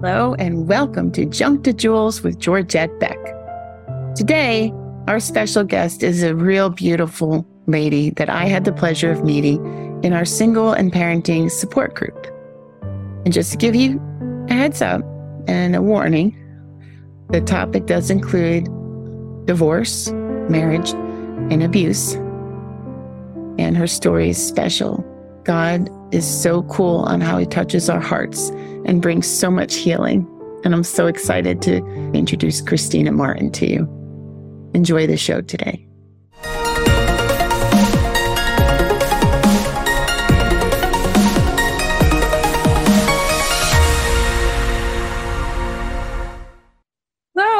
Hello, 0.00 0.34
and 0.34 0.68
welcome 0.68 1.10
to 1.12 1.24
Junk 1.24 1.64
to 1.64 1.72
Jewels 1.72 2.22
with 2.22 2.38
Georgette 2.38 3.00
Beck. 3.00 3.16
Today, 4.14 4.70
our 5.08 5.18
special 5.18 5.64
guest 5.64 6.02
is 6.02 6.22
a 6.22 6.34
real 6.34 6.68
beautiful 6.68 7.46
lady 7.66 8.10
that 8.10 8.28
I 8.28 8.44
had 8.44 8.66
the 8.66 8.74
pleasure 8.74 9.10
of 9.10 9.24
meeting 9.24 9.58
in 10.04 10.12
our 10.12 10.26
single 10.26 10.74
and 10.74 10.92
parenting 10.92 11.50
support 11.50 11.94
group. 11.94 12.26
And 13.24 13.32
just 13.32 13.52
to 13.52 13.56
give 13.56 13.74
you 13.74 13.98
a 14.50 14.52
heads 14.52 14.82
up 14.82 15.00
and 15.48 15.74
a 15.74 15.80
warning, 15.80 16.36
the 17.30 17.40
topic 17.40 17.86
does 17.86 18.10
include 18.10 18.66
divorce, 19.46 20.10
marriage, 20.10 20.90
and 20.90 21.62
abuse. 21.62 22.16
And 23.58 23.78
her 23.78 23.86
story 23.86 24.28
is 24.28 24.46
special. 24.46 25.02
God 25.44 25.88
is 26.16 26.26
so 26.26 26.62
cool 26.64 27.00
on 27.00 27.20
how 27.20 27.36
he 27.38 27.46
touches 27.46 27.90
our 27.90 28.00
hearts 28.00 28.48
and 28.86 29.02
brings 29.02 29.26
so 29.26 29.50
much 29.50 29.74
healing. 29.74 30.26
And 30.64 30.74
I'm 30.74 30.82
so 30.82 31.06
excited 31.06 31.60
to 31.62 31.84
introduce 32.14 32.62
Kristina 32.62 33.12
Martin 33.12 33.52
to 33.52 33.70
you. 33.70 33.82
Enjoy 34.74 35.06
the 35.06 35.16
show 35.16 35.42
today. 35.42 35.85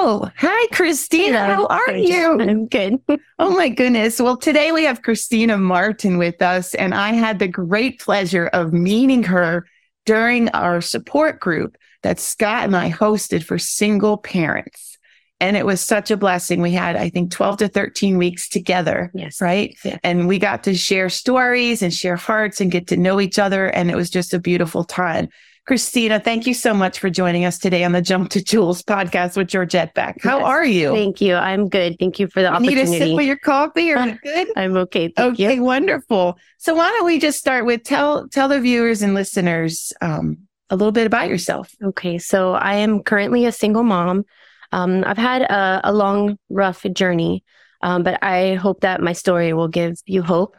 Hello. 0.07 0.31
Hi, 0.37 0.67
Kristina. 0.69 1.47
How 1.47 1.67
are 1.67 1.97
you? 1.97 2.41
I'm 2.41 2.69
good. 2.69 3.01
Oh 3.41 3.51
my 3.51 3.69
goodness. 3.69 4.21
Well, 4.21 4.37
today 4.37 4.71
we 4.71 4.85
have 4.85 5.03
Kristina 5.03 5.61
Martin 5.61 6.17
with 6.17 6.41
us, 6.41 6.75
and 6.77 6.95
I 6.95 7.13
had 7.13 7.41
the 7.41 7.49
great 7.49 7.99
pleasure 7.99 8.47
of 8.47 8.73
meeting 8.73 9.25
her 9.25 9.67
during 10.05 10.49
our 10.51 10.81
support 10.81 11.41
group 11.41 11.77
that 12.05 12.21
Scott 12.21 12.67
and 12.67 12.77
I 12.77 12.89
hosted 12.89 13.43
for 13.43 13.59
single 13.59 14.17
parents. 14.17 14.97
And 15.41 15.57
it 15.57 15.67
was 15.67 15.81
such 15.81 16.13
a 16.13 16.17
blessing. 16.17 16.63
We 16.63 16.71
had, 16.71 16.95
I 16.95 17.09
think, 17.09 17.33
12 17.33 17.57
to 17.59 17.69
13 17.69 18.17
weeks 18.17 18.49
together. 18.49 19.11
Yes. 19.13 19.41
Right. 19.41 19.77
And 20.05 20.29
we 20.29 20.39
got 20.39 20.63
to 20.65 20.75
share 20.77 21.09
stories 21.09 21.83
and 21.83 21.93
share 21.93 22.17
hearts 22.17 22.61
and 22.61 22.71
get 22.71 22.87
to 22.87 22.97
know 22.97 23.21
each 23.21 23.41
other. 23.41 23.67
And 23.67 23.91
it 23.91 23.97
was 23.97 24.09
just 24.09 24.33
a 24.33 24.39
beautiful 24.39 24.85
time. 24.85 25.31
Kristina, 25.69 26.23
thank 26.23 26.47
you 26.47 26.55
so 26.55 26.73
much 26.73 27.01
for 27.01 27.11
joining 27.11 27.45
us 27.45 27.59
today 27.59 27.83
on 27.83 27.91
the 27.91 28.01
Junk 28.01 28.31
to 28.31 28.43
Jewels 28.43 28.83
podcast 28.83 29.37
with 29.37 29.49
Georgette 29.49 29.93
Beck. 29.95 30.23
How 30.23 30.39
Yes. 30.39 30.47
are 30.47 30.65
you? 30.65 30.93
Thank 30.95 31.21
you. 31.21 31.35
I'm 31.35 31.69
good. 31.69 31.97
Thank 31.99 32.21
you 32.21 32.29
for 32.29 32.41
the 32.41 32.49
opportunity. 32.49 32.81
You 32.83 32.87
Need 32.87 33.03
a 33.03 33.07
sip 33.09 33.19
of 33.19 33.25
your 33.25 33.37
coffee 33.39 33.91
or 33.93 33.97
good? 34.23 34.49
I'm 34.55 34.77
okay. 34.77 35.09
Thank 35.17 35.35
Okay, 35.35 35.57
you. 35.57 35.65
wonderful. 35.65 36.39
So 36.59 36.77
why 36.77 36.91
don't 36.91 37.05
we 37.05 37.19
just 37.19 37.39
start 37.39 37.67
with 37.67 37.83
tell 37.83 38.29
tell 38.29 38.47
the 38.49 38.61
viewers 38.61 39.03
and 39.03 39.13
listeners 39.15 39.93
um, 40.01 40.39
a 40.71 40.77
little 40.77 40.93
bit 40.93 41.05
about 41.09 41.29
yourself. 41.29 41.69
Okay. 41.83 42.19
So 42.19 42.53
I 42.53 42.75
am 42.77 43.03
currently 43.03 43.45
a 43.47 43.53
single 43.53 43.83
mom. 43.83 44.25
Um, 44.71 45.03
I've 45.05 45.19
had 45.19 45.43
a, 45.43 45.81
a 45.83 45.93
long, 45.93 46.39
rough 46.49 46.87
journey, 46.93 47.43
um, 47.83 48.05
but 48.05 48.23
I 48.23 48.55
hope 48.55 48.83
that 48.83 49.01
my 49.03 49.15
story 49.15 49.53
will 49.53 49.69
give 49.69 49.97
you 50.07 50.23
hope. 50.23 50.57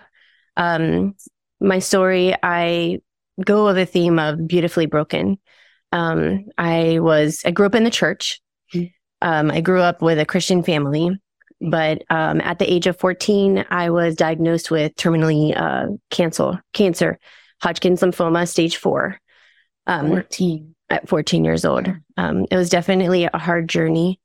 Um, 0.58 1.16
my 1.62 1.80
story, 1.80 2.36
I 2.44 3.00
go 3.44 3.66
with 3.66 3.78
a 3.78 3.86
theme 3.86 4.20
of 4.20 4.48
beautifully 4.48 4.86
broken. 4.86 5.40
Um, 5.92 6.46
I 6.58 7.00
was, 7.00 7.42
I 7.46 7.52
grew 7.52 7.66
up 7.66 7.76
in 7.76 7.84
the 7.84 7.90
church. 7.90 8.42
Um, 9.22 9.50
I 9.50 9.62
grew 9.62 9.82
up 9.82 10.02
with 10.02 10.20
a 10.20 10.26
Christian 10.26 10.64
family, 10.64 11.10
but 11.62 12.04
um, 12.10 12.42
at 12.42 12.60
the 12.60 12.72
age 12.72 12.88
of 12.88 12.98
14, 12.98 13.66
I 13.70 13.90
was 13.90 14.16
diagnosed 14.16 14.70
with 14.70 14.96
terminally 14.96 15.60
uh, 15.60 15.88
cancer, 16.12 16.62
cancer, 16.74 17.20
Hodgkin's 17.62 18.02
lymphoma, 18.02 18.48
stage 18.48 18.78
four. 18.78 19.20
Um, 19.88 20.10
14. 20.10 20.76
at 20.90 21.08
14 21.08 21.46
years 21.46 21.66
old. 21.66 21.88
Um, 22.18 22.46
it 22.52 22.56
was 22.56 22.70
definitely 22.70 23.24
a 23.24 23.38
hard 23.38 23.70
journey. 23.70 24.20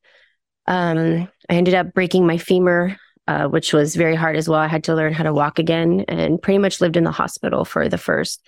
Um, 0.67 1.27
I 1.49 1.53
ended 1.53 1.73
up 1.73 1.93
breaking 1.93 2.27
my 2.27 2.37
femur, 2.37 2.97
uh, 3.27 3.47
which 3.47 3.73
was 3.73 3.95
very 3.95 4.15
hard 4.15 4.35
as 4.35 4.47
well. 4.47 4.59
I 4.59 4.67
had 4.67 4.85
to 4.85 4.95
learn 4.95 5.13
how 5.13 5.23
to 5.23 5.33
walk 5.33 5.59
again 5.59 6.05
and 6.07 6.41
pretty 6.41 6.57
much 6.57 6.81
lived 6.81 6.97
in 6.97 7.03
the 7.03 7.11
hospital 7.11 7.65
for 7.65 7.89
the 7.89 7.97
first 7.97 8.45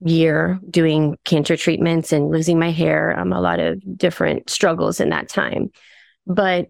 year 0.00 0.58
doing 0.70 1.16
cancer 1.24 1.56
treatments 1.56 2.12
and 2.12 2.30
losing 2.30 2.58
my 2.58 2.70
hair. 2.70 3.18
Um, 3.18 3.32
a 3.32 3.40
lot 3.40 3.58
of 3.60 3.80
different 3.98 4.48
struggles 4.50 5.00
in 5.00 5.08
that 5.10 5.28
time. 5.28 5.70
But 6.26 6.68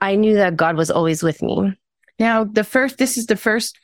I 0.00 0.16
knew 0.16 0.34
that 0.34 0.56
God 0.56 0.76
was 0.76 0.90
always 0.90 1.22
with 1.22 1.42
me 1.42 1.72
Now 2.18 2.44
the 2.44 2.64
first 2.64 2.98
this 2.98 3.16
is 3.18 3.26
the 3.26 3.36
first 3.36 3.78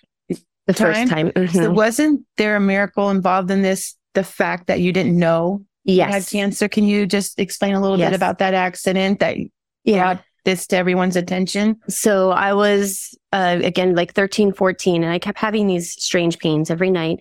the 0.66 0.72
Time? 0.72 1.08
first 1.08 1.10
time. 1.12 1.32
so 1.52 1.70
Mhm. 1.70 1.74
wasn't 1.74 2.24
there 2.36 2.56
a 2.56 2.60
miracle 2.60 3.10
involved 3.10 3.50
in 3.50 3.62
this? 3.62 3.96
The 4.14 4.24
fact 4.24 4.68
that 4.68 4.80
you 4.80 4.92
didn't 4.92 5.18
know 5.18 5.64
you 5.84 6.00
had 6.00 6.26
cancer. 6.26 6.66
Can 6.68 6.84
you 6.84 7.04
just 7.06 7.38
explain 7.38 7.74
a 7.74 7.80
little 7.80 7.98
Yes. 7.98 8.10
bit 8.10 8.16
about 8.16 8.38
that 8.38 8.54
accident 8.54 9.20
that 9.20 9.36
Yeah. 9.84 9.98
brought 10.14 10.24
this 10.46 10.66
to 10.68 10.76
everyone's 10.76 11.16
attention? 11.16 11.76
So 11.88 12.30
I 12.30 12.54
was, 12.54 13.14
uh, 13.32 13.58
again, 13.62 13.94
like 13.94 14.14
13, 14.14 14.52
14, 14.52 15.02
and 15.04 15.12
I 15.12 15.18
kept 15.18 15.38
having 15.38 15.66
these 15.66 15.90
strange 16.02 16.38
pains 16.38 16.70
every 16.70 16.90
night. 16.90 17.18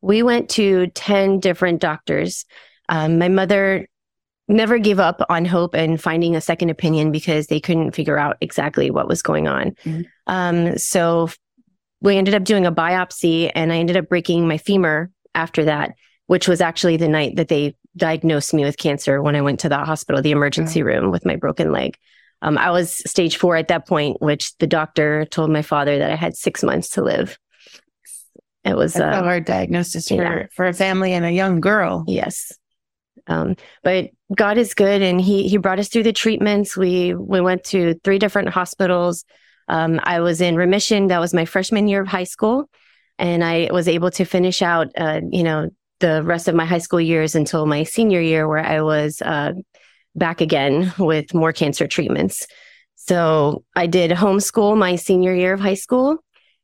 We 0.00 0.22
went 0.22 0.48
to 0.50 0.88
10 0.88 1.40
different 1.40 1.80
doctors. 1.80 2.44
Um, 2.88 3.18
my 3.18 3.28
mother 3.28 3.88
never 4.48 4.78
gave 4.78 4.98
up 4.98 5.20
on 5.28 5.44
hope 5.44 5.74
and 5.74 6.00
finding 6.00 6.34
a 6.34 6.40
second 6.40 6.70
opinion 6.70 7.12
because 7.12 7.48
they 7.48 7.60
couldn't 7.60 7.92
figure 7.92 8.18
out 8.18 8.38
exactly 8.40 8.90
what 8.90 9.08
was 9.08 9.22
going 9.22 9.46
on. 9.46 9.72
Mhm. 9.84 10.06
Um, 10.26 10.78
so 10.78 11.28
we 12.00 12.16
ended 12.16 12.34
up 12.34 12.44
doing 12.44 12.64
a 12.64 12.72
biopsy, 12.72 13.50
and 13.54 13.72
I 13.72 13.76
ended 13.76 13.96
up 13.96 14.08
breaking 14.08 14.48
my 14.48 14.56
femur 14.56 15.10
after 15.34 15.64
that, 15.64 15.94
which 16.26 16.48
was 16.48 16.60
actually 16.60 16.96
the 16.96 17.08
night 17.08 17.36
that 17.36 17.48
they 17.48 17.74
diagnosed 17.96 18.54
me 18.54 18.64
with 18.64 18.78
cancer 18.78 19.20
when 19.20 19.36
I 19.36 19.42
went 19.42 19.60
to 19.60 19.68
the 19.68 19.78
hospital, 19.78 20.22
the 20.22 20.30
emergency 20.30 20.82
room 20.82 21.10
with 21.10 21.26
my 21.26 21.36
broken 21.36 21.72
leg. 21.72 21.96
Um, 22.40 22.56
I 22.56 22.70
was 22.70 23.02
stage 23.10 23.36
four 23.36 23.56
at 23.56 23.68
that 23.68 23.86
point, 23.86 24.22
which 24.22 24.56
the 24.58 24.66
doctor 24.66 25.24
told 25.24 25.50
my 25.50 25.62
father 25.62 25.98
that 25.98 26.10
I 26.10 26.14
had 26.14 26.36
six 26.36 26.62
months 26.62 26.90
to 26.90 27.02
live. 27.02 27.36
It 28.68 28.76
was, 28.76 28.94
That's 28.94 29.16
a 29.16 29.20
uh, 29.20 29.22
hard 29.22 29.44
diagnosis 29.44 30.08
for, 30.08 30.14
yeah. 30.14 30.46
for 30.52 30.66
a 30.66 30.72
family 30.72 31.12
and 31.12 31.24
a 31.24 31.30
young 31.30 31.60
girl. 31.60 32.04
yes. 32.06 32.52
Um, 33.26 33.56
but 33.82 34.10
God 34.34 34.56
is 34.58 34.74
good, 34.74 35.02
and 35.02 35.20
he 35.20 35.48
he 35.48 35.58
brought 35.58 35.78
us 35.78 35.88
through 35.88 36.04
the 36.04 36.12
treatments. 36.12 36.76
We 36.76 37.14
we 37.14 37.40
went 37.40 37.64
to 37.64 37.94
three 38.02 38.18
different 38.18 38.48
hospitals. 38.48 39.24
Um, 39.68 40.00
I 40.02 40.20
was 40.20 40.40
in 40.40 40.56
remission. 40.56 41.08
That 41.08 41.20
was 41.20 41.34
my 41.34 41.44
freshman 41.44 41.88
year 41.88 42.00
of 42.00 42.08
high 42.08 42.24
school, 42.24 42.70
and 43.18 43.44
I 43.44 43.68
was 43.70 43.86
able 43.86 44.10
to 44.12 44.24
finish 44.24 44.62
out, 44.62 44.88
uh, 44.96 45.20
you 45.30 45.42
know, 45.42 45.68
the 46.00 46.22
rest 46.22 46.48
of 46.48 46.54
my 46.54 46.64
high 46.64 46.78
school 46.78 47.00
years 47.00 47.34
until 47.34 47.66
my 47.66 47.82
senior 47.82 48.20
year, 48.20 48.48
where 48.48 48.64
I 48.64 48.80
was 48.80 49.20
uh, 49.20 49.52
back 50.14 50.40
again 50.40 50.92
with 50.98 51.34
more 51.34 51.52
cancer 51.52 51.86
treatments. 51.86 52.46
So 52.96 53.64
I 53.74 53.86
did 53.86 54.10
homeschool 54.10 54.76
my 54.76 54.96
senior 54.96 55.34
year 55.34 55.54
of 55.54 55.60
high 55.60 55.74
school, 55.74 56.18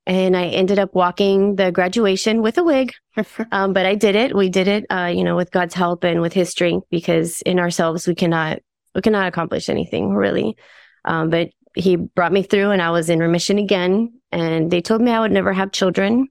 and 0.06 0.37
I 0.37 0.47
ended 0.47 0.78
up 0.78 0.94
walking 0.94 1.56
the 1.56 1.72
graduation 1.72 2.42
with 2.42 2.59
a 2.59 2.65
wig. 2.65 2.92
Um, 3.53 3.72
but 3.72 3.87
I 3.87 3.94
did 3.94 4.16
it. 4.16 4.34
We 4.34 4.48
did 4.48 4.66
it, 4.66 4.87
uh, 4.91 5.12
you 5.15 5.22
know, 5.22 5.37
with 5.37 5.53
God's 5.53 5.75
help 5.75 6.03
and 6.03 6.20
with 6.20 6.32
His 6.32 6.50
strength, 6.50 6.87
because 6.91 7.41
in 7.42 7.59
ourselves 7.60 8.09
we 8.09 8.14
cannot 8.16 8.59
we 8.94 9.03
cannot 9.03 9.28
accomplish 9.28 9.69
anything 9.69 10.14
really. 10.14 10.56
Um, 11.04 11.31
but 11.31 11.50
He 11.76 11.97
brought 11.97 12.32
me 12.32 12.43
through, 12.43 12.70
and 12.72 12.82
I 12.82 12.91
was 12.91 13.09
in 13.09 13.20
remission 13.20 13.59
again. 13.59 14.12
And 14.32 14.70
they 14.70 14.81
told 14.81 15.00
me 15.00 15.12
I 15.12 15.20
would 15.20 15.31
never 15.32 15.53
have 15.53 15.70
children. 15.70 16.28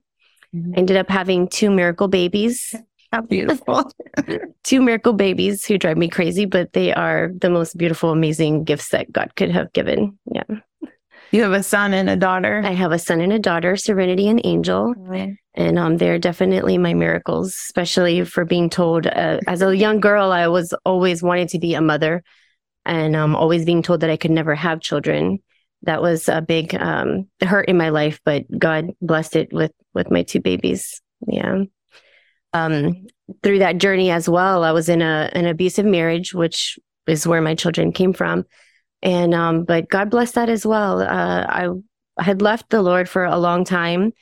Mhm. 0.54 0.74
I 0.74 0.78
ended 0.78 0.96
up 0.98 1.08
having 1.08 1.48
two 1.48 1.70
miracle 1.70 2.08
babies, 2.08 2.74
How 3.12 3.22
beautiful. 3.22 3.90
two 4.64 4.82
miracle 4.82 5.14
babies 5.14 5.64
who 5.64 5.78
drive 5.78 5.96
me 5.96 6.08
crazy, 6.08 6.44
but 6.44 6.74
they 6.74 6.92
are 6.92 7.30
the 7.40 7.48
most 7.48 7.78
beautiful, 7.78 8.10
amazing 8.10 8.64
gifts 8.64 8.90
that 8.90 9.10
God 9.10 9.32
could 9.36 9.50
have 9.50 9.72
given. 9.72 10.18
Yeah, 10.30 10.44
you 11.34 11.42
have 11.42 11.52
a 11.52 11.64
son 11.64 11.92
and 11.92 12.08
a 12.08 12.14
daughter. 12.14 12.62
I 12.64 12.70
have 12.70 12.92
a 12.92 12.98
son 12.98 13.20
and 13.20 13.32
a 13.32 13.40
daughter, 13.40 13.76
Serenity 13.76 14.28
and 14.28 14.40
Angel. 14.44 14.94
and 15.54 15.78
um, 15.78 15.96
they're 15.96 16.18
definitely 16.18 16.78
my 16.78 16.94
miracles 16.94 17.48
especially 17.48 18.24
for 18.24 18.44
being 18.44 18.70
told 18.70 19.06
uh, 19.06 19.38
as 19.46 19.62
a 19.62 19.76
young 19.76 20.00
girl 20.00 20.32
i 20.32 20.48
was 20.48 20.74
always 20.84 21.22
wanting 21.22 21.46
to 21.46 21.60
be 21.60 21.74
a 21.74 21.80
mother 21.80 22.24
and 22.84 23.14
um, 23.14 23.36
always 23.36 23.64
being 23.64 23.82
told 23.82 24.00
that 24.00 24.10
i 24.10 24.16
could 24.16 24.30
never 24.30 24.54
have 24.54 24.80
children. 24.80 25.38
That 25.82 26.00
was 26.00 26.28
a 26.28 26.40
big 26.40 26.74
um, 26.74 27.28
hurt 27.42 27.68
in 27.68 27.76
my 27.76 27.90
life 27.90 28.20
but 28.24 28.44
god 28.56 28.90
blessed 29.00 29.36
it 29.36 29.52
with 29.52 29.72
with 29.92 30.10
my 30.10 30.22
two 30.22 30.40
babies. 30.40 31.00
Yeah. 31.26 31.64
Um, 32.52 33.06
through 33.42 33.60
that 33.60 33.78
journey 33.78 34.10
as 34.10 34.28
well 34.28 34.62
i 34.64 34.72
was 34.72 34.88
in 34.88 35.02
a 35.02 35.30
an 35.32 35.46
abusive 35.46 35.86
marriage 35.86 36.34
which 36.34 36.78
is 37.06 37.26
where 37.26 37.40
my 37.40 37.54
children 37.54 37.90
came 37.90 38.12
from 38.12 38.44
and 39.04 39.34
um, 39.34 39.62
but 39.62 39.88
god 39.88 40.10
bless 40.10 40.32
that 40.32 40.48
as 40.48 40.66
well 40.66 41.00
uh, 41.00 41.46
i 41.48 41.68
had 42.18 42.42
left 42.42 42.70
the 42.70 42.82
lord 42.82 43.08
for 43.08 43.24
a 43.24 43.38
long 43.38 43.64
time 43.64 44.12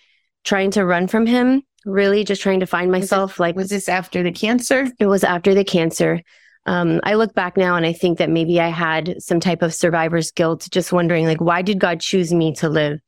trying 0.44 0.70
to 0.72 0.84
run 0.84 1.06
from 1.06 1.26
him, 1.26 1.62
really 1.84 2.24
just 2.24 2.42
trying 2.42 2.60
to 2.60 2.66
find 2.66 2.90
myself. 2.90 3.38
Like 3.38 3.56
Was 3.56 3.70
this 3.70 3.88
after 3.88 4.22
the 4.22 4.32
cancer? 4.32 4.88
it 4.98 5.06
was 5.06 5.24
after 5.24 5.54
the 5.54 5.64
cancer. 5.64 6.20
Um, 6.64 7.00
I 7.02 7.14
look 7.14 7.34
back 7.34 7.56
now 7.56 7.74
and 7.74 7.84
I 7.84 7.92
think 7.92 8.18
that 8.18 8.30
maybe 8.30 8.60
I 8.60 8.68
had 8.68 9.20
some 9.20 9.40
type 9.40 9.62
of 9.62 9.74
survivor's 9.74 10.30
guilt, 10.30 10.68
just 10.70 10.92
wondering 10.92 11.26
like, 11.26 11.40
why 11.40 11.62
did 11.62 11.80
God 11.80 12.00
choose 12.00 12.32
me 12.32 12.54
to 12.54 12.68
live? 12.68 13.00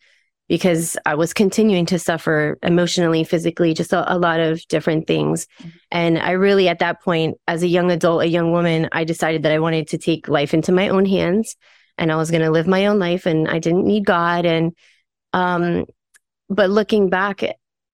Because 0.48 0.96
I 1.06 1.14
was 1.14 1.32
continuing 1.32 1.86
to 1.86 1.98
suffer 1.98 2.58
emotionally, 2.62 3.24
physically, 3.24 3.72
just 3.72 3.92
a, 3.92 4.14
a 4.14 4.18
lot 4.18 4.40
of 4.40 4.60
different 4.68 5.06
things. 5.06 5.46
And 5.90 6.18
I 6.18 6.32
really, 6.32 6.68
at 6.68 6.80
that 6.80 7.02
point, 7.02 7.38
as 7.48 7.62
a 7.62 7.68
young 7.68 7.90
adult, 7.90 8.22
a 8.22 8.28
young 8.28 8.52
woman, 8.52 8.88
I 8.92 9.04
decided 9.04 9.42
that 9.44 9.52
I 9.52 9.58
wanted 9.58 9.88
to 9.88 9.98
take 9.98 10.28
life 10.28 10.52
into 10.52 10.72
my 10.72 10.88
own 10.88 11.06
hands 11.06 11.56
and 11.96 12.12
I 12.12 12.16
was 12.16 12.30
going 12.30 12.42
to 12.42 12.50
live 12.50 12.66
my 12.66 12.86
own 12.86 12.98
life 12.98 13.26
and 13.26 13.48
I 13.48 13.58
didn't 13.58 13.86
need 13.86 14.04
God. 14.04 14.44
And, 14.44 14.72
um, 15.32 15.86
but 16.48 16.68
looking 16.68 17.08
back, 17.08 17.42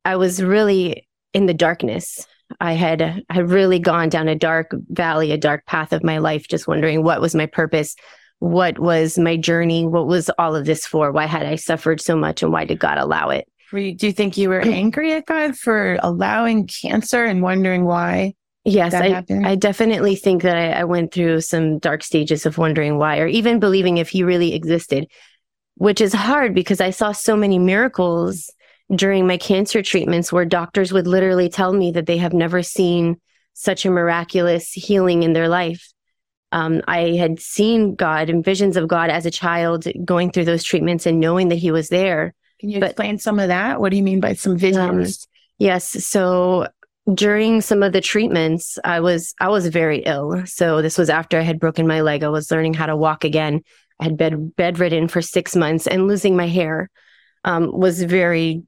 I 0.04 0.16
was 0.16 0.42
really 0.42 1.06
in 1.32 1.46
the 1.46 1.54
darkness. 1.54 2.26
I 2.58 2.72
had 2.72 3.00
I 3.00 3.22
had 3.30 3.50
really 3.50 3.78
gone 3.78 4.08
down 4.08 4.26
a 4.26 4.34
dark 4.34 4.74
valley, 4.88 5.30
a 5.30 5.38
dark 5.38 5.66
path 5.66 5.92
of 5.92 6.02
my 6.02 6.18
life, 6.18 6.48
just 6.48 6.66
wondering 6.66 7.04
what 7.04 7.20
was 7.20 7.34
my 7.34 7.46
purpose, 7.46 7.94
what 8.40 8.78
was 8.78 9.18
my 9.18 9.36
journey? 9.36 9.86
What 9.86 10.06
was 10.06 10.30
all 10.38 10.56
of 10.56 10.64
this 10.64 10.86
for? 10.86 11.12
Why 11.12 11.26
had 11.26 11.46
I 11.46 11.54
suffered 11.54 12.00
so 12.00 12.16
much 12.16 12.42
and 12.42 12.50
why 12.52 12.64
did 12.64 12.80
God 12.80 12.98
allow 12.98 13.28
it? 13.28 13.46
You, 13.70 13.94
do 13.94 14.06
you 14.06 14.12
think 14.12 14.36
you 14.36 14.48
were 14.48 14.60
angry 14.64 15.12
at 15.12 15.26
God 15.26 15.56
for 15.56 15.98
allowing 16.02 16.66
cancer 16.66 17.24
and 17.24 17.42
wondering 17.42 17.84
why? 17.84 18.34
Yes, 18.64 18.92
I, 18.92 19.24
I 19.44 19.54
definitely 19.54 20.16
think 20.16 20.42
that 20.42 20.56
I, 20.56 20.80
I 20.80 20.84
went 20.84 21.12
through 21.12 21.40
some 21.40 21.78
dark 21.78 22.02
stages 22.02 22.44
of 22.44 22.58
wondering 22.58 22.98
why, 22.98 23.18
or 23.18 23.26
even 23.26 23.58
believing 23.58 23.96
if 23.96 24.10
he 24.10 24.22
really 24.22 24.54
existed, 24.54 25.06
which 25.76 26.00
is 26.00 26.12
hard 26.12 26.54
because 26.54 26.80
I 26.80 26.90
saw 26.90 27.12
so 27.12 27.36
many 27.36 27.58
miracles 27.58 28.50
during 28.94 29.26
my 29.26 29.38
cancer 29.38 29.82
treatments 29.82 30.32
where 30.32 30.44
doctors 30.44 30.92
would 30.92 31.06
literally 31.06 31.48
tell 31.48 31.72
me 31.72 31.92
that 31.92 32.06
they 32.06 32.18
have 32.18 32.34
never 32.34 32.62
seen 32.62 33.18
such 33.54 33.86
a 33.86 33.90
miraculous 33.90 34.72
healing 34.72 35.22
in 35.22 35.32
their 35.32 35.48
life. 35.48 35.90
Um, 36.52 36.82
I 36.88 37.12
had 37.12 37.40
seen 37.40 37.94
God 37.94 38.28
and 38.28 38.44
visions 38.44 38.76
of 38.76 38.88
God 38.88 39.10
as 39.10 39.26
a 39.26 39.30
child 39.30 39.86
going 40.04 40.30
through 40.32 40.46
those 40.46 40.64
treatments 40.64 41.06
and 41.06 41.20
knowing 41.20 41.48
that 41.48 41.56
He 41.56 41.70
was 41.70 41.88
there. 41.88 42.34
Can 42.58 42.68
you 42.70 42.80
but, 42.80 42.90
explain 42.90 43.18
some 43.18 43.38
of 43.38 43.48
that? 43.48 43.80
What 43.80 43.90
do 43.90 43.96
you 43.96 44.02
mean 44.02 44.20
by 44.20 44.34
some 44.34 44.56
visions? 44.56 45.22
Um, 45.22 45.28
yes. 45.58 46.04
So 46.04 46.66
during 47.12 47.60
some 47.60 47.82
of 47.82 47.92
the 47.92 48.00
treatments, 48.00 48.78
I 48.84 49.00
was 49.00 49.34
I 49.40 49.48
was 49.48 49.66
very 49.68 50.00
ill. 50.00 50.44
So 50.46 50.82
this 50.82 50.98
was 50.98 51.10
after 51.10 51.38
I 51.38 51.42
had 51.42 51.60
broken 51.60 51.86
my 51.86 52.00
leg. 52.02 52.22
I 52.22 52.28
was 52.28 52.50
learning 52.50 52.74
how 52.74 52.86
to 52.86 52.96
walk 52.96 53.24
again. 53.24 53.62
I 53.98 54.04
had 54.04 54.16
bed 54.16 54.56
bedridden 54.56 55.08
for 55.08 55.22
six 55.22 55.54
months, 55.56 55.86
and 55.86 56.08
losing 56.08 56.36
my 56.36 56.48
hair 56.48 56.90
um, 57.44 57.70
was 57.72 58.02
very 58.02 58.62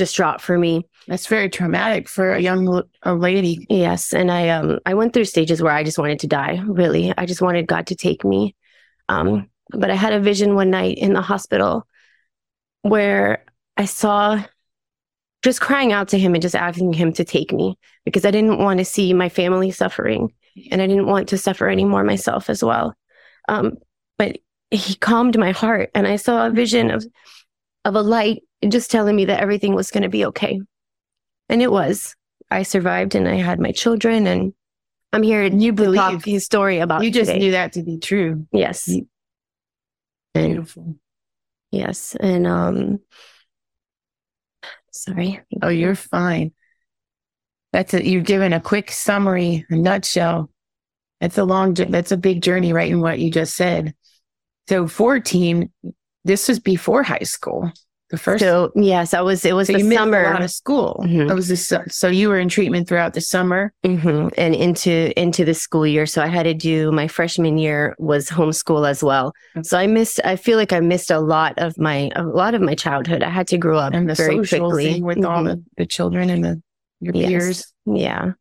distraught 0.00 0.40
for 0.40 0.56
me. 0.56 0.86
That's 1.06 1.26
very 1.26 1.50
traumatic 1.50 2.08
for 2.08 2.32
a 2.32 2.40
young 2.40 2.82
a 3.02 3.14
lady. 3.14 3.66
Yes, 3.68 4.14
and 4.14 4.30
I 4.30 4.48
um 4.48 4.78
I 4.86 4.94
went 4.94 5.12
through 5.12 5.26
stages 5.26 5.60
where 5.60 5.74
I 5.74 5.84
just 5.84 5.98
wanted 5.98 6.20
to 6.20 6.26
die. 6.26 6.62
Really, 6.66 7.12
I 7.18 7.26
just 7.26 7.42
wanted 7.42 7.66
God 7.66 7.86
to 7.88 7.94
take 7.94 8.24
me. 8.24 8.56
Um, 9.10 9.50
but 9.68 9.90
I 9.90 9.94
had 9.94 10.14
a 10.14 10.20
vision 10.20 10.54
one 10.54 10.70
night 10.70 10.96
in 10.96 11.12
the 11.12 11.20
hospital 11.20 11.86
where 12.80 13.44
I 13.76 13.84
saw 13.84 14.42
just 15.42 15.60
crying 15.60 15.92
out 15.92 16.08
to 16.08 16.18
him 16.18 16.34
and 16.34 16.40
just 16.40 16.54
asking 16.54 16.94
him 16.94 17.12
to 17.12 17.24
take 17.24 17.52
me 17.52 17.78
because 18.06 18.24
I 18.24 18.30
didn't 18.30 18.58
want 18.58 18.78
to 18.78 18.84
see 18.86 19.12
my 19.12 19.28
family 19.28 19.70
suffering 19.70 20.32
and 20.70 20.80
I 20.80 20.86
didn't 20.86 21.06
want 21.06 21.28
to 21.28 21.38
suffer 21.38 21.68
anymore 21.68 22.04
myself 22.04 22.48
as 22.48 22.64
well. 22.64 22.94
Um, 23.50 23.76
but 24.16 24.38
he 24.70 24.94
calmed 24.94 25.38
my 25.38 25.50
heart 25.50 25.90
and 25.94 26.06
I 26.06 26.16
saw 26.16 26.46
a 26.46 26.50
vision 26.50 26.90
of 26.90 27.04
of 27.84 27.94
a 27.94 28.02
light 28.02 28.42
just 28.68 28.90
telling 28.90 29.16
me 29.16 29.26
that 29.26 29.40
everything 29.40 29.74
was 29.74 29.90
going 29.90 30.02
to 30.02 30.08
be 30.08 30.26
okay. 30.26 30.60
And 31.48 31.62
it 31.62 31.70
was. 31.72 32.14
I 32.50 32.62
survived 32.62 33.14
and 33.14 33.28
I 33.28 33.34
had 33.36 33.60
my 33.60 33.72
children 33.72 34.26
and 34.26 34.52
I'm 35.12 35.22
here 35.22 35.42
And 35.42 35.62
you 35.62 35.72
talk 35.74 36.24
his 36.24 36.44
story 36.44 36.78
about 36.78 37.02
You 37.04 37.10
just 37.10 37.28
today. 37.28 37.38
knew 37.40 37.50
that 37.52 37.72
to 37.74 37.82
be 37.82 37.98
true. 37.98 38.46
Yes. 38.52 38.86
You, 38.88 39.08
Beautiful. 40.34 40.96
yes. 41.70 42.16
And 42.18 42.46
um 42.46 43.00
sorry. 44.92 45.40
Oh, 45.62 45.68
you're 45.68 45.94
fine. 45.94 46.52
That's 47.72 47.94
it. 47.94 48.04
You've 48.04 48.24
given 48.24 48.52
a 48.52 48.60
quick 48.60 48.90
summary, 48.90 49.64
a 49.70 49.76
nutshell. 49.76 50.50
That's 51.20 51.38
a 51.38 51.44
long, 51.44 51.74
that's 51.74 52.12
a 52.12 52.16
big 52.16 52.42
journey, 52.42 52.72
right? 52.72 52.90
In 52.90 53.00
what 53.00 53.18
you 53.18 53.30
just 53.30 53.54
said. 53.54 53.94
So 54.68 54.88
14, 54.88 55.70
this 56.24 56.48
was 56.48 56.60
before 56.60 57.02
high 57.02 57.18
school. 57.22 57.70
The 58.10 58.18
first. 58.18 58.42
So 58.42 58.72
yes, 58.74 59.14
I 59.14 59.20
was. 59.20 59.44
It 59.44 59.54
was 59.54 59.68
so 59.68 59.74
the 59.74 59.94
summer 59.94 60.24
out 60.24 60.42
of 60.42 60.50
school. 60.50 61.00
Mm-hmm. 61.04 61.30
It 61.30 61.34
was 61.34 61.46
this. 61.46 61.72
So 61.90 62.08
you 62.08 62.28
were 62.28 62.40
in 62.40 62.48
treatment 62.48 62.88
throughout 62.88 63.14
the 63.14 63.20
summer 63.20 63.72
mm-hmm. 63.84 64.28
and 64.36 64.52
into 64.52 65.16
into 65.18 65.44
the 65.44 65.54
school 65.54 65.86
year. 65.86 66.06
So 66.06 66.20
I 66.20 66.26
had 66.26 66.42
to 66.42 66.54
do 66.54 66.90
my 66.90 67.06
freshman 67.06 67.56
year 67.56 67.94
was 68.00 68.28
homeschool 68.28 68.88
as 68.88 69.04
well. 69.04 69.32
Okay. 69.56 69.62
So 69.62 69.78
I 69.78 69.86
missed. 69.86 70.18
I 70.24 70.34
feel 70.34 70.58
like 70.58 70.72
I 70.72 70.80
missed 70.80 71.12
a 71.12 71.20
lot 71.20 71.54
of 71.58 71.78
my 71.78 72.10
a 72.16 72.24
lot 72.24 72.54
of 72.54 72.62
my 72.62 72.74
childhood. 72.74 73.22
I 73.22 73.30
had 73.30 73.46
to 73.48 73.58
grow 73.58 73.78
up 73.78 73.94
and 73.94 74.10
the 74.10 74.14
very 74.14 74.34
social 74.38 74.70
quickly 74.70 74.92
thing 74.92 75.04
with 75.04 75.18
mm-hmm. 75.18 75.26
all 75.26 75.44
the, 75.44 75.62
the 75.76 75.86
children 75.86 76.30
and 76.30 76.44
the 76.44 76.60
your 76.98 77.14
yes. 77.14 77.28
peers. 77.28 77.72
Yeah, 77.86 78.32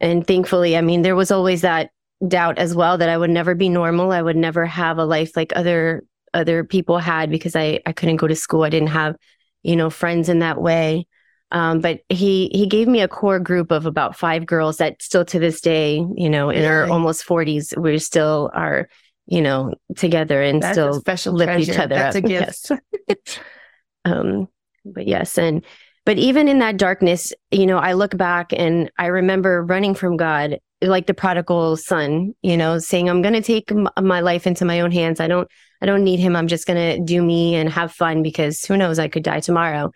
and 0.00 0.26
thankfully, 0.26 0.78
I 0.78 0.80
mean, 0.80 1.02
there 1.02 1.16
was 1.16 1.30
always 1.30 1.60
that 1.60 1.90
doubt 2.26 2.56
as 2.56 2.74
well 2.74 2.96
that 2.96 3.10
I 3.10 3.18
would 3.18 3.28
never 3.28 3.54
be 3.54 3.68
normal. 3.68 4.12
I 4.12 4.22
would 4.22 4.36
never 4.36 4.64
have 4.64 4.96
a 4.96 5.04
life 5.04 5.36
like 5.36 5.52
other 5.54 6.04
other 6.34 6.64
people 6.64 6.98
had 6.98 7.30
because 7.30 7.56
I, 7.56 7.80
I 7.86 7.92
couldn't 7.92 8.16
go 8.16 8.26
to 8.26 8.36
school. 8.36 8.62
I 8.62 8.70
didn't 8.70 8.88
have, 8.88 9.16
you 9.62 9.76
know, 9.76 9.90
friends 9.90 10.28
in 10.28 10.40
that 10.40 10.60
way. 10.60 11.06
Um, 11.50 11.80
but 11.80 12.00
he 12.08 12.50
he 12.52 12.66
gave 12.66 12.88
me 12.88 13.00
a 13.00 13.08
core 13.08 13.38
group 13.38 13.70
of 13.70 13.86
about 13.86 14.16
five 14.16 14.44
girls 14.44 14.78
that 14.78 15.00
still 15.00 15.24
to 15.26 15.38
this 15.38 15.60
day, 15.60 16.04
you 16.16 16.28
know, 16.28 16.50
in 16.50 16.64
our 16.64 16.86
almost 16.86 17.22
forties, 17.24 17.72
we 17.76 17.98
still 17.98 18.50
are, 18.54 18.88
you 19.26 19.40
know, 19.40 19.74
together 19.96 20.42
and 20.42 20.62
That's 20.62 20.74
still 20.74 20.94
special 20.94 21.34
lift 21.34 21.52
treasure. 21.52 21.72
each 21.72 21.78
other 21.78 21.94
That's 21.94 22.16
up. 22.16 22.24
a 22.24 22.26
gift. 22.26 22.72
Yes. 23.08 23.38
um, 24.04 24.48
but 24.84 25.06
yes, 25.06 25.38
and 25.38 25.64
but 26.04 26.18
even 26.18 26.48
in 26.48 26.58
that 26.58 26.76
darkness, 26.76 27.32
you 27.50 27.66
know, 27.66 27.78
I 27.78 27.92
look 27.92 28.16
back 28.16 28.52
and 28.52 28.90
I 28.98 29.06
remember 29.06 29.62
running 29.64 29.94
from 29.94 30.16
God 30.16 30.58
like 30.82 31.06
the 31.06 31.14
prodigal 31.14 31.76
son, 31.76 32.34
you 32.42 32.56
know, 32.56 32.78
saying, 32.78 33.08
I'm 33.08 33.22
going 33.22 33.34
to 33.34 33.42
take 33.42 33.70
m- 33.72 33.88
my 34.02 34.20
life 34.20 34.46
into 34.46 34.64
my 34.66 34.80
own 34.80 34.90
hands. 34.90 35.18
I 35.18 35.28
don't, 35.28 35.48
I 35.84 35.86
don't 35.86 36.02
need 36.02 36.18
him. 36.18 36.34
I'm 36.34 36.48
just 36.48 36.66
going 36.66 36.78
to 36.78 37.04
do 37.04 37.22
me 37.22 37.56
and 37.56 37.68
have 37.68 37.92
fun 37.92 38.22
because 38.22 38.64
who 38.64 38.74
knows, 38.74 38.98
I 38.98 39.08
could 39.08 39.22
die 39.22 39.40
tomorrow. 39.40 39.92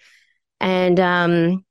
And, 0.61 1.01
um, 1.01 1.65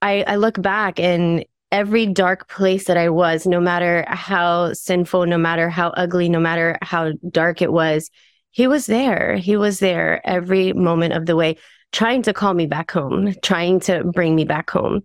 I, 0.00 0.22
I 0.24 0.36
look 0.36 0.62
back 0.62 1.00
and 1.00 1.44
every 1.72 2.06
dark 2.06 2.48
place 2.48 2.84
that 2.84 2.96
I 2.96 3.08
was, 3.08 3.44
no 3.44 3.58
matter 3.58 4.04
how 4.06 4.72
sinful, 4.72 5.26
no 5.26 5.36
matter 5.36 5.68
how 5.68 5.88
ugly, 5.88 6.28
no 6.28 6.38
matter 6.38 6.78
how 6.80 7.10
dark 7.28 7.60
it 7.60 7.72
was, 7.72 8.08
he 8.52 8.68
was 8.68 8.86
there. 8.86 9.34
He 9.34 9.56
was 9.56 9.80
there 9.80 10.24
every 10.24 10.72
moment 10.72 11.14
of 11.14 11.26
the 11.26 11.34
way, 11.34 11.56
trying 11.90 12.22
to 12.22 12.32
call 12.32 12.54
me 12.54 12.66
back 12.66 12.92
home, 12.92 13.34
trying 13.42 13.80
to 13.80 14.04
bring 14.04 14.36
me 14.36 14.44
back 14.44 14.70
home. 14.70 15.00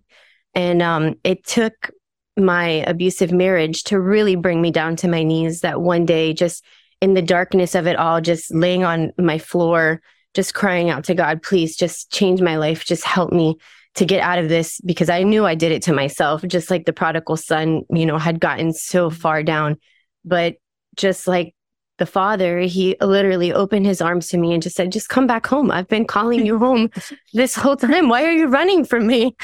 And 0.54 0.82
um, 0.82 1.16
it 1.24 1.44
took 1.44 1.90
my 2.36 2.84
abusive 2.86 3.32
marriage 3.32 3.82
to 3.84 3.98
really 3.98 4.36
bring 4.36 4.62
me 4.62 4.70
down 4.70 4.94
to 4.96 5.08
my 5.08 5.24
knees 5.24 5.62
that 5.62 5.80
one 5.80 6.06
day 6.06 6.32
just 6.32 6.64
in 7.00 7.14
the 7.14 7.22
darkness 7.22 7.74
of 7.74 7.86
it 7.86 7.96
all 7.96 8.20
just 8.20 8.54
laying 8.54 8.84
on 8.84 9.12
my 9.18 9.38
floor 9.38 10.00
just 10.34 10.54
crying 10.54 10.90
out 10.90 11.04
to 11.04 11.14
God 11.14 11.42
please 11.42 11.76
just 11.76 12.10
change 12.10 12.40
my 12.40 12.56
life. 12.56 12.84
Just 12.84 13.04
help 13.04 13.32
me 13.32 13.56
to 13.96 14.04
get 14.04 14.20
out 14.20 14.38
of 14.38 14.48
this 14.48 14.80
because 14.82 15.08
I 15.08 15.24
knew 15.24 15.44
I 15.44 15.56
did 15.56 15.72
it 15.72 15.82
to 15.84 15.92
myself 15.92 16.42
just 16.46 16.70
like 16.70 16.86
the 16.86 16.92
prodigal 16.92 17.36
son 17.36 17.82
you 17.90 18.06
know 18.06 18.18
had 18.18 18.40
gotten 18.40 18.72
so 18.72 19.10
far 19.10 19.42
down. 19.42 19.76
But 20.24 20.56
just 20.96 21.26
like 21.26 21.54
the 21.98 22.06
father 22.06 22.60
he 22.60 22.96
literally 23.00 23.52
opened 23.52 23.86
his 23.86 24.00
arms 24.00 24.28
to 24.28 24.38
me 24.38 24.54
and 24.54 24.62
just 24.62 24.76
said 24.76 24.92
just 24.92 25.08
come 25.08 25.26
back 25.26 25.46
home. 25.46 25.70
I've 25.70 25.88
been 25.88 26.06
calling 26.06 26.46
you 26.46 26.58
home 26.58 26.90
this 27.32 27.54
whole 27.56 27.76
time. 27.76 28.08
Why 28.08 28.24
are 28.24 28.32
you 28.32 28.46
running 28.46 28.84
from 28.84 29.06
me? 29.06 29.36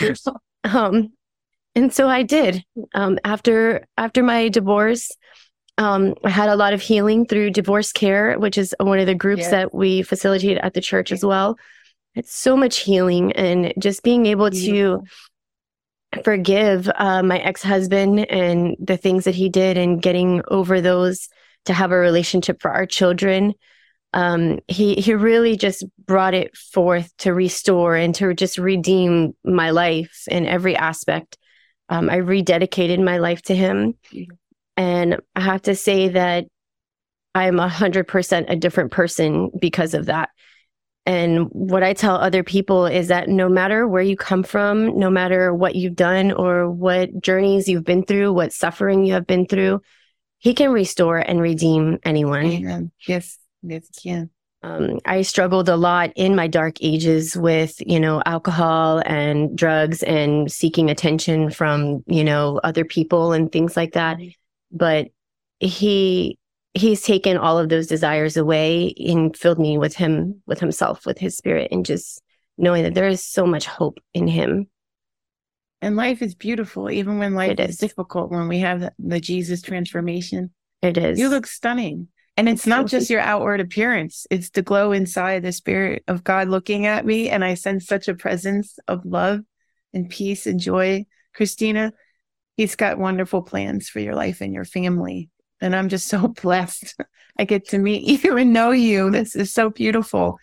Um 0.65 1.13
and 1.77 1.93
so 1.93 2.09
I 2.09 2.23
did. 2.23 2.65
Um, 2.95 3.19
after 3.23 3.87
after 3.99 4.23
my 4.23 4.49
divorce, 4.49 5.11
um, 5.79 6.15
I 6.25 6.31
had 6.31 6.49
a 6.49 6.57
lot 6.57 6.73
of 6.73 6.81
healing 6.81 7.27
through 7.27 7.51
divorce 7.51 7.93
care, 7.93 8.39
which 8.39 8.57
is 8.57 8.75
one 8.81 8.99
of 8.99 9.07
the 9.07 9.15
groups 9.15 9.43
yes. 9.43 9.51
that 9.51 9.75
we 9.75 10.03
facilitate 10.03 10.59
at 10.59 10.75
the 10.75 10.81
church 10.81 11.13
as 11.13 11.25
well. 11.25 11.59
It's 12.15 12.35
so 12.35 12.57
much 12.57 12.79
healing 12.79 13.33
and 13.33 13.75
just 13.79 14.03
being 14.03 14.27
able 14.27 14.51
to 14.51 15.03
forgive 16.25 16.91
uh, 16.95 17.23
my 17.23 17.39
ex 17.39 17.63
husband 17.63 18.31
and 18.31 18.77
the 18.79 18.97
things 18.97 19.25
that 19.25 19.35
he 19.35 19.51
did 19.51 19.77
and 19.77 20.01
getting 20.01 20.43
over 20.49 20.81
those 20.81 21.29
to 21.67 21.75
have 21.75 21.93
a 21.93 21.97
relationship 21.97 22.63
for 22.63 22.71
our 22.71 22.87
children. 22.87 23.53
Um, 24.15 24.61
he 24.67 24.95
he 24.95 25.13
really 25.13 25.57
just 25.57 25.85
brought 26.07 26.33
it 26.33 26.57
forth 26.57 27.15
to 27.19 27.35
restore 27.35 27.97
and 27.97 28.15
to 28.15 28.33
just 28.33 28.57
redeem 28.57 29.37
my 29.45 29.71
life 29.71 30.23
in 30.29 30.47
every 30.47 30.75
aspect 30.75 31.37
um, 31.89 32.11
I 32.11 32.19
rededicated 32.19 33.03
my 33.03 33.19
life 33.19 33.43
to 33.43 33.55
him. 33.55 33.95
And 34.77 35.19
I 35.35 35.41
have 35.41 35.63
to 35.63 35.75
say 35.75 36.09
that 36.09 36.47
I'm 37.35 37.59
a 37.59 37.69
hundred 37.69 38.09
percent 38.09 38.47
a 38.49 38.57
different 38.57 38.93
person 38.93 39.51
because 39.59 39.95
of 39.95 40.07
that. 40.07 40.31
And 41.05 41.49
what 41.53 41.85
I 41.85 41.93
tell 41.93 42.17
other 42.17 42.43
people 42.43 42.87
is 42.87 43.09
that 43.09 43.29
no 43.29 43.49
matter 43.49 43.87
where 43.87 44.03
you 44.03 44.17
come 44.17 44.43
from, 44.43 44.99
no 44.99 45.09
matter 45.09 45.55
what 45.55 45.77
you've 45.77 45.95
done 45.95 46.33
or 46.33 46.69
what 46.69 47.21
journeys 47.21 47.69
you've 47.69 47.85
been 47.85 48.05
through, 48.05 48.33
what 48.33 48.53
suffering 48.53 49.05
you 49.05 49.13
have 49.13 49.27
been 49.27 49.47
through, 49.47 49.83
he 50.39 50.53
can 50.53 50.73
restore 50.73 51.19
and 51.19 51.41
redeem 51.41 51.99
anyone. 52.05 52.47
Amen. 52.47 52.91
Yes, 53.07 53.39
yes, 53.63 53.89
he 53.95 54.11
can. 54.11 54.31
Um, 54.63 54.99
I 55.05 55.23
struggled 55.23 55.69
a 55.69 55.77
lot 55.77 56.11
in 56.17 56.35
my 56.35 56.49
dark 56.49 56.79
ages 56.81 57.37
with, 57.37 57.77
you 57.87 58.01
know, 58.01 58.21
alcohol 58.27 59.01
and 59.07 59.57
drugs 59.57 60.03
and 60.03 60.51
seeking 60.51 60.91
attention 60.91 61.51
from, 61.51 62.03
you 62.07 62.25
know, 62.25 62.59
other 62.65 62.85
people 62.85 63.33
and 63.33 63.53
things 63.53 63.77
like 63.77 63.93
that. 63.93 64.19
But 64.77 65.09
he 65.61 66.39
he's 66.77 67.03
taken 67.03 67.37
all 67.37 67.59
of 67.59 67.69
those 67.69 67.87
desires 67.87 68.37
away 68.37 68.93
and 68.99 69.37
filled 69.37 69.59
me 69.59 69.79
with 69.79 69.97
him 69.97 70.43
with 70.47 70.61
himself 70.61 71.07
with 71.07 71.19
his 71.19 71.37
spirit 71.37 71.69
and 71.73 71.87
just 71.87 72.23
knowing 72.59 72.83
that 72.83 72.95
there 72.95 73.09
is 73.09 73.25
so 73.25 73.47
much 73.47 73.67
hope 73.67 73.99
in 74.13 74.29
him 74.29 74.67
and 75.81 75.97
life 75.97 76.21
is 76.21 76.35
beautiful 76.35 76.91
even 76.91 77.19
when 77.19 77.35
life 77.35 77.59
is. 77.59 77.71
is. 77.71 77.77
difficult 77.79 78.31
when 78.31 78.49
we 78.49 78.59
have 78.59 78.91
the 78.99 79.21
jesus 79.21 79.63
transformation 79.63 80.51
it 80.83 80.99
is 80.99 81.19
you 81.19 81.29
look 81.29 81.47
stunning 81.47 82.09
and 82.37 82.47
it's 82.49 82.67
not 82.67 82.87
just 82.87 83.09
your 83.09 83.21
outward 83.21 83.61
appearance 83.61 84.27
it's 84.31 84.51
the 84.51 84.63
glow 84.63 84.93
inside 84.93 85.43
the 85.43 85.53
spirit 85.53 86.05
of 86.09 86.25
god 86.25 86.49
looking 86.49 86.85
at 86.85 87.07
me 87.07 87.31
and 87.31 87.43
i 87.43 87.55
sense 87.55 87.87
such 87.87 88.07
a 88.07 88.15
presence 88.15 88.79
of 88.87 89.05
love 89.07 89.41
and 89.95 90.11
peace 90.11 90.47
and 90.47 90.61
joy 90.61 91.05
kristina 91.35 91.93
he's 92.57 92.77
got 92.77 92.99
wonderful 92.99 93.43
plans 93.43 93.89
for 93.89 94.01
your 94.01 94.15
life 94.15 94.41
and 94.41 94.53
your 94.53 94.65
family 94.65 95.31
and 95.61 95.75
I'm 95.75 95.89
just 95.89 96.09
so 96.09 96.29
blessed. 96.43 96.95
I 97.39 97.45
get 97.45 97.69
to 97.69 97.79
meet 97.79 98.05
you 98.25 98.37
and 98.37 98.53
know 98.53 98.71
you. 98.71 99.11
This 99.11 99.37
is 99.37 99.53
so 99.53 99.71
beautiful. 99.71 100.39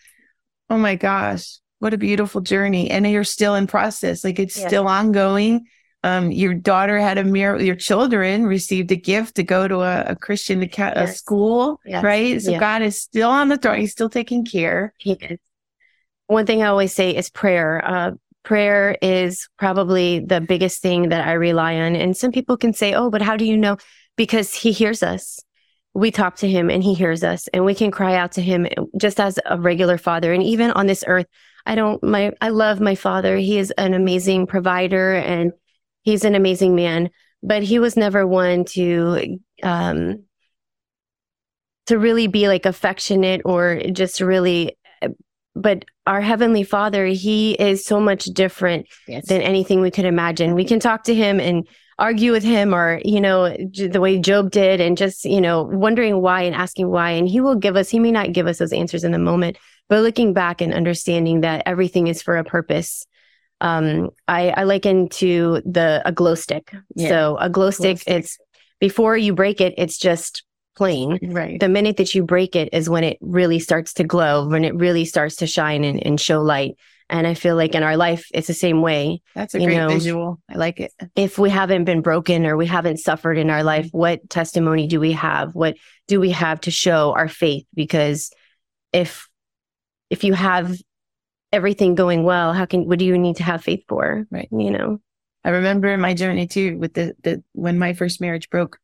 Oh 0.70 0.78
my 0.78 0.96
gosh, 0.96 1.60
what 1.80 1.94
a 1.94 1.98
beautiful 1.98 2.42
journey. 2.42 2.90
And 2.90 3.10
you're 3.10 3.24
still 3.24 3.56
in 3.56 3.68
process. 3.68 4.24
Like 4.24 4.40
it's 4.40 4.58
yeah. 4.58 4.68
still 4.68 4.88
ongoing. 4.88 5.66
Um, 6.06 6.32
your 6.32 6.54
daughter 6.54 7.00
had 7.00 7.18
a 7.18 7.24
mirror, 7.24 7.62
your 7.62 7.78
children 7.78 8.46
received 8.46 8.92
a 8.92 8.98
gift 8.98 9.36
to 9.36 9.44
go 9.44 9.70
to 9.70 9.82
a, 9.84 10.04
a 10.08 10.16
Christian 10.18 10.62
a 10.62 10.70
yes. 10.78 11.18
school, 11.18 11.80
yes. 11.86 12.04
right? 12.04 12.42
So 12.42 12.60
God 12.60 12.82
is 12.82 13.02
still 13.02 13.30
on 13.30 13.48
the 13.48 13.56
throne. 13.56 13.80
He's 13.80 13.94
still 13.94 14.10
taking 14.10 14.44
care. 14.44 14.94
He 14.98 15.14
is. 15.14 15.40
One 16.28 16.46
thing 16.46 16.62
I 16.62 16.68
always 16.68 16.94
say 16.94 17.16
is 17.16 17.30
prayer. 17.30 17.82
Uh, 17.86 18.12
prayer 18.44 18.98
is 19.02 19.48
probably 19.58 20.20
the 20.20 20.42
biggest 20.42 20.82
thing 20.82 21.10
that 21.10 21.28
I 21.28 21.34
rely 21.34 21.76
on. 21.76 21.96
And 21.96 22.16
some 22.16 22.32
people 22.32 22.58
can 22.58 22.74
say, 22.74 22.94
oh, 22.94 23.10
but 23.10 23.22
how 23.22 23.38
do 23.38 23.46
you 23.46 23.58
know? 23.58 23.78
because 24.16 24.54
he 24.54 24.72
hears 24.72 25.04
us. 25.04 25.40
We 25.94 26.12
talk 26.12 26.38
to 26.38 26.50
him 26.50 26.70
and 26.70 26.84
he 26.84 26.94
hears 26.94 27.24
us 27.24 27.48
and 27.50 27.66
we 27.66 27.76
can 27.76 27.92
cry 27.92 28.16
out 28.16 28.34
to 28.34 28.42
him 28.42 28.68
just 28.98 29.20
as 29.20 29.40
a 29.46 29.60
regular 29.60 29.98
father. 29.98 30.34
And 30.34 30.42
even 30.42 30.72
on 30.72 30.88
this 30.88 31.04
earth, 31.06 31.28
I 31.66 31.76
don't, 31.76 32.02
my, 32.04 32.32
I 32.42 32.50
love 32.50 32.80
my 32.80 32.96
father. 32.96 33.38
He 33.38 33.58
is 33.58 33.72
an 33.72 33.94
amazing 33.94 34.48
provider 34.48 35.14
and 35.14 35.54
he's 36.02 36.26
an 36.26 36.36
amazing 36.36 36.76
man, 36.76 37.10
but 37.44 37.64
he 37.64 37.78
was 37.78 37.96
never 37.96 38.26
one 38.26 38.66
to, 38.66 39.40
um, 39.62 40.24
to 41.86 42.00
really 42.00 42.28
be 42.28 42.48
like 42.48 42.66
affectionate 42.66 43.42
or 43.46 43.80
just 43.92 44.20
really 44.20 44.78
but 45.56 45.86
our 46.06 46.22
heavenly 46.22 46.64
father 46.64 47.06
he 47.06 47.54
is 47.54 47.86
so 47.86 48.00
much 48.00 48.26
different 48.26 48.88
yes. 49.08 49.28
than 49.28 49.42
anything 49.42 49.82
we 49.82 49.92
could 49.92 50.06
imagine. 50.06 50.56
We 50.56 50.66
can 50.66 50.80
talk 50.80 51.04
to 51.06 51.16
him 51.16 51.40
and 51.40 51.68
argue 52.00 52.32
with 52.32 52.44
him 52.44 52.74
or 52.74 53.00
you 53.06 53.22
know 53.22 53.50
the 53.50 54.02
way 54.02 54.18
job 54.18 54.50
did 54.50 54.82
and 54.82 54.98
just 54.98 55.26
you 55.26 55.40
know 55.40 55.64
wondering 55.64 56.22
why 56.22 56.42
and 56.42 56.56
asking 56.56 56.90
why. 56.90 57.12
And 57.12 57.28
he 57.28 57.40
will 57.40 57.56
give 57.56 57.76
us 57.76 57.90
he 57.90 58.00
may 58.00 58.12
not 58.12 58.34
give 58.34 58.48
us 58.48 58.58
those 58.58 58.74
answers 58.74 59.04
in 59.04 59.12
the 59.12 59.20
moment 59.20 59.58
but 59.90 60.02
looking 60.02 60.34
back 60.34 60.62
and 60.62 60.74
understanding 60.74 61.42
that 61.42 61.64
everything 61.66 62.08
is 62.08 62.22
for 62.22 62.38
a 62.38 62.44
purpose. 62.44 63.06
Um 63.62 64.10
i 64.28 64.50
i 64.50 64.64
liken 64.64 65.10
to 65.10 65.62
the 65.66 66.02
a 66.06 66.12
glow 66.12 66.36
stick. 66.36 66.74
Yeah. 66.96 67.10
so 67.10 67.38
a 67.38 67.50
glow 67.50 67.70
stick, 67.70 67.98
glow 67.98 68.02
stick. 68.02 68.16
it's 68.16 68.38
before 68.80 69.16
you 69.16 69.34
break 69.34 69.62
it 69.62 69.76
it's 69.78 69.98
just 69.98 70.44
plain 70.76 71.20
right 71.32 71.60
the 71.60 71.70
minute 71.70 71.98
that 71.98 72.16
you 72.16 72.24
break 72.24 72.56
it 72.56 72.70
is 72.74 72.90
when 72.90 73.04
it 73.04 73.18
really 73.22 73.60
starts 73.60 73.94
to 73.94 74.04
glow 74.04 74.48
when 74.48 74.66
it 74.66 74.76
really 74.76 75.06
starts 75.06 75.36
to 75.36 75.48
shine 75.48 75.84
and, 75.84 76.06
and 76.06 76.20
show 76.20 76.42
light 76.42 76.76
and 77.10 77.28
I 77.28 77.36
feel 77.36 77.56
like 77.56 77.76
in 77.76 77.84
our 77.84 77.98
life, 77.98 78.28
it's 78.34 78.48
the 78.48 78.54
same 78.54 78.82
way. 78.82 79.22
That's 79.36 79.54
a 79.54 79.60
you 79.60 79.68
great 79.68 79.78
know, 79.78 79.90
visual. 79.90 80.42
I 80.50 80.56
like 80.56 80.80
it. 80.80 80.94
If 81.16 81.38
we 81.38 81.50
haven't 81.50 81.84
been 81.84 82.02
broken 82.02 82.46
or 82.46 82.58
we 82.58 82.66
haven't 82.66 82.98
suffered 82.98 83.38
in 83.38 83.50
our 83.50 83.64
life, 83.64 83.88
mm-hmm. 83.88 83.98
what 83.98 84.30
testimony 84.30 84.88
do 84.88 85.00
we 85.00 85.12
have? 85.12 85.54
What 85.54 85.76
do 86.08 86.20
we 86.20 86.32
have 86.32 86.62
to 86.62 86.72
show 86.72 87.14
our 87.14 87.28
faith? 87.28 87.66
Because 87.76 88.32
if 88.92 89.28
if 90.10 90.24
you 90.24 90.34
have 90.34 90.76
everything 91.52 91.96
going 91.96 92.24
well, 92.24 92.54
how 92.54 92.66
can 92.66 92.88
what 92.88 93.00
do 93.00 93.06
you 93.06 93.18
need 93.18 93.38
to 93.38 93.44
have 93.44 93.64
faith 93.64 93.84
for? 93.88 94.26
Right. 94.32 94.50
You 94.52 94.72
know. 94.72 95.00
I 95.46 95.50
remember 95.50 95.96
my 95.98 96.14
journey 96.14 96.48
too 96.48 96.78
with 96.78 96.94
the 96.94 97.16
the 97.22 97.44
when 97.52 97.78
my 97.78 97.94
first 97.94 98.22
marriage 98.22 98.50
broke. 98.50 98.80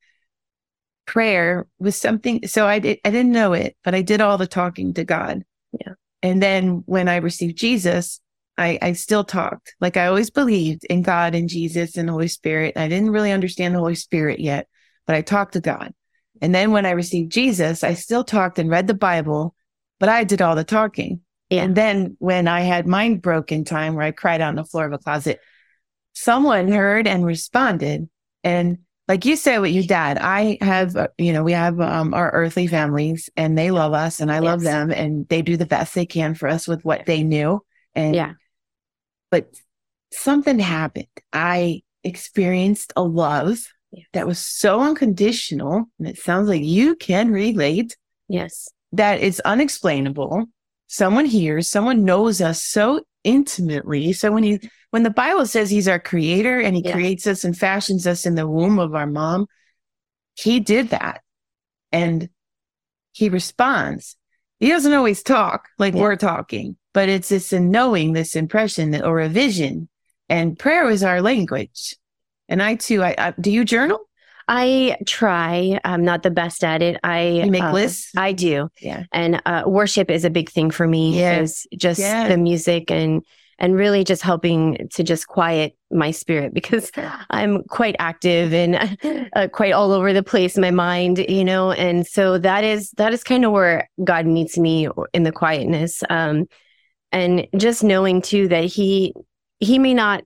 Prayer 1.10 1.66
was 1.80 1.96
something 1.96 2.46
so 2.46 2.68
I 2.68 2.78
did 2.78 3.00
I 3.04 3.10
didn't 3.10 3.32
know 3.32 3.54
it, 3.54 3.76
but 3.84 3.96
I 3.96 4.04
did 4.04 4.22
all 4.22 4.38
the 4.38 4.46
talking 4.46 4.94
to 4.94 5.04
God. 5.04 5.44
Yeah. 5.72 5.94
And 6.22 6.40
then 6.40 6.84
when 6.86 7.10
I 7.10 7.16
received 7.16 7.58
Jesus, 7.58 8.22
I, 8.60 8.78
I 8.80 8.94
still 8.94 9.24
talked. 9.24 9.74
Like 9.82 9.98
I 9.98 10.06
always 10.06 10.30
believed 10.30 10.84
in 10.86 11.02
God 11.02 11.34
and 11.34 11.50
Jesus 11.50 11.98
and 11.98 12.08
the 12.08 12.14
Holy 12.14 12.28
Spirit. 12.28 12.78
I 12.78 12.88
didn't 12.88 13.10
really 13.10 13.32
understand 13.32 13.74
the 13.74 13.80
Holy 13.80 13.96
Spirit 13.96 14.40
yet, 14.40 14.68
but 15.08 15.16
I 15.16 15.24
talked 15.24 15.54
to 15.54 15.62
God. 15.62 15.96
And 16.44 16.54
then 16.54 16.70
when 16.70 16.86
I 16.86 16.92
received 16.92 17.32
Jesus, 17.32 17.84
I 17.84 17.96
still 17.96 18.24
talked 18.24 18.60
and 18.60 18.70
read 18.70 18.86
the 18.86 18.94
Bible, 18.94 19.56
but 20.00 20.10
I 20.10 20.26
did 20.26 20.44
all 20.44 20.56
the 20.56 20.64
talking. 20.64 21.22
Yeah. 21.50 21.64
And 21.64 21.76
then 21.76 22.18
when 22.20 22.48
I 22.48 22.62
had 22.62 22.86
mine 22.86 23.18
broken 23.18 23.64
time 23.64 23.96
where 23.96 24.06
I 24.06 24.12
cried 24.12 24.42
on 24.42 24.54
the 24.54 24.64
floor 24.64 24.86
of 24.86 24.94
a 24.94 25.00
closet, 25.00 25.40
someone 26.14 26.68
heard 26.68 27.08
and 27.08 27.26
responded. 27.26 28.08
And 28.44 28.78
like 29.10 29.26
you 29.26 29.36
said 29.36 29.58
with 29.58 29.72
your 29.72 29.84
dad, 29.84 30.20
I 30.20 30.60
have, 30.62 30.96
uh, 30.96 31.08
you 31.18 31.34
know, 31.34 31.44
we 31.44 31.54
have 31.54 31.82
um, 31.82 32.14
our 32.14 32.30
earthly 32.32 32.68
families 32.68 33.28
and 33.36 33.58
they 33.58 33.72
love 33.72 33.94
us 33.94 34.20
and 34.20 34.32
I 34.32 34.38
love 34.38 34.62
them 34.62 34.92
and 34.92 35.28
they 35.30 35.42
do 35.42 35.58
the 35.58 35.66
best 35.66 35.96
they 35.96 36.06
can 36.06 36.36
for 36.36 36.48
us 36.48 36.68
with 36.68 36.86
what 36.86 37.08
they 37.08 37.24
knew. 37.24 37.60
And 37.96 38.14
yeah, 38.16 38.34
but 39.32 39.52
something 40.14 40.60
happened. 40.60 41.08
I 41.34 41.82
experienced 42.04 42.94
a 42.96 43.02
love 43.02 43.58
yes. 43.92 44.06
that 44.14 44.28
was 44.28 44.38
so 44.38 44.80
unconditional. 44.82 45.86
And 45.98 46.08
it 46.08 46.20
sounds 46.20 46.48
like 46.48 46.64
you 46.64 46.96
can 46.96 47.32
relate. 47.32 47.98
Yes. 48.28 48.68
That 48.92 49.24
it's 49.24 49.40
unexplainable. 49.40 50.46
Someone 50.86 51.26
hears, 51.26 51.68
someone 51.68 52.06
knows 52.06 52.42
us 52.42 52.64
so 52.64 53.02
intimately. 53.24 54.14
So 54.14 54.32
when 54.32 54.44
he 54.44 54.60
when 54.92 55.04
the 55.04 55.10
Bible 55.10 55.46
says 55.46 55.70
he's 55.70 55.88
our 55.88 56.00
creator 56.00 56.60
and 56.60 56.76
he 56.76 56.84
yes. 56.84 56.94
creates 56.94 57.28
us 57.28 57.44
and 57.44 57.58
fashions 57.58 58.08
us 58.08 58.26
in 58.26 58.36
the 58.36 58.48
womb 58.48 58.80
of 58.80 58.96
our 58.96 59.08
mom, 59.08 59.48
he 60.36 60.60
did 60.60 60.90
that. 60.90 61.22
And 61.92 62.30
he 63.12 63.30
responds. 63.30 64.16
He 64.60 64.70
doesn't 64.70 64.94
always 64.94 65.24
talk 65.24 65.68
like 65.78 65.94
yeah. 65.94 66.02
we're 66.02 66.16
talking, 66.16 66.78
but 66.94 67.10
it's 67.10 67.30
this 67.30 67.54
a 67.54 67.60
knowing, 67.60 68.14
this 68.14 68.36
impression 68.36 69.02
or 69.02 69.20
a 69.20 69.30
vision. 69.30 69.90
And 70.28 70.58
prayer 70.58 70.90
is 70.90 71.04
our 71.04 71.22
language. 71.22 71.96
And 72.48 72.62
I 72.62 72.76
too, 72.76 73.04
I, 73.04 73.16
I 73.18 73.34
do 73.40 73.52
you 73.52 73.64
journal? 73.66 74.00
I 74.48 74.98
try. 75.06 75.80
I'm 75.84 76.04
not 76.04 76.24
the 76.24 76.32
best 76.32 76.64
at 76.64 76.82
it. 76.82 77.00
I 77.04 77.28
you 77.44 77.52
make 77.52 77.64
uh, 77.64 77.72
lists. 77.72 78.12
I 78.18 78.34
do. 78.34 78.70
Yeah. 78.82 79.04
And 79.12 79.42
uh, 79.46 79.64
worship 79.68 80.10
is 80.10 80.26
a 80.26 80.32
big 80.32 80.50
thing 80.50 80.72
for 80.72 80.88
me. 80.88 81.18
Yes. 81.18 81.68
Just 81.78 82.00
yeah. 82.00 82.28
the 82.28 82.38
music 82.38 82.90
and 82.90 83.22
and 83.60 83.76
really 83.76 84.04
just 84.04 84.22
helping 84.22 84.88
to 84.94 85.04
just 85.04 85.28
quiet 85.28 85.76
my 85.92 86.12
spirit 86.12 86.54
because 86.54 86.92
I'm 87.30 87.64
quite 87.64 87.96
active 88.00 88.54
and 88.54 89.30
uh, 89.36 89.48
quite 89.50 89.74
all 89.74 89.92
over 89.92 90.14
the 90.14 90.24
place 90.24 90.56
in 90.56 90.62
my 90.62 90.72
mind, 90.72 91.20
you 91.30 91.46
know. 91.46 91.72
And 91.72 92.08
so 92.08 92.38
that 92.40 92.64
is 92.64 92.92
that 92.92 93.14
is 93.14 93.24
kind 93.24 93.46
of 93.46 93.52
where 93.52 93.90
God 94.04 94.26
meets 94.26 94.58
me 94.58 94.88
in 95.14 95.24
the 95.24 95.32
quietness. 95.32 96.04
Um, 96.10 96.48
and 97.12 97.48
just 97.58 97.84
knowing 97.84 98.22
too 98.22 98.48
that 98.48 98.66
he 98.66 99.14
he 99.60 99.80
may 99.80 99.94
not 99.94 100.24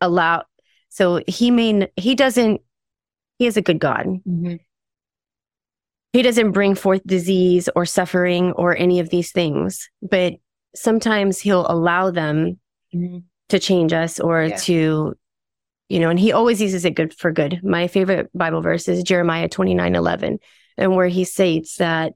allow 0.00 0.44
so 0.88 1.22
he 1.26 1.50
may 1.50 1.88
he 1.96 2.14
doesn't 2.14 2.60
he 3.38 3.46
is 3.46 3.56
a 3.56 3.62
good 3.62 3.78
God. 3.78 4.06
Mm-hmm. 4.06 4.56
He 6.12 6.22
doesn't 6.22 6.52
bring 6.52 6.74
forth 6.74 7.02
disease 7.06 7.68
or 7.76 7.84
suffering 7.84 8.52
or 8.52 8.74
any 8.74 9.00
of 9.00 9.10
these 9.10 9.32
things, 9.32 9.90
but 10.00 10.34
sometimes 10.76 11.40
he'll 11.40 11.66
allow 11.68 12.10
them 12.10 12.58
mm-hmm. 12.94 13.18
to 13.48 13.58
change 13.58 13.92
us 13.92 14.20
or 14.20 14.44
yeah. 14.44 14.56
to, 14.56 15.14
you 15.88 16.00
know, 16.00 16.10
and 16.10 16.18
he 16.18 16.32
always 16.32 16.60
uses 16.60 16.84
it 16.84 16.94
good 16.94 17.14
for 17.14 17.32
good. 17.32 17.60
My 17.62 17.88
favorite 17.88 18.30
Bible 18.34 18.60
verse 18.60 18.88
is 18.88 19.02
Jeremiah 19.02 19.48
29 19.48 19.94
11, 19.94 20.38
and 20.76 20.94
where 20.94 21.08
he 21.08 21.24
states 21.24 21.76
that 21.76 22.12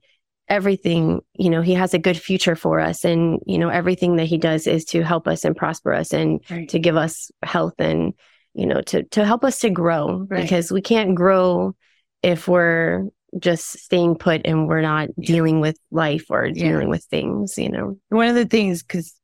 everything, 0.49 1.21
you 1.35 1.51
know, 1.51 1.63
he 1.63 1.75
has 1.75 1.95
a 1.95 1.99
good 1.99 2.19
future 2.19 2.57
for 2.57 2.81
us. 2.81 3.05
And, 3.05 3.41
you 3.47 3.59
know, 3.59 3.69
everything 3.69 4.17
that 4.17 4.27
he 4.27 4.37
does 4.37 4.67
is 4.67 4.85
to 4.87 5.03
help 5.03 5.29
us 5.29 5.45
and 5.45 5.57
prosper 5.57 5.93
us 5.93 6.13
and 6.13 6.41
right. 6.51 6.69
to 6.69 6.79
give 6.79 6.97
us 6.97 7.31
health 7.43 7.75
and 7.79 8.15
you 8.55 8.67
know, 8.67 8.81
to 8.83 9.05
to 9.05 9.25
help 9.25 9.45
us 9.45 9.61
to 9.61 9.71
grow 9.71 10.27
right. 10.29 10.43
because 10.43 10.73
we 10.73 10.81
can't 10.81 11.15
grow 11.15 11.75
if 12.23 12.49
we're 12.49 13.07
just 13.39 13.79
staying 13.79 14.17
put 14.17 14.43
and 14.45 14.67
we're 14.67 14.83
not 14.83 15.09
yeah. 15.17 15.27
dealing 15.27 15.61
with 15.61 15.79
life 15.91 16.27
or 16.31 16.47
yeah. 16.47 16.71
dealing 16.71 16.89
with 16.89 17.05
things, 17.05 17.57
you 17.59 17.71
know. 17.71 17.99
One 18.09 18.29
of 18.29 18.35
the 18.35 18.47
things 18.47 18.83
because 18.83 19.15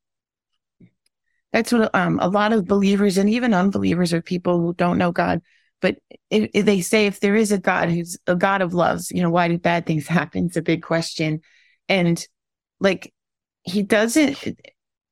that's 1.51 1.71
what 1.71 1.93
um, 1.95 2.19
a 2.21 2.29
lot 2.29 2.53
of 2.53 2.67
believers 2.67 3.17
and 3.17 3.29
even 3.29 3.53
unbelievers 3.53 4.13
or 4.13 4.21
people 4.21 4.59
who 4.59 4.73
don't 4.73 4.97
know 4.97 5.11
God, 5.11 5.41
but 5.81 5.97
if, 6.29 6.49
if 6.53 6.65
they 6.65 6.81
say 6.81 7.07
if 7.07 7.19
there 7.19 7.35
is 7.35 7.51
a 7.51 7.57
God 7.57 7.89
who's 7.89 8.17
a 8.27 8.35
God 8.35 8.61
of 8.61 8.73
loves, 8.73 9.11
you 9.11 9.21
know, 9.21 9.29
why 9.29 9.47
do 9.47 9.57
bad 9.57 9.85
things 9.85 10.07
happen? 10.07 10.45
It's 10.45 10.57
a 10.57 10.61
big 10.61 10.83
question, 10.83 11.41
and 11.89 12.25
like 12.79 13.13
he 13.63 13.83
doesn't 13.83 14.37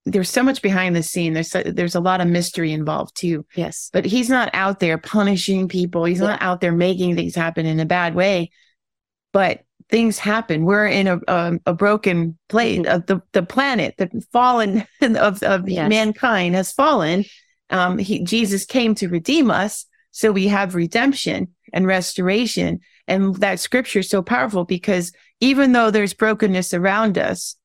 there's 0.06 0.30
so 0.30 0.44
much 0.44 0.62
behind 0.62 0.96
the 0.96 1.04
scene 1.04 1.34
there's 1.34 1.50
so, 1.50 1.64
there's 1.64 1.96
a 1.96 2.00
lot 2.00 2.22
of 2.22 2.28
mystery 2.28 2.72
involved 2.72 3.16
too 3.16 3.46
Yes. 3.56 3.90
but 3.92 4.06
he's 4.06 4.30
not 4.30 4.50
out 4.54 4.80
there 4.80 4.98
punishing 4.98 5.68
people 5.68 6.06
he's 6.06 6.20
not 6.20 6.42
out 6.42 6.62
there 6.62 6.72
making 6.72 7.16
things 7.16 7.36
happen 7.36 7.66
in 7.66 7.80
a 7.80 7.86
bad 7.86 8.16
way 8.16 8.52
but 9.36 9.60
things 9.89 10.18
happen. 10.18 10.63
We're 10.65 10.88
in 10.88 11.08
a 11.08 11.18
a, 11.27 11.60
a 11.68 11.74
broken 11.74 12.38
place. 12.48 12.80
Mhm. 12.80 12.94
of 12.96 13.06
the 13.10 13.18
the 13.38 13.44
planet 13.44 13.89
the 13.98 14.08
fallen 14.32 14.72
of 15.27 15.44
of 15.44 15.68
Yes. 15.70 15.89
mankind 15.89 16.56
has 16.56 16.72
fallen. 16.72 17.25
Um 17.70 17.98
he 18.08 18.24
jesus 18.24 18.63
came 18.65 18.96
to 18.96 19.10
redeem 19.18 19.48
us 19.63 19.86
so 20.12 20.32
we 20.32 20.48
have 20.58 20.74
redemption 20.84 21.39
and 21.74 21.86
restoration. 21.86 22.80
And 23.08 23.36
that 23.46 23.60
scripture 23.60 24.00
is 24.00 24.10
so 24.10 24.22
powerful 24.24 24.63
because 24.77 25.12
even 25.39 25.74
though 25.74 25.92
there's 25.92 26.13
brokenness 26.24 26.74
around 26.74 27.18
us 27.18 27.56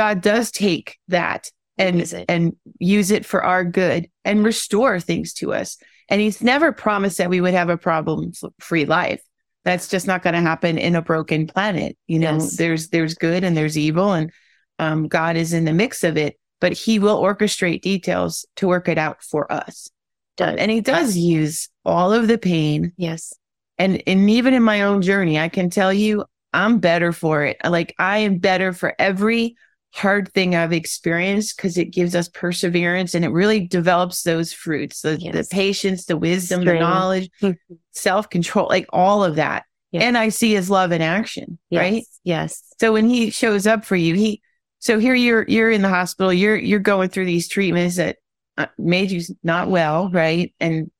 god 0.00 0.16
does 0.20 0.50
take 0.50 0.88
that 1.16 1.42
and 1.78 1.98
Use 2.00 2.14
and 2.34 2.56
use 2.96 3.10
it 3.16 3.24
for 3.30 3.40
our 3.52 3.64
good 3.64 4.02
and 4.24 4.44
restore 4.44 5.00
things 5.00 5.32
to 5.34 5.46
us. 5.60 5.76
And 6.10 6.20
he's 6.20 6.40
never 6.42 6.72
promised 6.72 7.18
that 7.18 7.30
we 7.34 7.40
would 7.40 7.54
have 7.60 7.70
a 7.70 7.78
problem 7.90 8.32
free 8.58 8.86
life 9.00 9.22
that's 9.64 9.88
just 9.88 10.06
not 10.06 10.22
going 10.22 10.34
to 10.34 10.40
happen 10.40 10.78
in 10.78 10.94
a 10.94 11.02
broken 11.02 11.46
planet 11.46 11.96
you 12.06 12.18
know 12.18 12.34
Yes. 12.34 12.56
there's 12.56 12.88
there's 12.88 13.14
good 13.14 13.44
and 13.44 13.56
there's 13.56 13.76
evil 13.78 14.12
and 14.12 14.30
um, 14.78 15.08
god 15.08 15.36
is 15.36 15.52
in 15.52 15.64
the 15.64 15.72
mix 15.72 16.04
of 16.04 16.16
it 16.16 16.36
but 16.60 16.72
he 16.72 16.98
will 16.98 17.20
orchestrate 17.22 17.82
details 17.82 18.46
to 18.56 18.66
work 18.68 18.88
it 18.88 18.98
out 18.98 19.22
for 19.22 19.50
us 19.52 19.88
Does. 20.36 20.56
and 20.58 20.70
he 20.70 20.80
does 20.80 21.16
use 21.16 21.68
all 21.84 22.12
of 22.12 22.28
the 22.28 22.38
pain 22.38 22.92
Yes. 22.96 23.32
and 23.78 24.02
and 24.06 24.28
even 24.30 24.54
in 24.54 24.62
my 24.62 24.82
own 24.82 25.02
journey 25.02 25.38
i 25.38 25.48
can 25.48 25.70
tell 25.70 25.92
you 25.92 26.24
i'm 26.52 26.78
better 26.78 27.12
for 27.12 27.44
it 27.44 27.56
like 27.64 27.94
i 27.98 28.18
am 28.18 28.38
better 28.38 28.72
for 28.72 28.94
every 28.98 29.56
hard 29.94 30.32
thing 30.32 30.54
i've 30.56 30.72
experienced 30.72 31.56
because 31.56 31.78
it 31.78 31.86
gives 31.92 32.14
us 32.16 32.28
perseverance 32.28 33.14
and 33.14 33.24
it 33.24 33.28
really 33.28 33.66
develops 33.66 34.22
those 34.24 34.52
fruits 34.52 35.02
the, 35.02 35.16
the 35.32 35.46
patience 35.50 36.06
the 36.06 36.16
wisdom 36.16 36.64
the 36.64 36.74
knowledge 36.74 37.30
Mhm. 37.40 37.56
self-control 37.92 38.66
like 38.68 38.86
all 38.92 39.22
of 39.24 39.36
that 39.36 39.64
Yes. 39.92 40.02
and 40.02 40.18
i 40.18 40.28
see 40.30 40.52
his 40.54 40.68
love 40.68 40.90
in 40.92 41.00
action 41.00 41.58
Yes. 41.70 41.80
right 41.80 42.04
Yes. 42.24 42.62
so 42.80 42.92
when 42.92 43.08
he 43.08 43.30
shows 43.30 43.66
up 43.66 43.84
for 43.84 43.96
you 43.96 44.14
he 44.14 44.42
so 44.80 44.98
here 44.98 45.14
you're 45.14 45.44
you're 45.48 45.70
in 45.70 45.82
the 45.82 45.88
hospital 45.88 46.32
you're 46.32 46.56
you're 46.56 46.80
going 46.80 47.08
through 47.08 47.26
these 47.26 47.48
treatments 47.48 47.96
that 47.96 48.16
uh, 48.58 48.66
made 48.78 49.10
you 49.12 49.22
not 49.42 49.68
well 49.70 50.10
right 50.10 50.52
and 50.58 50.90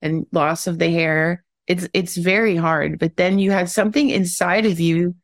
and 0.00 0.26
loss 0.32 0.66
of 0.68 0.78
the 0.78 0.90
hair 0.90 1.44
it's 1.66 1.88
it's 1.92 2.16
very 2.16 2.54
hard 2.54 2.98
but 3.00 3.16
then 3.16 3.38
you 3.40 3.50
have 3.50 3.68
something 3.70 4.10
inside 4.10 4.64
of 4.66 4.78
you 4.78 5.14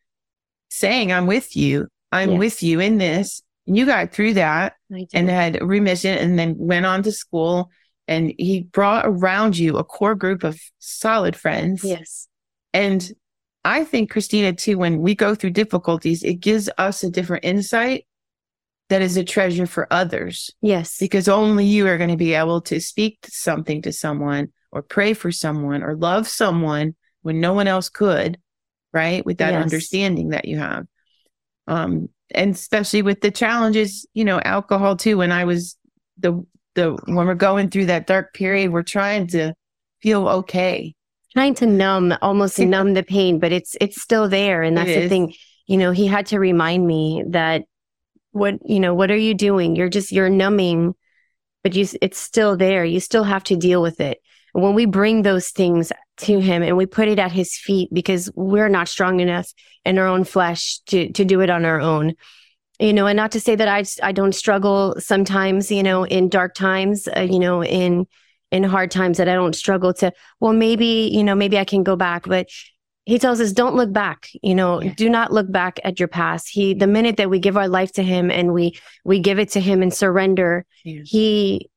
saying 0.68 1.12
i'm 1.12 1.26
with 1.28 1.54
you 1.56 1.86
i'm 2.12 2.38
with 2.38 2.62
you 2.62 2.80
in 2.80 2.98
this 2.98 3.42
and 3.66 3.76
you 3.76 3.86
got 3.86 4.12
through 4.12 4.34
that 4.34 4.74
and 5.12 5.28
had 5.28 5.60
remission 5.62 6.16
and 6.16 6.38
then 6.38 6.54
went 6.58 6.86
on 6.86 7.02
to 7.02 7.12
school 7.12 7.70
and 8.08 8.32
he 8.38 8.62
brought 8.62 9.04
around 9.06 9.56
you 9.56 9.76
a 9.76 9.84
core 9.84 10.14
group 10.14 10.44
of 10.44 10.58
solid 10.78 11.36
friends 11.36 11.84
yes. 11.84 12.28
and 12.72 13.12
I 13.64 13.84
think, 13.84 14.10
Kristina, 14.10 14.56
too, 14.56 14.78
when 14.78 15.02
we 15.02 15.14
go 15.14 15.34
through 15.34 15.50
difficulties, 15.50 16.22
it 16.22 16.40
gives 16.40 16.70
us 16.78 17.02
a 17.02 17.10
different 17.10 17.44
insight 17.44 18.06
that 18.88 19.02
is 19.02 19.16
a 19.16 19.24
treasure 19.24 19.66
for 19.66 19.86
others 19.92 20.50
Yes. 20.60 20.98
because 20.98 21.28
only 21.28 21.64
you 21.64 21.86
are 21.86 21.98
going 21.98 22.10
to 22.10 22.16
be 22.16 22.34
able 22.34 22.60
to 22.62 22.80
speak 22.80 23.18
something 23.28 23.82
to 23.82 23.92
someone 23.92 24.48
or 24.72 24.82
pray 24.82 25.14
for 25.14 25.30
someone 25.30 25.82
or 25.82 25.94
love 25.94 26.26
someone 26.26 26.96
when 27.22 27.40
no 27.40 27.52
one 27.52 27.68
else 27.68 27.88
could, 27.88 28.38
right? 28.92 29.24
With 29.24 29.38
that 29.38 29.52
Yes. 29.52 29.62
understanding 29.62 30.30
that 30.30 30.46
you 30.46 30.58
have. 30.58 30.86
Um, 31.70 32.08
and 32.34 32.54
especially 32.54 33.02
with 33.02 33.20
the 33.20 33.30
challenges, 33.30 34.06
you 34.12 34.24
know, 34.24 34.40
alcohol 34.40 34.96
too. 34.96 35.18
When 35.18 35.32
I 35.32 35.44
was 35.44 35.76
the, 36.18 36.44
the, 36.74 36.92
when 37.06 37.26
we're 37.26 37.34
going 37.34 37.70
through 37.70 37.86
that 37.86 38.06
dark 38.06 38.34
period, 38.34 38.72
we're 38.72 38.82
trying 38.82 39.28
to 39.28 39.54
feel 40.02 40.28
okay. 40.28 40.94
trying 41.32 41.54
to 41.54 41.66
numb 41.66 42.14
almost 42.22 42.58
numb 42.58 42.94
the 42.94 43.02
pain 43.02 43.38
but 43.38 43.52
it's 43.52 43.76
it's 43.80 44.00
still 44.00 44.28
there 44.28 44.62
and 44.62 44.76
that's 44.76 44.88
the 44.88 45.02
is. 45.02 45.08
thing 45.08 45.34
you 45.66 45.76
know 45.76 45.92
he 45.92 46.06
had 46.06 46.26
to 46.26 46.38
remind 46.38 46.86
me 46.86 47.22
that 47.28 47.64
what 48.32 48.54
you 48.64 48.80
know 48.80 48.94
what 48.94 49.10
are 49.10 49.16
you 49.16 49.34
doing 49.34 49.76
you're 49.76 49.88
just 49.88 50.12
you're 50.12 50.30
numbing 50.30 50.94
but 51.62 51.74
you 51.74 51.86
it's 52.00 52.18
still 52.18 52.56
there 52.56 52.84
you 52.84 53.00
still 53.00 53.24
have 53.24 53.44
to 53.44 53.56
deal 53.56 53.82
with 53.82 54.00
it 54.00 54.18
when 54.52 54.74
we 54.74 54.86
bring 54.86 55.22
those 55.22 55.50
things 55.50 55.92
to 56.20 56.40
him 56.40 56.62
and 56.62 56.76
we 56.76 56.86
put 56.86 57.08
it 57.08 57.18
at 57.18 57.32
his 57.32 57.56
feet 57.56 57.88
because 57.92 58.30
we're 58.34 58.68
not 58.68 58.88
strong 58.88 59.20
enough 59.20 59.52
in 59.84 59.98
our 59.98 60.06
own 60.06 60.24
flesh 60.24 60.78
to 60.86 61.10
to 61.12 61.24
do 61.24 61.40
it 61.40 61.50
on 61.50 61.64
our 61.64 61.80
own. 61.80 62.14
You 62.78 62.94
know 62.94 63.06
and 63.06 63.16
not 63.16 63.32
to 63.32 63.40
say 63.40 63.56
that 63.56 63.68
i 63.68 63.84
i 64.02 64.10
don't 64.12 64.34
struggle 64.34 64.94
sometimes 64.98 65.70
you 65.70 65.82
know 65.82 66.04
in 66.06 66.30
dark 66.30 66.54
times 66.54 67.08
uh, 67.14 67.20
you 67.20 67.38
know 67.38 67.62
in 67.62 68.06
in 68.50 68.64
hard 68.64 68.90
times 68.90 69.18
that 69.18 69.28
i 69.28 69.34
don't 69.34 69.54
struggle 69.54 69.92
to 69.94 70.12
well 70.40 70.54
maybe 70.54 71.10
you 71.12 71.22
know 71.22 71.34
maybe 71.34 71.58
i 71.58 71.64
can 71.64 71.82
go 71.82 71.94
back 71.94 72.26
but 72.26 72.46
he 73.04 73.18
tells 73.18 73.38
us 73.38 73.52
don't 73.52 73.74
look 73.76 73.92
back 73.92 74.28
you 74.42 74.54
know 74.54 74.80
Yeah. 74.80 74.94
do 74.96 75.10
not 75.10 75.30
look 75.30 75.50
back 75.52 75.78
at 75.84 75.98
your 75.98 76.08
past. 76.08 76.48
He 76.48 76.72
the 76.72 76.86
minute 76.86 77.16
that 77.18 77.28
we 77.28 77.38
give 77.38 77.56
our 77.58 77.68
life 77.68 77.92
to 77.92 78.02
him 78.02 78.30
and 78.30 78.54
we 78.54 78.78
we 79.04 79.18
give 79.20 79.38
it 79.38 79.50
to 79.50 79.60
him 79.60 79.82
and 79.82 79.92
surrender 79.92 80.64
he 81.04 81.68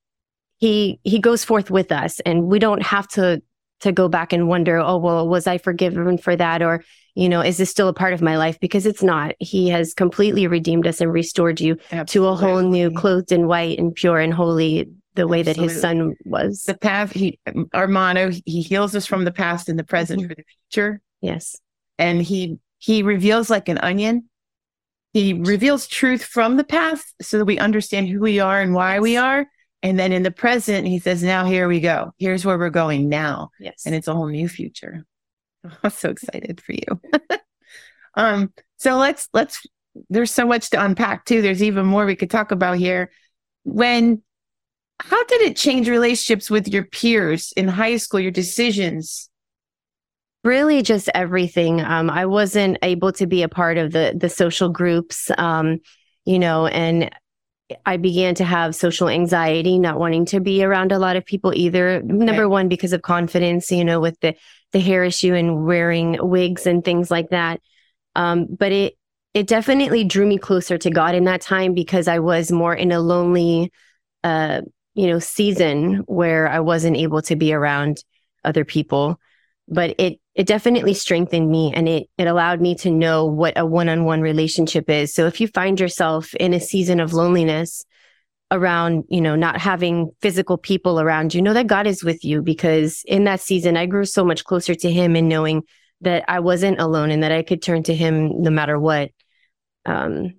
he 0.59 0.99
he 1.03 1.19
goes 1.19 1.43
forth 1.43 1.69
with 1.69 1.91
us 1.91 2.21
and 2.21 2.43
we 2.45 2.59
don't 2.59 2.81
have 2.83 3.07
to 3.09 3.41
to 3.81 3.91
go 3.91 4.07
back 4.07 4.31
and 4.33 4.47
wonder 4.47 4.77
oh 4.77 4.97
well 4.97 5.27
was 5.27 5.47
i 5.47 5.57
forgiven 5.57 6.17
for 6.17 6.35
that? 6.35 6.61
Or 6.61 6.83
you 7.15 7.29
know 7.29 7.41
is 7.41 7.57
this 7.57 7.69
still 7.69 7.89
a 7.89 7.93
part 7.93 8.13
of 8.13 8.21
my 8.21 8.37
life? 8.37 8.59
Because 8.59 8.85
it's 8.85 9.03
not. 9.03 9.35
He 9.39 9.69
has 9.69 9.93
completely 9.93 10.47
redeemed 10.47 10.87
us 10.87 11.01
and 11.01 11.11
restored 11.11 11.59
you 11.61 11.77
to 12.07 12.27
a 12.27 12.35
whole 12.35 12.61
new 12.61 12.91
clothed 12.91 13.31
in 13.31 13.47
white 13.47 13.77
and 13.79 13.93
pure 13.93 14.19
and 14.19 14.33
holy 14.33 14.89
the 15.15 15.27
way 15.27 15.43
that 15.43 15.55
his 15.57 15.79
son 15.79 16.15
was. 16.25 16.63
The 16.63 16.77
path 16.77 17.11
he 17.11 17.39
our 17.73 17.87
motto 17.87 18.31
he 18.45 18.61
heals 18.61 18.95
us 18.95 19.05
from 19.05 19.25
the 19.25 19.31
past 19.31 19.69
and 19.69 19.77
the 19.77 19.83
present 19.83 20.21
Mhm. 20.23 20.27
for 20.29 20.35
the 20.35 20.43
future. 20.71 21.01
Yes. 21.21 21.55
And 21.99 22.21
he 22.21 22.57
he 22.79 23.03
reveals 23.03 23.49
like 23.49 23.69
an 23.69 23.77
onion. 23.77 24.29
He 25.13 25.33
reveals 25.33 25.87
truth 25.87 26.23
from 26.23 26.57
the 26.57 26.63
past 26.63 27.13
so 27.21 27.37
that 27.37 27.45
we 27.45 27.59
understand 27.59 28.09
who 28.09 28.19
we 28.19 28.39
are 28.39 28.59
and 28.59 28.73
why 28.73 28.99
we 28.99 29.15
are 29.15 29.45
and 29.83 29.99
then 29.99 30.13
in 30.13 30.23
the 30.23 30.31
present 30.31 30.87
he 30.87 30.97
says 30.97 31.21
now 31.21 31.45
here 31.45 31.67
we 31.67 31.79
go. 31.81 32.13
Here's 32.17 32.45
where 32.45 32.57
we're 32.57 32.69
going 32.69 33.09
now. 33.09 33.51
Yes. 33.59 33.83
And 33.85 33.93
it's 33.93 34.07
a 34.07 34.15
whole 34.15 34.29
new 34.29 34.47
future. 34.47 35.05
I'm 35.83 35.91
so 35.91 36.09
excited 36.09 36.61
for 36.61 36.73
you. 36.73 37.01
Um 38.15 38.53
so 38.77 38.97
let's 38.97 39.27
let's 39.33 39.65
there's 40.07 40.29
so 40.29 40.45
much 40.45 40.69
to 40.69 40.85
unpack 40.85 41.25
too. 41.25 41.41
There's 41.41 41.63
even 41.63 41.87
more 41.87 42.05
we 42.05 42.15
could 42.15 42.29
talk 42.29 42.51
about 42.51 42.77
here. 42.77 43.09
When 43.63 44.21
how 44.99 45.23
did 45.25 45.41
it 45.41 45.57
change 45.57 45.89
relationships 45.89 46.51
with 46.51 46.67
your 46.67 46.83
peers 46.83 47.53
in 47.57 47.67
high 47.67 47.97
school 47.97 48.19
your 48.19 48.29
decisions? 48.29 49.31
Really 50.43 50.83
just 50.83 51.09
everything. 51.15 51.81
Um 51.81 52.11
i 52.11 52.27
wasn't 52.27 52.77
able 52.83 53.11
to 53.13 53.25
be 53.25 53.41
a 53.41 53.49
part 53.49 53.79
of 53.79 53.91
the 53.91 54.13
the 54.15 54.29
social 54.29 54.69
groups 54.69 55.31
um 55.39 55.79
you 56.23 56.37
know 56.37 56.67
and 56.67 57.09
i 57.85 57.97
began 57.97 58.35
to 58.35 58.43
have 58.43 58.75
social 58.75 59.09
anxiety 59.09 59.79
not 59.79 59.99
wanting 59.99 60.25
to 60.25 60.39
be 60.39 60.63
around 60.63 60.91
a 60.91 60.99
lot 60.99 61.15
of 61.15 61.25
people 61.25 61.53
either. 61.53 62.01
Number 62.03 62.47
one 62.49 62.67
because 62.67 62.93
of 62.93 63.01
confidence 63.01 63.71
you 63.71 63.85
know 63.85 63.99
with 63.99 64.19
the 64.19 64.35
the 64.71 64.79
hair 64.79 65.03
issue 65.03 65.33
and 65.33 65.65
wearing 65.65 66.17
wigs 66.19 66.65
and 66.65 66.83
things 66.83 67.09
like 67.09 67.29
that. 67.29 67.61
Um 68.15 68.47
but 68.49 68.71
it 68.71 68.97
it 69.33 69.47
definitely 69.47 70.03
drew 70.03 70.25
me 70.25 70.37
closer 70.37 70.77
to 70.77 70.91
god 70.91 71.15
in 71.15 71.23
that 71.23 71.41
time 71.41 71.73
because 71.73 72.07
i 72.07 72.19
was 72.19 72.51
more 72.51 72.75
in 72.75 72.91
a 72.91 72.99
lonely 72.99 73.71
uh 74.23 74.61
you 74.93 75.07
know 75.07 75.19
season 75.19 76.03
where 76.05 76.47
i 76.47 76.59
wasn't 76.59 76.95
able 76.95 77.21
to 77.23 77.35
be 77.35 77.53
around 77.53 78.03
other 78.43 78.65
people. 78.65 79.19
But 79.67 79.95
it 79.97 80.19
it 80.35 80.47
definitely 80.47 80.93
strengthened 80.93 81.49
me 81.49 81.71
and 81.73 81.87
it 81.87 82.07
it 82.17 82.27
allowed 82.27 82.59
me 82.59 82.75
to 82.75 82.89
know 82.89 83.25
what 83.25 83.57
a 83.57 83.65
one-on-one 83.65 84.21
relationship 84.21 84.89
is. 84.89 85.13
So 85.13 85.27
if 85.27 85.39
you 85.39 85.47
find 85.47 85.79
yourself 85.79 86.33
in 86.35 86.53
a 86.53 86.59
season 86.59 86.99
of 86.99 87.13
loneliness 87.13 87.85
around 88.53 89.03
you 89.09 89.19
know 89.19 89.35
not 89.35 89.59
having 89.59 90.11
physical 90.21 90.57
people 90.57 90.99
around 90.99 91.33
you 91.33 91.41
know 91.41 91.53
that 91.53 91.65
god 91.65 91.87
is 91.87 92.03
with 92.03 92.23
you 92.23 92.39
because 92.41 93.01
in 93.07 93.23
that 93.23 93.41
season 93.41 93.75
i 93.75 93.87
grew 93.87 94.05
so 94.05 94.23
much 94.23 94.43
closer 94.43 94.75
to 94.75 94.91
him 94.91 95.15
and 95.15 95.27
knowing 95.27 95.63
that 96.01 96.23
i 96.27 96.39
wasn't 96.39 96.79
alone 96.79 97.09
and 97.09 97.23
that 97.23 97.31
i 97.31 97.41
could 97.41 97.63
turn 97.63 97.81
to 97.81 97.95
him 97.95 98.41
no 98.41 98.51
matter 98.51 98.79
what. 98.79 99.09
Um 99.85 100.35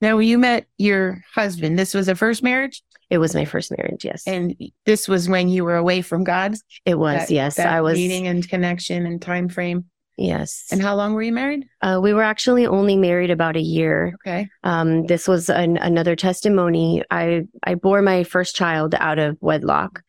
now 0.00 0.18
you 0.18 0.38
met 0.38 0.66
your 0.78 1.22
husband 1.34 1.78
this 1.78 1.92
was 1.92 2.08
a 2.08 2.14
first 2.14 2.42
marriage 2.42 2.82
it 3.10 3.18
was 3.18 3.34
my 3.34 3.44
first 3.44 3.70
marriage 3.76 4.04
yes. 4.04 4.24
And 4.26 4.54
this 4.84 5.08
was 5.08 5.28
when 5.28 5.48
you 5.48 5.64
were 5.64 5.76
away 5.76 6.02
from 6.02 6.24
god? 6.24 6.54
It 6.84 6.98
was 6.98 7.20
that- 7.20 7.30
yes. 7.30 7.56
that 7.56 7.68
i 7.68 7.80
was 7.80 7.94
meeting 7.94 8.26
and 8.26 8.48
connection 8.48 9.06
and 9.06 9.20
time 9.20 9.48
frame? 9.48 9.86
Yes. 10.16 10.64
And 10.72 10.80
how 10.80 10.96
long 10.96 11.12
were 11.12 11.22
you 11.22 11.32
married? 11.32 11.66
Uh, 11.82 12.00
we 12.02 12.14
were 12.14 12.22
actually 12.22 12.66
only 12.66 12.96
married 12.96 13.30
about 13.30 13.54
a 13.54 13.60
year. 13.60 14.14
Okay. 14.26 14.48
Um, 14.64 15.04
this 15.06 15.28
was 15.28 15.50
an, 15.50 15.76
another 15.76 16.16
testimony. 16.16 17.02
I 17.10 17.42
I 17.62 17.74
bore 17.74 18.00
my 18.00 18.24
first 18.24 18.56
child 18.56 18.94
out 18.94 19.18
of 19.18 19.36
wedlock, 19.42 20.02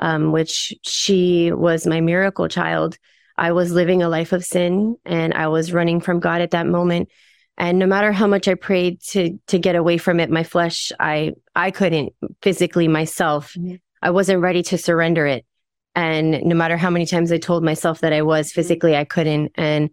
um, 0.00 0.32
which 0.32 0.74
she 0.82 1.52
was 1.52 1.86
my 1.86 2.00
miracle 2.00 2.48
child. 2.48 2.98
I 3.38 3.52
was 3.52 3.70
living 3.70 4.02
a 4.02 4.08
life 4.08 4.32
of 4.32 4.44
sin 4.44 4.96
and 5.04 5.32
I 5.32 5.46
was 5.46 5.72
running 5.72 6.00
from 6.00 6.18
God 6.18 6.40
at 6.40 6.50
that 6.50 6.66
moment. 6.66 7.08
And 7.62 7.78
no 7.78 7.86
matter 7.86 8.10
how 8.10 8.26
much 8.26 8.48
I 8.48 8.54
prayed 8.54 9.00
to 9.10 9.38
to 9.46 9.56
get 9.56 9.76
away 9.76 9.96
from 9.96 10.18
it, 10.18 10.28
my 10.30 10.42
flesh, 10.42 10.90
I 10.98 11.34
I 11.54 11.70
couldn't 11.70 12.12
physically 12.42 12.88
myself. 12.88 13.54
Mhm. 13.54 13.80
I 14.02 14.10
wasn't 14.10 14.40
ready 14.40 14.64
to 14.64 14.76
surrender 14.76 15.26
it. 15.28 15.46
And 15.94 16.42
no 16.42 16.56
matter 16.56 16.76
how 16.76 16.90
many 16.90 17.06
times 17.06 17.30
I 17.30 17.38
told 17.38 17.62
myself 17.62 18.00
that 18.00 18.12
I 18.12 18.22
was 18.22 18.50
physically, 18.50 18.96
I 18.96 19.04
couldn't. 19.04 19.52
And 19.54 19.90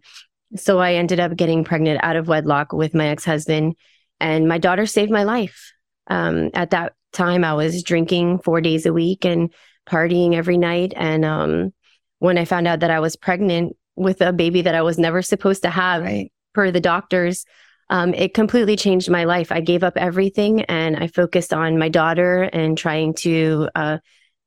so 0.56 0.80
I 0.80 0.94
ended 0.94 1.20
up 1.20 1.36
getting 1.36 1.62
pregnant 1.62 2.00
out 2.02 2.16
of 2.16 2.26
wedlock 2.26 2.72
with 2.72 2.92
my 2.92 3.06
ex 3.06 3.24
husband, 3.24 3.76
and 4.18 4.48
my 4.48 4.58
daughter 4.58 4.84
saved 4.84 5.12
my 5.12 5.22
life. 5.22 5.72
Um, 6.08 6.50
at 6.54 6.70
that 6.70 6.94
time, 7.12 7.44
I 7.44 7.54
was 7.54 7.84
drinking 7.84 8.40
four 8.40 8.60
days 8.60 8.84
a 8.84 8.92
week 8.92 9.24
and 9.24 9.54
partying 9.88 10.34
every 10.34 10.58
night. 10.58 10.92
And 10.96 11.24
um, 11.24 11.72
when 12.18 12.36
I 12.36 12.46
found 12.46 12.66
out 12.66 12.80
that 12.80 12.90
I 12.90 12.98
was 12.98 13.14
pregnant 13.14 13.76
with 13.94 14.22
a 14.22 14.32
baby 14.32 14.62
that 14.62 14.74
I 14.74 14.82
was 14.82 14.98
never 14.98 15.22
supposed 15.22 15.62
to 15.62 15.70
have, 15.70 16.02
Right. 16.02 16.32
Per 16.60 16.70
the 16.70 16.78
doctors, 16.78 17.46
um, 17.88 18.12
it 18.12 18.34
completely 18.34 18.76
changed 18.76 19.08
my 19.08 19.24
life. 19.24 19.50
I 19.50 19.62
gave 19.62 19.82
up 19.82 19.96
everything 19.96 20.60
and 20.64 20.94
I 20.94 21.06
focused 21.06 21.54
on 21.54 21.78
my 21.78 21.88
daughter 21.88 22.42
and 22.42 22.76
trying 22.76 23.14
to 23.14 23.70
uh, 23.74 23.98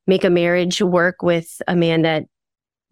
make 0.06 0.24
a 0.24 0.30
marriage 0.30 0.80
work 0.80 1.24
with 1.24 1.60
a 1.68 1.76
man 1.76 2.04
that 2.04 2.26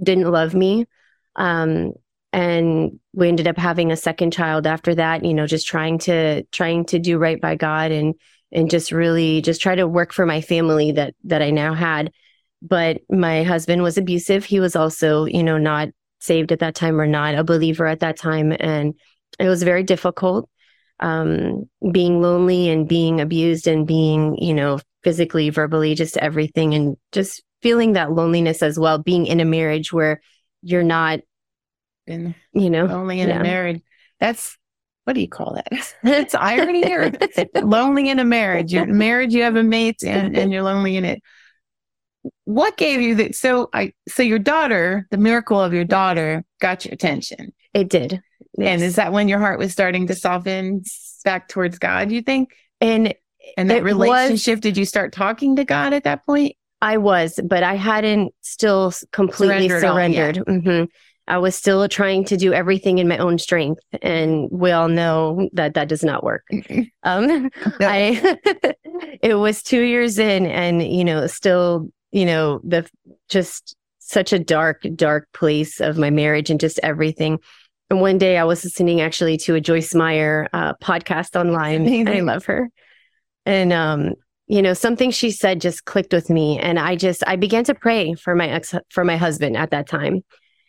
didn't 0.02 0.32
love 0.32 0.56
me. 0.56 0.88
Um, 1.36 1.92
and 2.34 3.00
we 3.14 3.28
ended 3.28 3.48
up 3.48 3.60
having 3.60 3.92
a 3.92 3.96
second 3.96 4.34
child 4.34 4.66
after 4.66 4.96
that. 4.96 5.24
You 5.24 5.36
know, 5.36 5.46
just 5.46 5.68
trying 5.68 6.00
to 6.00 6.42
trying 6.46 6.86
to 6.86 6.98
do 6.98 7.20
right 7.20 7.40
by 7.40 7.56
God 7.56 7.92
and 7.92 8.16
and 8.52 8.72
just 8.72 8.92
really 8.92 9.44
just 9.44 9.62
try 9.62 9.76
to 9.76 9.88
work 9.88 10.14
for 10.14 10.26
my 10.26 10.42
family 10.42 10.94
that 10.94 11.14
that 11.26 11.44
I 11.44 11.52
now 11.52 11.76
had. 11.76 12.12
But 12.60 13.02
my 13.08 13.44
husband 13.44 13.84
was 13.84 14.00
abusive. 14.00 14.46
He 14.46 14.60
was 14.60 14.76
also, 14.76 15.26
you 15.26 15.44
know, 15.44 15.60
not 15.60 15.90
saved 16.20 16.52
at 16.52 16.60
that 16.60 16.74
time 16.74 17.00
or 17.00 17.06
not 17.06 17.36
a 17.36 17.44
believer 17.44 17.86
at 17.86 18.00
that 18.00 18.18
time, 18.18 18.56
and 18.60 18.96
it 19.40 19.48
was 19.48 19.64
very 19.64 19.84
difficult 19.84 20.50
um, 21.02 21.68
being 21.92 22.22
lonely 22.22 22.70
and 22.70 22.88
being 22.88 23.20
abused 23.20 23.68
and 23.68 23.88
being, 23.88 24.38
you 24.38 24.54
know, 24.54 24.80
physically, 25.04 25.50
verbally, 25.50 25.96
just 25.96 26.16
everything, 26.18 26.74
and 26.74 26.96
just 27.12 27.44
feeling 27.62 27.94
that 27.94 28.12
loneliness 28.12 28.62
as 28.62 28.78
well. 28.78 29.00
Being 29.00 29.26
in 29.26 29.40
a 29.40 29.46
marriage 29.46 29.92
where 29.92 30.22
you're 30.62 30.84
not, 30.84 31.20
Been 32.06 32.36
you 32.54 32.70
know, 32.70 32.86
lonely 32.86 33.20
in 33.20 33.30
yeah. 33.30 33.40
a 33.40 33.44
marriage. 33.44 33.82
That's 34.20 34.58
what 35.06 35.14
do 35.14 35.22
you 35.22 35.30
call 35.30 35.56
that? 35.56 35.96
It's 36.04 36.36
irony 36.36 36.94
or 36.94 37.12
lonely 37.56 38.10
in 38.10 38.20
a 38.20 38.26
marriage. 38.26 38.72
You're 38.72 38.84
in 38.84 38.98
marriage, 38.98 39.34
you 39.34 39.44
have 39.44 39.56
a 39.56 39.64
mate, 39.64 40.04
and, 40.04 40.38
and 40.38 40.52
you're 40.52 40.62
lonely 40.62 40.96
in 40.96 41.06
it. 41.06 41.22
What 42.46 42.78
gave 42.78 43.02
you 43.02 43.16
that? 43.16 43.34
So 43.34 43.70
I, 43.74 43.94
so 44.08 44.22
your 44.22 44.38
daughter, 44.38 45.08
the 45.10 45.18
miracle 45.18 45.60
of 45.60 45.74
your 45.74 45.86
daughter, 45.86 46.44
got 46.60 46.86
your 46.86 46.94
attention, 46.94 47.52
it 47.74 47.90
did. 47.90 48.22
And 48.60 48.82
is 48.82 48.96
that 48.96 49.12
when 49.14 49.28
your 49.30 49.40
heart 49.40 49.60
was 49.60 49.72
starting 49.72 50.08
to 50.08 50.16
soften 50.16 50.84
back 51.24 51.48
towards 51.48 51.78
God? 51.80 52.12
You 52.12 52.22
think? 52.22 52.52
and 52.80 53.14
And 53.58 53.70
that 53.70 53.78
It 53.78 53.84
was- 53.84 53.94
relationship, 53.94 54.62
did 54.62 54.78
you 54.78 54.86
start 54.86 55.14
talking 55.14 55.56
to 55.58 55.66
God 55.66 55.94
at 55.94 56.04
that 56.04 56.26
point? 56.26 56.56
I 56.82 56.98
was, 56.98 57.40
but 57.44 57.62
I 57.64 57.76
hadn't 57.76 58.34
still 58.42 58.92
completely 59.12 59.70
Surrendered 59.70 60.36
surrendered. 60.36 60.64
hmm 60.66 60.84
I 61.28 61.38
was 61.38 61.56
still 61.56 61.88
trying 61.88 62.26
to 62.26 62.36
do 62.36 62.52
everything 62.52 62.98
in 62.98 63.08
my 63.08 63.18
own 63.20 63.38
strength, 63.38 63.82
and 64.02 64.50
we 64.52 64.72
all 64.72 64.88
know 64.90 65.48
that 65.54 65.76
that 65.76 65.88
does 65.88 66.04
not 66.04 66.24
work. 66.24 66.44
Um, 67.04 67.50
I 67.80 68.38
it 69.22 69.36
was 69.36 69.62
two 69.64 69.82
years 69.82 70.18
in, 70.20 70.46
and 70.48 70.82
you 70.84 71.04
know, 71.06 71.28
still, 71.28 71.90
you 72.12 72.26
know, 72.26 72.60
the 72.64 72.88
just 73.30 73.76
such 74.00 74.34
a 74.34 74.40
dark, 74.40 74.82
dark 74.96 75.28
place 75.34 75.80
of 75.80 75.98
my 75.98 76.10
marriage 76.10 76.50
and 76.50 76.60
just 76.60 76.80
everything. 76.84 77.40
And 77.92 78.00
one 78.00 78.18
day, 78.18 78.38
I 78.38 78.46
was 78.46 78.64
listening 78.64 79.02
actually 79.02 79.36
to 79.40 79.56
a 79.56 79.60
Joyce 79.60 79.94
Meyer 79.94 80.48
uh, 80.54 80.76
podcast 80.76 81.38
online. 81.38 82.08
I 82.08 82.22
love 82.22 82.46
her, 82.46 82.70
and 83.46 83.74
um, 83.74 84.14
you 84.48 84.62
know, 84.62 84.74
something 84.74 85.12
she 85.12 85.30
said 85.30 85.60
just 85.60 85.84
clicked 85.84 86.14
with 86.14 86.30
me, 86.30 86.58
and 86.58 86.80
I 86.80 86.96
just 86.96 87.22
I 87.28 87.36
began 87.36 87.66
to 87.66 87.76
pray 87.76 88.14
for 88.14 88.34
my 88.34 88.48
ex 88.48 88.74
for 88.92 89.04
my 89.04 89.18
husband 89.18 89.58
at 89.58 89.72
that 89.72 89.90
time. 89.90 90.24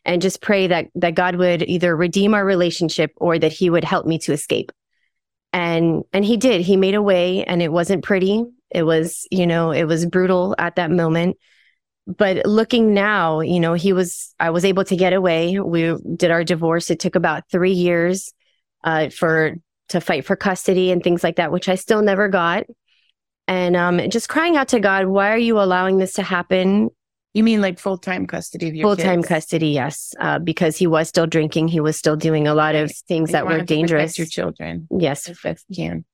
And 0.04 0.20
just 0.20 0.42
pray 0.42 0.66
that 0.66 0.88
that 0.96 1.14
God 1.14 1.36
would 1.36 1.62
either 1.62 1.96
redeem 1.96 2.34
our 2.34 2.44
relationship 2.44 3.12
or 3.18 3.38
that 3.38 3.52
He 3.52 3.70
would 3.70 3.84
help 3.84 4.04
me 4.04 4.18
to 4.18 4.32
escape 4.32 4.72
and 5.52 6.02
and 6.12 6.24
he 6.24 6.36
did 6.36 6.62
he 6.62 6.76
made 6.76 6.94
a 6.94 7.02
way 7.02 7.44
and 7.44 7.62
it 7.62 7.70
wasn't 7.70 8.02
pretty 8.02 8.44
it 8.70 8.84
was 8.84 9.26
you 9.30 9.46
know 9.46 9.70
it 9.70 9.84
was 9.84 10.06
brutal 10.06 10.54
at 10.58 10.76
that 10.76 10.90
moment 10.90 11.36
but 12.06 12.44
looking 12.46 12.94
now 12.94 13.40
you 13.40 13.60
know 13.60 13.74
he 13.74 13.92
was 13.92 14.34
i 14.40 14.50
was 14.50 14.64
able 14.64 14.84
to 14.84 14.96
get 14.96 15.12
away. 15.12 15.58
We 15.60 15.96
did 16.16 16.30
our 16.30 16.44
divorce. 16.44 16.90
It 16.90 17.00
took 17.00 17.14
about 17.14 17.44
three 17.50 17.72
years 17.72 18.32
uh, 18.84 19.10
for 19.10 19.54
to 19.90 20.00
fight 20.00 20.24
for 20.24 20.36
custody 20.36 20.90
and 20.90 21.02
things 21.02 21.22
like 21.22 21.36
that 21.36 21.52
which 21.52 21.68
i 21.68 21.74
still 21.74 22.02
never 22.02 22.28
got. 22.28 22.64
And 23.48 23.76
um, 23.76 24.10
just 24.10 24.28
crying 24.28 24.56
out 24.56 24.68
to 24.68 24.80
god 24.80 25.06
why 25.06 25.30
are 25.30 25.38
you 25.38 25.60
allowing 25.60 25.98
this 25.98 26.14
to 26.14 26.22
happen? 26.22 26.90
You 27.34 27.44
mean 27.44 27.62
like 27.62 27.78
full 27.78 27.96
time 27.96 28.26
custody 28.26 28.68
of 28.68 28.74
your 28.74 28.86
full 28.86 28.96
time 28.96 29.22
custody 29.22 29.68
yes. 29.68 30.12
Uh, 30.20 30.38
because 30.38 30.76
he 30.76 30.86
was 30.86 31.08
still 31.08 31.26
drinking. 31.26 31.68
He 31.68 31.80
was 31.80 31.96
still 31.96 32.16
doing 32.16 32.46
a 32.46 32.54
lot 32.54 32.74
of 32.74 32.94
things 33.08 33.30
You 33.30 33.32
that 33.32 33.46
were 33.46 33.62
dangerous 33.62 34.18
Your 34.18 34.26
children, 34.26 34.86
yes. 34.90 35.30
best 35.42 35.64
you 35.68 35.76
can. 35.76 36.04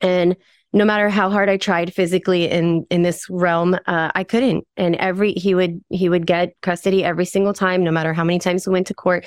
and 0.00 0.36
no 0.72 0.84
matter 0.84 1.08
how 1.08 1.30
hard 1.30 1.48
i 1.48 1.56
tried 1.56 1.92
physically 1.92 2.48
in 2.48 2.86
in 2.90 3.02
this 3.02 3.26
realm 3.30 3.74
uh, 3.86 4.10
i 4.14 4.24
couldn't. 4.24 4.64
And 4.76 4.96
every 4.96 5.32
he 5.32 5.54
would 5.54 5.82
he 5.90 6.08
would 6.08 6.26
get 6.26 6.54
custody 6.62 7.04
every 7.04 7.24
single 7.26 7.52
time 7.52 7.82
no 7.84 7.90
matter 7.90 8.12
how 8.12 8.24
many 8.24 8.38
times 8.38 8.66
we 8.66 8.72
went 8.72 8.86
to 8.88 8.94
court. 8.94 9.26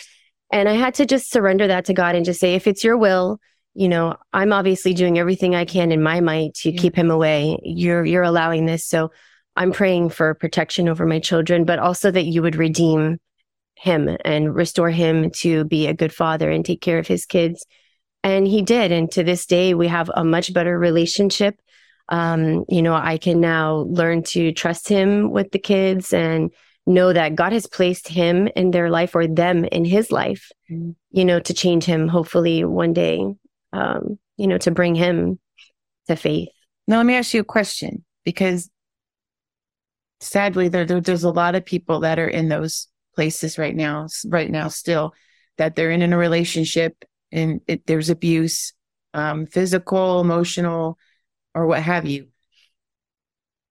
And 0.51 0.69
i 0.69 0.73
had 0.73 0.93
to 0.95 1.06
just 1.06 1.32
surrender 1.32 1.67
that 1.67 1.86
to 1.86 1.93
god 1.93 2.15
and 2.15 2.25
just 2.25 2.39
say 2.39 2.56
if 2.56 2.67
it's 2.67 2.84
your 2.84 2.97
will 2.97 3.39
you 3.73 3.89
know 3.89 4.15
i'm 4.34 4.53
obviously 4.53 4.93
doing 4.93 5.17
everything 5.17 5.56
i 5.56 5.65
can 5.65 5.91
in 5.91 6.01
my 6.01 6.21
might 6.21 6.53
to 6.56 6.71
Yeah. 6.71 6.79
keep 6.82 6.95
him 6.95 7.10
away. 7.12 7.58
You're 7.63 8.06
you're 8.06 8.23
allowing 8.23 8.65
this 8.65 8.86
so 8.86 9.12
i'm 9.56 9.71
praying 9.71 10.10
for 10.10 10.34
protection 10.36 10.88
over 10.88 11.06
my 11.06 11.19
children 11.19 11.65
but 11.65 11.79
also 11.79 12.12
that 12.12 12.25
you 12.25 12.41
would 12.41 12.56
redeem 12.56 13.19
him 13.75 14.15
and 14.23 14.56
restore 14.56 14.91
him 14.91 15.32
to 15.32 15.63
be 15.65 15.88
a 15.88 15.93
good 15.93 16.13
father 16.13 16.49
and 16.49 16.63
take 16.63 16.82
care 16.82 16.99
of 16.99 17.08
his 17.08 17.25
kids 17.25 17.65
and 18.23 18.47
he 18.47 18.62
did. 18.62 18.91
And 18.91 19.12
to 19.12 19.23
this 19.23 19.45
day 19.45 19.73
we 19.73 19.88
have 19.88 20.09
a 20.13 20.23
much 20.23 20.53
better 20.53 20.77
relationship. 20.77 21.59
Um, 22.09 22.65
you 22.67 22.81
know 22.81 22.93
i 22.95 23.17
can 23.17 23.39
now 23.39 23.86
learn 23.88 24.23
to 24.23 24.51
trust 24.51 24.89
him 24.89 25.31
with 25.31 25.51
the 25.51 25.57
kids 25.57 26.12
and 26.12 26.51
know 26.86 27.13
that 27.13 27.36
god 27.36 27.53
has 27.53 27.65
placed 27.65 28.09
him 28.09 28.49
in 28.57 28.71
their 28.71 28.89
life 28.89 29.15
or 29.15 29.25
them 29.25 29.63
in 29.63 29.86
his 29.86 30.12
life 30.12 30.51
Mm. 30.69 30.95
you 31.12 31.23
know 31.23 31.39
to 31.39 31.53
change 31.53 31.86
him 31.86 32.09
hopefully 32.09 32.65
one 32.65 32.91
day 32.91 33.23
um, 33.71 34.19
you 34.36 34.47
know 34.47 34.57
to 34.57 34.71
bring 34.71 34.95
him 34.95 35.39
to 36.07 36.15
faith. 36.17 36.49
Now, 36.88 36.97
let 36.97 37.05
me 37.05 37.15
ask 37.15 37.33
you 37.33 37.39
a 37.41 37.45
question 37.45 38.03
because 38.25 38.69
sadly, 40.19 40.67
there, 40.69 40.86
there- 40.86 41.01
there's 41.01 41.23
a 41.23 41.31
lot 41.31 41.55
of 41.55 41.65
people 41.65 42.01
that 42.01 42.19
are 42.19 42.27
in 42.27 42.49
those 42.49 42.88
places 43.15 43.57
right 43.57 43.75
now, 43.75 44.07
right 44.25 44.49
now, 44.49 44.67
still, 44.67 45.13
that 45.57 45.75
they're 45.75 45.91
in, 45.91 46.01
in, 46.01 46.13
a 46.13 46.17
relationship 46.17 47.03
and 47.34 47.60
it, 47.67 47.86
there's 47.86 48.10
abuse, 48.10 48.74
um, 49.13 49.46
physical, 49.46 50.22
emotional, 50.22 50.98
or 51.54 51.65
what 51.65 51.82
have 51.82 52.06
you. 52.06 52.28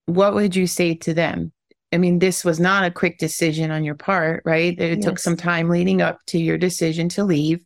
What 0.06 0.34
would 0.34 0.54
you 0.54 0.66
say 0.66 0.94
to 0.96 1.14
them? 1.14 1.52
I 1.92 1.98
mean, 1.98 2.18
this 2.18 2.44
was 2.44 2.58
not 2.58 2.84
a 2.84 2.90
quick 2.90 3.18
decision 3.18 3.70
on 3.70 3.84
your 3.84 3.94
part, 3.94 4.42
right? 4.44 4.78
It 4.78 5.02
took 5.02 5.18
some 5.18 5.36
time 5.36 5.68
leading 5.68 6.02
up 6.02 6.18
to 6.28 6.38
your 6.38 6.58
decision 6.58 7.08
to 7.10 7.24
leave. 7.24 7.64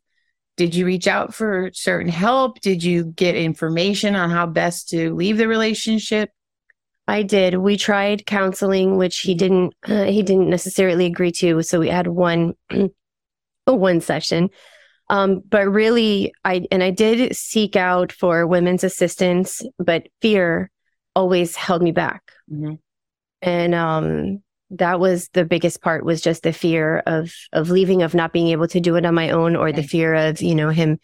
Did 0.56 0.74
you 0.74 0.84
reach 0.84 1.06
out 1.06 1.34
for 1.34 1.70
certain 1.72 2.10
help? 2.10 2.60
Did 2.60 2.82
you 2.82 3.04
get 3.04 3.36
information 3.36 4.16
on 4.16 4.30
how 4.30 4.46
best 4.46 4.88
to 4.90 5.14
leave 5.14 5.38
the 5.38 5.48
relationship? 5.48 6.30
I 7.06 7.22
did. 7.22 7.54
We 7.56 7.76
tried 7.76 8.26
counseling, 8.26 8.96
which 8.96 9.18
he 9.18 9.34
didn't. 9.34 9.74
Uh, 9.86 10.04
he 10.04 10.22
didn't 10.22 10.50
necessarily 10.50 11.06
agree 11.06 11.30
to. 11.32 11.62
So 11.62 11.78
we 11.78 11.88
had 11.88 12.08
one, 12.08 12.54
one 13.64 14.00
session. 14.00 14.50
Um, 15.08 15.42
but 15.48 15.68
really, 15.68 16.32
I 16.44 16.66
and 16.70 16.82
I 16.82 16.90
did 16.90 17.36
seek 17.36 17.76
out 17.76 18.12
for 18.12 18.46
women's 18.46 18.84
assistance, 18.84 19.62
but 19.78 20.08
fear 20.20 20.70
always 21.14 21.54
held 21.54 21.82
me 21.82 21.92
back. 21.92 22.22
And 23.42 23.74
um, 23.74 24.42
that 24.70 24.98
was 24.98 25.28
the 25.28 25.44
biggest 25.44 25.80
part 25.80 26.04
was 26.04 26.20
just 26.20 26.42
the 26.42 26.52
fear 26.52 27.02
of 27.06 27.32
of 27.52 27.70
leaving, 27.70 28.02
of 28.02 28.14
not 28.14 28.32
being 28.32 28.48
able 28.48 28.66
to 28.68 28.80
do 28.80 28.96
it 28.96 29.06
on 29.06 29.14
my 29.14 29.30
own, 29.30 29.54
or 29.54 29.72
the 29.72 29.82
fear 29.82 30.14
of 30.14 30.42
you 30.42 30.54
know 30.54 30.70
him 30.70 30.98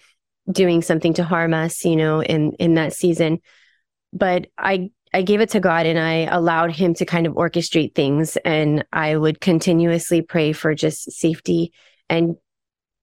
doing 0.50 0.82
something 0.82 1.14
to 1.14 1.24
harm 1.24 1.54
us, 1.54 1.84
you 1.84 1.94
know, 1.94 2.22
in 2.22 2.52
in 2.54 2.74
that 2.74 2.92
season. 2.92 3.38
But 4.12 4.48
I 4.58 4.90
I 5.14 5.22
gave 5.22 5.40
it 5.40 5.50
to 5.50 5.60
God 5.60 5.86
and 5.86 5.98
I 5.98 6.34
allowed 6.34 6.72
him 6.72 6.94
to 6.94 7.04
kind 7.04 7.26
of 7.26 7.34
orchestrate 7.34 7.94
things 7.94 8.36
and 8.38 8.84
I 8.92 9.16
would 9.16 9.40
continuously 9.40 10.22
pray 10.22 10.52
for 10.52 10.74
just 10.74 11.12
safety 11.12 11.72
and 12.08 12.36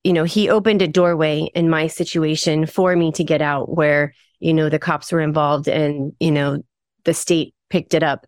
you 0.03 0.13
know, 0.13 0.23
he 0.23 0.49
opened 0.49 0.81
a 0.81 0.88
doorway 0.88 1.49
in 1.53 1.69
my 1.69 1.88
situation 1.88 2.65
for 2.65 2.95
me 2.95 3.12
to 3.13 3.23
get 3.23 3.41
out 3.41 3.75
where, 3.75 4.13
you 4.39 4.53
know, 4.53 4.69
the 4.69 4.79
cops 4.79 5.12
were 5.12 5.21
involved 5.21 5.67
and, 5.67 6.13
you 6.19 6.31
know, 6.31 6.63
the 7.03 7.13
state 7.13 7.53
picked 7.69 7.93
it 7.93 8.03
up. 8.03 8.25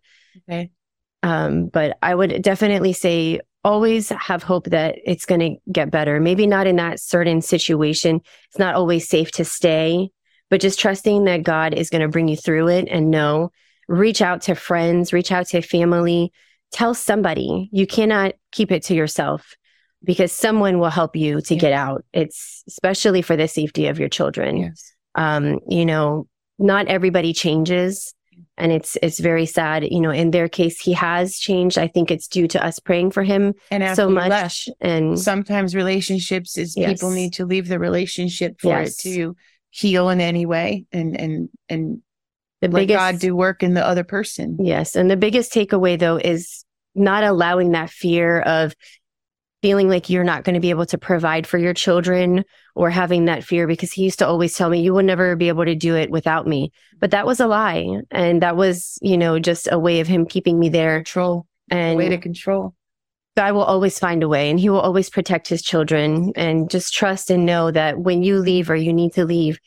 Okay. 0.48 0.70
Um, 1.22 1.66
but 1.66 1.96
I 2.02 2.14
would 2.14 2.42
definitely 2.42 2.92
say 2.92 3.40
always 3.64 4.08
have 4.10 4.42
hope 4.42 4.66
that 4.66 4.96
it's 5.04 5.24
going 5.24 5.40
to 5.40 5.56
get 5.70 5.90
better. 5.90 6.20
Maybe 6.20 6.46
not 6.46 6.66
in 6.66 6.76
that 6.76 7.00
certain 7.00 7.40
situation. 7.40 8.20
It's 8.48 8.58
not 8.58 8.74
always 8.74 9.08
safe 9.08 9.30
to 9.32 9.44
stay, 9.44 10.10
but 10.50 10.60
just 10.60 10.80
trusting 10.80 11.24
that 11.24 11.44
God 11.44 11.72
is 11.72 11.88
going 11.88 12.02
to 12.02 12.08
bring 12.08 12.28
you 12.28 12.36
through 12.36 12.68
it 12.68 12.88
and 12.90 13.10
know, 13.10 13.52
reach 13.88 14.20
out 14.20 14.42
to 14.42 14.54
friends, 14.54 15.12
reach 15.12 15.30
out 15.30 15.46
to 15.48 15.62
family, 15.62 16.32
tell 16.72 16.92
somebody. 16.92 17.68
You 17.72 17.86
cannot 17.86 18.34
keep 18.50 18.72
it 18.72 18.82
to 18.84 18.94
yourself 18.94 19.56
because 20.04 20.32
someone 20.32 20.78
will 20.78 20.90
help 20.90 21.16
you 21.16 21.40
to 21.42 21.56
get 21.56 21.72
out. 21.72 22.04
It's 22.12 22.64
especially 22.68 23.22
for 23.22 23.36
the 23.36 23.48
safety 23.48 23.86
of 23.86 23.98
your 23.98 24.08
children. 24.08 24.56
Yes. 24.56 24.92
Um, 25.14 25.60
you 25.68 25.84
know, 25.86 26.26
not 26.58 26.88
everybody 26.88 27.32
changes 27.32 28.14
and 28.56 28.70
it's 28.72 28.96
it's 29.02 29.18
very 29.18 29.46
sad 29.46 29.84
you 29.90 30.00
know 30.00 30.10
in 30.10 30.30
their 30.30 30.48
case 30.48 30.78
he 30.80 30.92
has 30.92 31.38
changed 31.38 31.78
i 31.78 31.88
think 31.88 32.10
it's 32.10 32.28
due 32.28 32.46
to 32.46 32.62
us 32.64 32.78
praying 32.78 33.10
for 33.10 33.22
him 33.22 33.54
And 33.70 33.96
so 33.96 34.08
much 34.10 34.28
left, 34.28 34.68
and 34.80 35.18
sometimes 35.18 35.74
relationships 35.74 36.58
is 36.58 36.74
people 36.74 37.10
need 37.10 37.32
to 37.34 37.46
leave 37.46 37.66
the 37.68 37.78
relationship 37.78 38.60
for 38.60 38.68
Yes. 38.68 38.98
it 39.04 39.10
to 39.14 39.36
heal 39.70 40.10
in 40.10 40.20
any 40.20 40.44
way 40.44 40.84
and 40.92 41.18
and 41.18 41.48
and 41.68 42.02
the 42.60 42.68
let 42.68 42.80
biggest 42.80 42.98
God 42.98 43.18
do 43.18 43.34
work 43.34 43.62
in 43.62 43.72
the 43.74 43.84
other 43.84 44.04
person. 44.04 44.58
yes 44.60 44.96
and 44.96 45.10
the 45.10 45.16
biggest 45.16 45.52
takeaway 45.52 45.98
though 45.98 46.18
is 46.18 46.64
not 46.94 47.24
allowing 47.24 47.72
that 47.72 47.90
fear 47.90 48.40
of 48.40 48.74
feeling 49.62 49.88
like 49.88 50.10
you're 50.10 50.24
not 50.24 50.42
going 50.44 50.54
to 50.54 50.60
be 50.60 50.70
able 50.70 50.86
to 50.86 50.98
provide 50.98 51.46
for 51.46 51.56
your 51.56 51.72
children 51.72 52.44
or 52.74 52.90
having 52.90 53.26
that 53.26 53.44
fear 53.44 53.66
because 53.66 53.92
he 53.92 54.02
used 54.02 54.18
to 54.18 54.26
always 54.26 54.54
tell 54.54 54.68
me 54.68 54.80
you 54.80 54.92
will 54.92 55.04
never 55.04 55.36
be 55.36 55.48
able 55.48 55.64
to 55.64 55.76
do 55.76 55.96
it 55.96 56.10
without 56.10 56.46
me. 56.46 56.72
But 56.98 57.12
that 57.12 57.26
was 57.26 57.38
a 57.38 57.46
lie 57.46 57.86
and 58.10 58.42
that 58.42 58.56
was 58.56 58.98
you 59.00 59.16
know 59.16 59.38
just 59.38 59.68
a 59.70 59.78
way 59.78 60.00
of 60.00 60.08
him 60.08 60.26
keeping 60.26 60.58
me 60.58 60.68
there. 60.68 60.98
Control, 60.98 61.46
and 61.70 61.96
way 61.96 62.08
to 62.08 62.18
control. 62.18 62.74
God 63.36 63.54
will 63.54 63.62
always 63.62 63.98
find 63.98 64.22
a 64.22 64.28
way 64.28 64.50
and 64.50 64.60
he 64.60 64.68
will 64.68 64.80
always 64.80 65.08
protect 65.08 65.48
his 65.48 65.62
children 65.62 66.32
and 66.36 66.68
just 66.68 66.92
trust 66.92 67.30
and 67.30 67.46
know 67.46 67.70
that 67.70 67.98
when 67.98 68.22
you 68.22 68.38
leave 68.38 68.68
or 68.68 68.76
you 68.76 68.92
need 68.92 69.14
to 69.14 69.24
leave, 69.24 69.58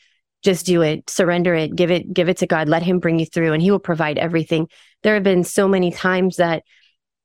just 0.43 0.67
do 0.67 0.83
it, 0.83 1.09
surrender 1.09 1.55
it, 1.55 1.75
give 1.75 1.89
it, 1.89 2.13
give 2.13 2.29
it 2.29 2.37
to 2.37 2.47
God, 2.47 2.69
let 2.69 2.83
him 2.83 2.99
bring 2.99 3.17
you 3.17 3.25
through 3.25 3.53
and 3.53 3.61
he 3.63 3.71
will 3.71 3.79
provide 3.79 4.19
everything. 4.19 4.67
There 5.01 5.15
have 5.15 5.23
been 5.23 5.43
so 5.43 5.67
many 5.67 5.91
times 5.91 6.35
that 6.35 6.63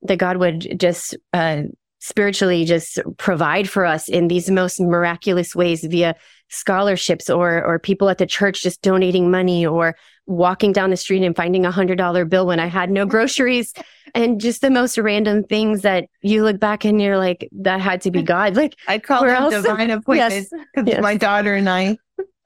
that 0.02 0.16
God 0.16 0.38
would 0.38 0.80
just 0.80 1.14
uh 1.34 1.64
spiritually 2.00 2.64
just 2.64 2.98
provide 3.16 3.68
for 3.68 3.84
us 3.84 4.08
in 4.08 4.28
these 4.28 4.50
most 4.50 4.80
miraculous 4.80 5.54
ways 5.54 5.84
via 5.84 6.16
scholarships 6.48 7.30
or 7.30 7.64
or 7.64 7.78
people 7.78 8.08
at 8.08 8.18
the 8.18 8.26
church 8.26 8.62
just 8.62 8.82
donating 8.82 9.30
money 9.30 9.64
or 9.64 9.94
walking 10.26 10.72
down 10.72 10.90
the 10.90 10.96
street 10.96 11.22
and 11.22 11.36
finding 11.36 11.64
a 11.64 11.70
hundred 11.70 11.96
dollar 11.96 12.24
bill 12.24 12.46
when 12.46 12.58
I 12.58 12.66
had 12.66 12.90
no 12.90 13.06
groceries 13.14 13.72
and 14.14 14.40
just 14.40 14.60
the 14.60 14.70
most 14.70 14.98
random 14.98 15.44
things 15.44 15.82
that 15.82 16.06
you 16.22 16.42
look 16.42 16.58
back 16.58 16.84
and 16.84 17.00
you're 17.00 17.18
like, 17.18 17.48
that 17.52 17.80
had 17.80 18.00
to 18.02 18.10
be 18.10 18.22
God. 18.24 18.56
Like, 18.56 18.76
I 18.88 18.98
call 18.98 19.22
them 19.22 19.30
else? 19.30 19.54
divine 19.54 19.90
appointments 19.90 20.50
yes, 20.52 20.64
because 20.74 20.88
yes. 20.88 21.02
my 21.02 21.16
daughter 21.16 21.54
and 21.54 21.68
I, 21.68 21.96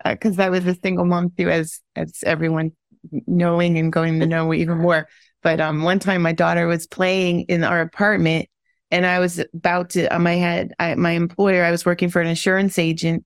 because 0.04 0.38
I 0.38 0.50
was 0.50 0.66
a 0.66 0.74
single 0.74 1.04
mom 1.04 1.30
too, 1.30 1.48
as 1.48 1.80
as 1.96 2.22
everyone 2.24 2.72
knowing 3.26 3.78
and 3.78 3.92
going 3.92 4.20
to 4.20 4.26
know 4.26 4.52
even 4.52 4.78
more. 4.78 5.08
But 5.42 5.60
um, 5.60 5.82
one 5.82 5.98
time 5.98 6.22
my 6.22 6.32
daughter 6.32 6.66
was 6.66 6.86
playing 6.86 7.42
in 7.42 7.64
our 7.64 7.80
apartment, 7.80 8.48
and 8.94 9.04
I 9.04 9.18
was 9.18 9.40
about 9.52 9.90
to. 9.90 10.06
Um, 10.06 10.24
I 10.26 10.34
had 10.34 10.72
I, 10.78 10.94
my 10.94 11.10
employer. 11.10 11.64
I 11.64 11.72
was 11.72 11.84
working 11.84 12.08
for 12.08 12.22
an 12.22 12.28
insurance 12.28 12.78
agent 12.78 13.24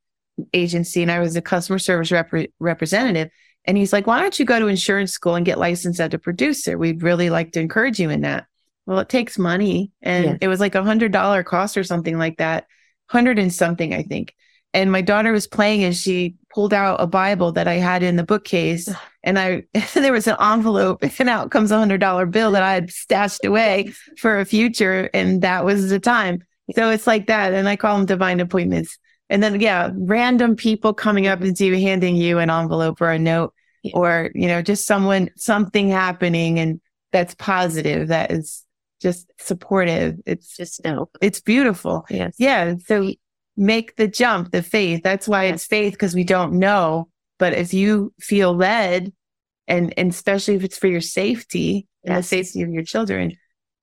agency, 0.55 1.03
and 1.03 1.11
I 1.11 1.21
was 1.21 1.37
a 1.37 1.43
customer 1.43 1.79
service 1.79 2.11
rep- 2.11 2.33
representative. 2.59 3.31
And 3.67 3.77
he's 3.77 3.93
like, 3.93 4.07
"Why 4.07 4.23
don't 4.23 4.39
you 4.39 4.47
go 4.47 4.59
to 4.59 4.67
insurance 4.67 5.13
school 5.13 5.35
and 5.35 5.45
get 5.45 5.59
licensed 5.59 6.01
as 6.01 6.15
a 6.15 6.19
producer? 6.19 6.79
We'd 6.79 7.03
really 7.03 7.29
like 7.29 7.53
to 7.53 7.61
encourage 7.61 8.01
you 8.01 8.09
in 8.09 8.23
that." 8.23 8.47
Well, 8.87 9.01
it 9.01 9.11
takes 9.11 9.39
money, 9.39 9.93
and 10.01 10.25
Yeah. 10.25 10.37
it 10.41 10.49
was 10.49 10.59
like 10.59 10.75
a 10.75 10.83
hundred 10.83 11.13
dollar 11.13 11.43
cost 11.43 11.77
or 11.77 11.85
something 11.85 12.17
like 12.17 12.39
that, 12.39 12.65
hundred 13.11 13.39
and 13.39 13.53
something, 13.53 13.93
I 13.93 14.05
think. 14.05 14.35
And 14.73 14.91
my 14.91 15.03
daughter 15.03 15.33
was 15.33 15.47
playing, 15.47 15.85
and 15.85 15.95
she 15.95 16.37
pulled 16.59 16.75
out 16.75 17.01
a 17.01 17.07
Bible 17.07 17.53
that 17.53 17.69
I 17.69 17.75
had 17.75 18.03
in 18.03 18.17
the 18.17 18.25
bookcase, 18.25 18.93
and 19.23 19.39
I 19.39 19.63
there 19.95 20.13
was 20.13 20.27
an 20.27 20.35
envelope, 20.41 21.05
and 21.21 21.29
out 21.29 21.53
comes 21.53 21.71
a 21.71 21.79
hundred 21.79 22.01
dollar 22.01 22.27
bill 22.27 22.51
that 22.51 22.65
I 22.65 22.75
had 22.75 22.91
stashed 22.91 23.45
away 23.45 23.93
for 24.17 24.41
a 24.41 24.45
future, 24.45 25.09
and 25.15 25.41
that 25.43 25.65
was 25.65 25.89
the 25.89 26.01
time. 26.01 26.43
So 26.75 26.91
it's 26.91 27.07
like 27.07 27.29
that, 27.29 27.53
and 27.53 27.69
I 27.69 27.77
call 27.77 27.97
them 27.97 28.07
divine 28.07 28.41
appointments. 28.41 28.99
And 29.31 29.41
then 29.41 29.61
yeah, 29.61 29.93
random 29.95 30.57
people 30.57 30.93
coming 30.93 31.29
up 31.29 31.39
to 31.39 31.65
you, 31.65 31.75
handing 31.77 32.17
you 32.17 32.41
an 32.41 32.51
envelope 32.51 33.01
or 33.01 33.13
a 33.13 33.21
note, 33.21 33.55
Yeah. 33.85 33.93
or 33.95 34.31
you 34.35 34.49
know, 34.49 34.61
just 34.61 34.85
someone 34.85 35.31
something 35.37 35.89
happening, 35.89 36.59
and 36.59 36.81
that's 37.13 37.37
positive. 37.37 38.09
That 38.09 38.33
is 38.33 38.65
just 39.01 39.31
supportive. 39.39 40.17
It's 40.27 40.57
just 40.57 40.83
no. 40.85 41.09
it's 41.23 41.41
beautiful. 41.41 42.05
Yes. 42.11 42.35
Yeah. 42.37 42.75
So 42.85 43.13
make 43.59 43.97
the 43.97 44.09
jump, 44.09 44.53
the 44.53 44.63
faith. 44.63 45.03
That's 45.03 45.29
why 45.29 45.45
it's 45.45 45.67
faith 45.67 45.93
because 45.93 46.15
we 46.15 46.25
don't 46.25 46.55
know. 46.55 47.09
But 47.39 47.53
if 47.53 47.75
you 47.75 48.15
feel 48.21 48.55
led, 48.55 49.13
and, 49.67 49.93
and 49.99 50.11
especially 50.11 50.55
if 50.55 50.65
it's 50.65 50.79
for 50.79 50.87
your 50.87 51.01
safety 51.01 51.87
and 52.05 52.17
the 52.17 52.23
safety 52.23 52.63
of 52.63 52.71
your 52.71 52.85
children, 52.85 53.33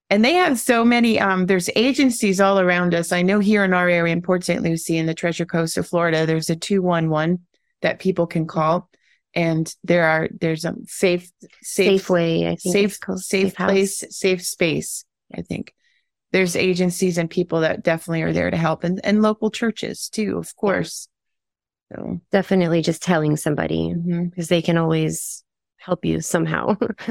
and 0.08 0.24
they 0.24 0.34
have 0.34 0.58
so 0.58 0.84
many, 0.84 1.20
um, 1.20 1.46
there's 1.46 1.68
agencies 1.76 2.40
all 2.40 2.58
around 2.58 2.94
us. 2.94 3.12
I 3.12 3.22
know 3.22 3.38
here 3.38 3.64
in 3.64 3.74
our 3.74 3.88
area 3.88 4.12
in 4.12 4.22
Port 4.22 4.44
St. 4.44 4.62
Lucie 4.62 4.98
in 4.98 5.06
the 5.06 5.14
Treasure 5.14 5.46
Coast 5.46 5.76
of 5.76 5.86
Florida, 5.86 6.26
there's 6.26 6.50
a 6.50 6.56
211 6.56 7.44
that 7.82 7.98
people 7.98 8.26
can 8.26 8.46
call. 8.46 8.88
And 9.34 9.72
there 9.84 10.04
are, 10.04 10.28
there's 10.40 10.64
a 10.64 10.74
safe, 10.86 11.30
safe, 11.62 12.06
Safeway, 12.06 12.46
I 12.46 12.56
think. 12.56 12.72
safe, 12.72 12.98
safe 13.16 13.54
House. 13.56 13.70
place, 13.70 14.04
safe 14.10 14.42
space. 14.42 15.04
I 15.34 15.42
think 15.42 15.74
there's 16.36 16.54
agencies 16.54 17.16
and 17.16 17.30
people 17.30 17.60
that 17.60 17.82
definitely 17.82 18.20
are 18.20 18.32
there 18.32 18.50
to 18.50 18.58
help, 18.58 18.84
and 18.84 19.00
and 19.02 19.22
local 19.22 19.50
churches 19.50 20.10
too, 20.10 20.36
of 20.36 20.54
course. 20.56 21.08
So, 21.90 22.20
Definitely 22.30 22.82
just 22.82 23.02
telling 23.02 23.38
somebody 23.38 23.94
mm-hmm. 23.94 24.26
because 24.26 24.48
they 24.48 24.60
can 24.60 24.76
always 24.76 25.42
help 25.78 26.04
you 26.04 26.20
somehow. 26.20 26.76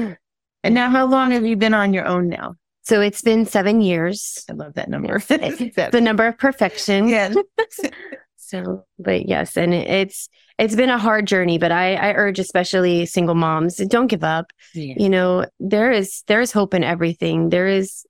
and 0.62 0.74
now, 0.74 0.90
how 0.90 1.06
long 1.06 1.32
have 1.32 1.44
you 1.44 1.56
been 1.56 1.74
on 1.74 1.92
your 1.92 2.06
own 2.06 2.28
now? 2.28 2.54
so 2.82 3.00
it's 3.00 3.20
been 3.20 3.46
seven 3.46 3.80
years. 3.80 4.44
I 4.48 4.52
love 4.52 4.74
that 4.74 4.88
number. 4.88 5.18
The 5.28 6.00
number 6.00 6.28
of 6.28 6.38
perfection. 6.38 7.08
yeah, 7.08 7.34
So, 8.36 8.84
but 8.96 9.26
yes, 9.26 9.56
and 9.56 9.74
it's 9.74 10.28
it's 10.56 10.76
been 10.76 10.88
a 10.88 10.98
hard 10.98 11.26
journey, 11.26 11.58
but 11.58 11.72
I 11.72 11.96
I 11.96 12.12
urge 12.12 12.38
especially 12.38 13.06
single 13.06 13.34
moms, 13.34 13.78
don't 13.88 14.06
give 14.06 14.22
up. 14.22 14.52
You 14.72 15.08
know, 15.08 15.46
there 15.58 15.90
is 15.90 16.22
there 16.28 16.40
is 16.40 16.52
hope 16.52 16.74
in 16.74 16.84
everything. 16.84 17.48
There 17.48 17.66
is 17.66 18.06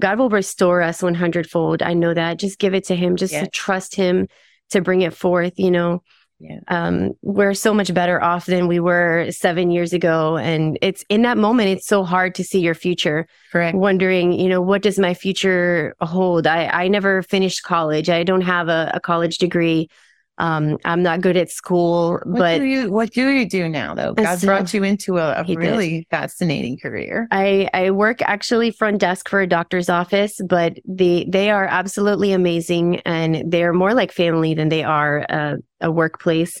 God 0.00 0.18
will 0.18 0.28
restore 0.28 0.82
us 0.82 1.02
100 1.02 1.48
fold. 1.48 1.82
I 1.82 1.94
know 1.94 2.12
that. 2.14 2.38
Just 2.38 2.58
give 2.58 2.74
it 2.74 2.84
to 2.84 2.94
him, 2.96 3.16
just 3.16 3.32
Yes. 3.32 3.44
to 3.44 3.50
trust 3.50 3.94
him 3.94 4.28
to 4.70 4.80
bring 4.80 5.02
it 5.02 5.14
forth, 5.14 5.54
you 5.58 5.70
know. 5.70 6.02
Yeah. 6.38 6.58
Um 6.68 7.12
we're 7.22 7.54
so 7.54 7.72
much 7.72 7.94
better 7.94 8.22
off 8.22 8.44
than 8.44 8.68
we 8.68 8.78
were 8.78 9.30
7 9.30 9.70
years 9.70 9.94
ago 9.94 10.36
and 10.36 10.78
it's 10.82 11.02
in 11.08 11.22
that 11.22 11.38
moment 11.38 11.70
it's 11.70 11.86
so 11.86 12.04
hard 12.04 12.34
to 12.34 12.44
see 12.44 12.60
your 12.60 12.74
future 12.74 13.26
correct. 13.50 13.74
wondering, 13.74 14.32
you 14.32 14.50
know, 14.50 14.60
what 14.60 14.82
does 14.82 14.98
my 14.98 15.14
future 15.14 15.94
hold? 16.00 16.46
I, 16.46 16.66
I 16.66 16.88
never 16.88 17.22
finished 17.22 17.62
college. 17.62 18.10
I 18.10 18.22
don't 18.22 18.42
have 18.42 18.68
a, 18.68 18.90
a 18.92 19.00
college 19.00 19.38
degree. 19.38 19.88
Um, 20.38 20.76
I'm 20.84 21.02
not 21.02 21.22
good 21.22 21.36
at 21.38 21.50
school, 21.50 22.12
What 22.24 22.38
but 22.38 22.58
do 22.58 22.64
you 22.64 22.90
what 22.90 23.10
do 23.10 23.28
you 23.30 23.48
do 23.48 23.68
now 23.70 23.94
though? 23.94 24.12
God 24.12 24.38
So- 24.38 24.46
brought 24.46 24.74
you 24.74 24.84
into 24.84 25.16
a, 25.16 25.32
a 25.40 25.44
He 25.44 25.54
did. 25.56 25.60
really 25.62 26.06
fascinating 26.10 26.76
career. 26.78 27.26
I, 27.30 27.70
I 27.72 27.90
work 27.90 28.20
actually 28.20 28.70
front 28.70 28.98
desk 29.00 29.28
for 29.30 29.40
a 29.40 29.46
doctor's 29.46 29.88
office, 29.88 30.38
but 30.46 30.76
they, 30.86 31.24
they 31.26 31.50
are 31.50 31.64
absolutely 31.66 32.32
amazing 32.32 32.96
and 33.06 33.50
they're 33.50 33.72
more 33.72 33.94
like 33.94 34.12
family 34.12 34.52
than 34.52 34.68
they 34.68 34.84
are 34.84 35.20
a, 35.20 35.56
a 35.80 35.90
workplace. 35.90 36.60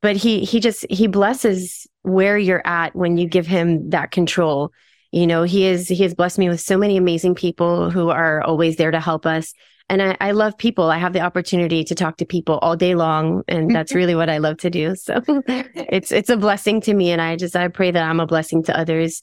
But 0.00 0.16
he 0.16 0.44
he 0.44 0.60
just 0.60 0.86
he 0.90 1.06
blesses 1.06 1.86
where 2.02 2.36
you're 2.38 2.66
at 2.66 2.94
when 2.96 3.16
you 3.18 3.26
give 3.28 3.46
him 3.46 3.90
that 3.90 4.10
control. 4.12 4.70
You 5.12 5.26
know, 5.26 5.44
he 5.44 5.66
is 5.66 5.88
he 5.88 6.02
has 6.04 6.14
blessed 6.14 6.38
me 6.38 6.48
with 6.48 6.60
so 6.60 6.76
many 6.78 6.96
amazing 6.96 7.34
people 7.34 7.90
who 7.90 8.08
are 8.10 8.42
always 8.42 8.76
there 8.76 8.90
to 8.90 9.00
help 9.00 9.26
us. 9.26 9.54
And 9.88 10.02
I, 10.02 10.16
I 10.20 10.30
love 10.30 10.56
people. 10.56 10.90
I 10.90 10.98
have 10.98 11.12
the 11.12 11.20
opportunity 11.20 11.84
to 11.84 11.94
talk 11.94 12.16
to 12.18 12.24
people 12.24 12.58
all 12.62 12.76
day 12.76 12.94
long, 12.94 13.42
and 13.48 13.74
that's 13.74 13.94
really 13.94 14.14
what 14.14 14.30
I 14.30 14.38
love 14.38 14.56
to 14.58 14.70
do. 14.70 14.94
So 14.96 15.22
it's 15.46 16.10
it's 16.10 16.30
a 16.30 16.36
blessing 16.36 16.80
to 16.82 16.94
me, 16.94 17.10
and 17.10 17.20
I 17.20 17.36
just 17.36 17.54
I 17.54 17.68
pray 17.68 17.90
that 17.90 18.02
I'm 18.02 18.20
a 18.20 18.26
blessing 18.26 18.62
to 18.64 18.78
others 18.78 19.22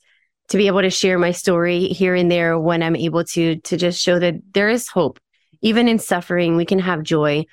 to 0.49 0.57
be 0.57 0.67
able 0.67 0.81
to 0.81 0.89
share 0.89 1.17
my 1.17 1.31
story 1.31 1.87
here 1.87 2.13
and 2.13 2.29
there 2.29 2.59
when 2.59 2.83
I'm 2.83 2.95
able 2.95 3.23
to 3.23 3.55
to 3.57 3.77
just 3.77 4.01
show 4.01 4.19
that 4.19 4.35
there 4.53 4.69
is 4.69 4.87
hope, 4.87 5.19
even 5.61 5.87
in 5.87 5.97
suffering. 5.97 6.57
We 6.57 6.65
can 6.65 6.79
have 6.79 7.03
joy. 7.03 7.45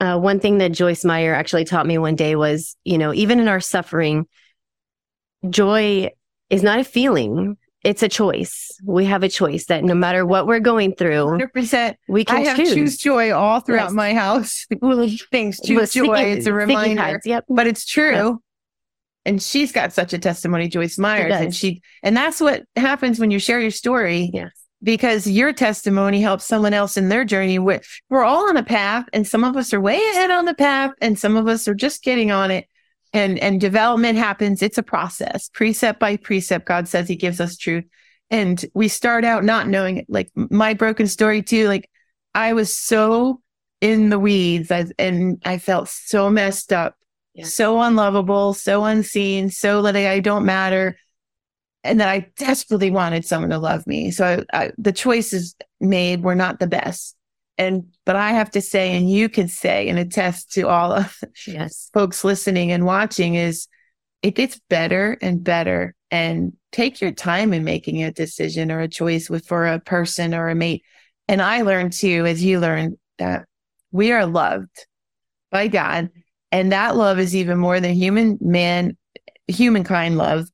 Uh, 0.00 0.18
one 0.18 0.38
thing 0.38 0.58
that 0.58 0.72
Joyce 0.72 1.04
Meyer 1.04 1.34
actually 1.34 1.64
taught 1.64 1.86
me 1.86 1.98
one 1.98 2.14
day 2.14 2.36
was, 2.36 2.76
you 2.84 2.98
know, 2.98 3.12
even 3.12 3.40
in 3.40 3.48
our 3.48 3.58
suffering, 3.58 4.26
joy 5.50 6.10
is 6.48 6.62
not 6.62 6.78
a 6.78 6.84
feeling; 6.84 7.56
it's 7.84 8.02
a 8.02 8.08
choice. 8.08 8.70
We 8.84 9.04
have 9.06 9.22
a 9.22 9.28
choice 9.28 9.66
that 9.66 9.84
no 9.84 9.94
matter 9.94 10.26
what 10.26 10.46
we're 10.46 10.58
going 10.60 10.94
through, 10.94 11.24
100%. 11.54 11.94
we 12.08 12.24
can 12.24 12.36
I 12.36 12.40
have 12.40 12.56
choose. 12.56 12.74
choose 12.74 12.96
joy 12.98 13.32
all 13.32 13.60
throughout 13.60 13.84
Yes. 13.86 13.92
my 13.92 14.14
house. 14.14 14.66
Things 15.30 15.60
choose 15.60 15.76
With 15.80 15.92
joy. 15.92 16.16
sticky- 16.16 16.30
it's 16.32 16.46
a 16.46 16.52
reminder. 16.52 17.20
Yep. 17.24 17.44
but 17.48 17.66
it's 17.66 17.84
true. 17.86 18.42
And 19.24 19.42
she's 19.42 19.72
got 19.72 19.92
such 19.92 20.12
a 20.12 20.18
testimony, 20.18 20.68
Joyce 20.68 20.98
Myers, 20.98 21.34
and 21.34 21.54
she 21.54 21.82
and 22.02 22.16
that's 22.16 22.40
what 22.40 22.62
happens 22.76 23.18
when 23.20 23.30
you 23.30 23.38
share 23.38 23.60
your 23.60 23.70
story. 23.70 24.30
Yes. 24.32 24.50
because 24.82 25.26
your 25.26 25.52
testimony 25.52 26.20
helps 26.20 26.44
someone 26.46 26.72
else 26.72 26.96
in 26.96 27.08
their 27.10 27.24
journey. 27.24 27.58
We're, 27.58 27.80
we're 28.10 28.24
all 28.24 28.48
on 28.48 28.56
a 28.56 28.62
path 28.62 29.06
and 29.12 29.26
some 29.26 29.44
of 29.44 29.56
us 29.56 29.74
are 29.74 29.80
way 29.80 30.00
ahead 30.12 30.30
on 30.30 30.44
the 30.46 30.54
path 30.54 30.92
and 31.00 31.18
some 31.18 31.36
of 31.36 31.46
us 31.48 31.66
are 31.68 31.74
just 31.74 32.02
getting 32.04 32.30
on 32.30 32.50
it 32.50 32.66
and, 33.12 33.38
and 33.38 33.60
development 33.60 34.18
happens. 34.18 34.62
It's 34.62 34.78
a 34.78 34.82
process, 34.82 35.48
precept 35.52 35.98
by 35.98 36.16
precept. 36.16 36.66
God 36.66 36.88
says 36.88 37.08
he 37.08 37.16
gives 37.16 37.40
us 37.40 37.56
truth. 37.56 37.84
And 38.30 38.62
we 38.74 38.88
start 38.88 39.24
out 39.24 39.44
not 39.44 39.68
knowing 39.68 39.98
it. 39.98 40.06
Like 40.08 40.30
my 40.34 40.74
broken 40.74 41.06
story 41.06 41.42
too. 41.42 41.66
Like 41.68 41.88
I 42.34 42.52
was 42.52 42.76
so 42.76 43.40
in 43.80 44.10
the 44.10 44.18
weeds 44.18 44.70
and 44.98 45.40
I 45.44 45.58
felt 45.58 45.88
so 45.88 46.28
messed 46.28 46.72
up, 46.72 46.96
yeah. 47.34 47.44
so 47.44 47.80
unlovable, 47.80 48.54
so 48.54 48.84
unseen, 48.84 49.50
so 49.50 49.82
that 49.82 49.96
I 49.96 50.20
don't 50.20 50.44
matter 50.44 50.98
and 51.84 52.00
that 52.00 52.08
I 52.08 52.30
desperately 52.36 52.90
wanted 52.90 53.24
someone 53.24 53.50
to 53.50 53.58
love 53.58 53.86
me. 53.86 54.10
So 54.10 54.44
I, 54.52 54.64
I, 54.64 54.72
the 54.76 54.92
choices 54.92 55.54
made 55.80 56.22
were 56.22 56.34
not 56.34 56.58
the 56.58 56.66
best. 56.66 57.16
And, 57.58 57.86
but 58.06 58.16
I 58.16 58.30
have 58.30 58.52
to 58.52 58.60
say, 58.60 58.96
and 58.96 59.10
you 59.10 59.28
can 59.28 59.48
say 59.48 59.88
and 59.88 59.98
attest 59.98 60.52
to 60.52 60.68
all 60.68 60.92
of 60.92 61.18
yes. 61.46 61.90
folks 61.92 62.24
listening 62.24 62.70
and 62.70 62.86
watching 62.86 63.34
is 63.34 63.66
it 64.22 64.34
gets 64.34 64.60
better 64.68 65.18
and 65.20 65.42
better. 65.42 65.94
And 66.10 66.54
take 66.72 67.00
your 67.00 67.12
time 67.12 67.52
in 67.52 67.64
making 67.64 68.02
a 68.02 68.12
decision 68.12 68.70
or 68.70 68.80
a 68.80 68.88
choice 68.88 69.28
with 69.28 69.46
for 69.46 69.66
a 69.66 69.80
person 69.80 70.34
or 70.34 70.48
a 70.48 70.54
mate. 70.54 70.84
And 71.26 71.42
I 71.42 71.62
learned 71.62 71.92
too, 71.92 72.24
as 72.26 72.42
you 72.42 72.60
learned, 72.60 72.96
that 73.18 73.46
we 73.90 74.12
are 74.12 74.26
loved 74.26 74.86
by 75.50 75.68
God. 75.68 76.10
And 76.50 76.72
that 76.72 76.96
love 76.96 77.18
is 77.18 77.36
even 77.36 77.58
more 77.58 77.80
than 77.80 77.94
human 77.94 78.38
man, 78.40 78.96
humankind 79.46 80.16
love 80.16 80.48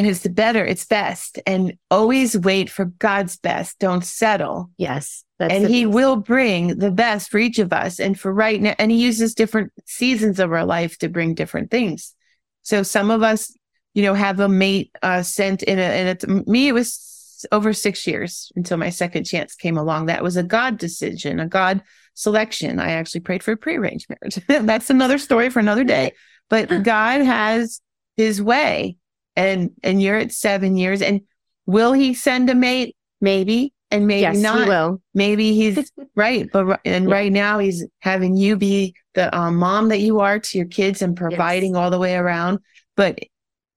and 0.00 0.08
it's 0.08 0.20
the 0.20 0.30
better, 0.30 0.64
it's 0.64 0.86
best. 0.86 1.38
And 1.46 1.76
always 1.90 2.34
wait 2.34 2.70
for 2.70 2.86
God's 2.86 3.36
best. 3.36 3.78
Don't 3.78 4.02
settle. 4.02 4.70
Yes. 4.78 5.24
and 5.38 5.68
he 5.68 5.84
best. 5.84 5.94
will 5.94 6.16
bring 6.16 6.78
the 6.78 6.90
best 6.90 7.30
for 7.30 7.36
each 7.36 7.58
of 7.58 7.70
us. 7.70 8.00
And 8.00 8.18
for 8.18 8.32
right 8.32 8.58
now, 8.62 8.74
and 8.78 8.90
he 8.90 8.96
uses 8.96 9.34
different 9.34 9.74
seasons 9.84 10.40
of 10.40 10.52
our 10.52 10.64
life 10.64 10.96
to 11.00 11.10
bring 11.10 11.34
different 11.34 11.70
things. 11.70 12.14
So 12.62 12.82
some 12.82 13.10
of 13.10 13.22
us, 13.22 13.54
you 13.92 14.02
know, 14.02 14.14
have 14.14 14.40
a 14.40 14.48
mate 14.48 14.90
uh, 15.02 15.22
sent 15.22 15.62
in 15.64 15.78
a, 15.78 15.82
and 15.82 16.08
it, 16.08 16.48
me, 16.48 16.68
it 16.68 16.72
was 16.72 17.44
over 17.52 17.74
six 17.74 18.06
years 18.06 18.50
until 18.56 18.78
my 18.78 18.88
second 18.88 19.24
chance 19.24 19.54
came 19.54 19.76
along. 19.76 20.06
That 20.06 20.22
was 20.22 20.38
a 20.38 20.42
God 20.42 20.78
decision, 20.78 21.40
a 21.40 21.46
God 21.46 21.82
selection. 22.14 22.80
I 22.80 22.92
actually 22.92 23.20
prayed 23.20 23.42
for 23.42 23.52
a 23.52 23.56
prearranged 23.58 24.06
marriage. 24.08 24.40
That's 24.66 24.88
another 24.88 25.18
story 25.18 25.50
for 25.50 25.60
another 25.60 25.84
day. 25.84 26.12
But 26.48 26.82
God 26.82 27.20
has 27.20 27.80
his 28.16 28.42
way 28.42 28.96
and 29.36 29.70
and 29.82 30.02
you're 30.02 30.16
at 30.16 30.32
seven 30.32 30.76
years. 30.76 31.02
And 31.02 31.22
will 31.66 31.92
he 31.92 32.14
send 32.14 32.50
a 32.50 32.54
mate? 32.54 32.96
Maybe, 33.20 33.74
and 33.90 34.06
maybe 34.06 34.22
yes, 34.22 34.38
not. 34.38 34.62
He 34.62 34.68
will. 34.68 35.02
Maybe 35.14 35.54
he's 35.54 35.92
right, 36.16 36.48
but 36.52 36.80
and 36.84 37.08
yeah. 37.08 37.14
right 37.14 37.32
now 37.32 37.58
he's 37.58 37.84
having 38.00 38.36
you 38.36 38.56
be 38.56 38.94
the 39.14 39.36
um, 39.36 39.56
mom 39.56 39.88
that 39.88 40.00
you 40.00 40.20
are 40.20 40.38
to 40.38 40.58
your 40.58 40.66
kids 40.66 41.02
and 41.02 41.16
providing 41.16 41.74
yes. 41.74 41.78
all 41.78 41.90
the 41.90 41.98
way 41.98 42.14
around. 42.14 42.60
But 42.96 43.18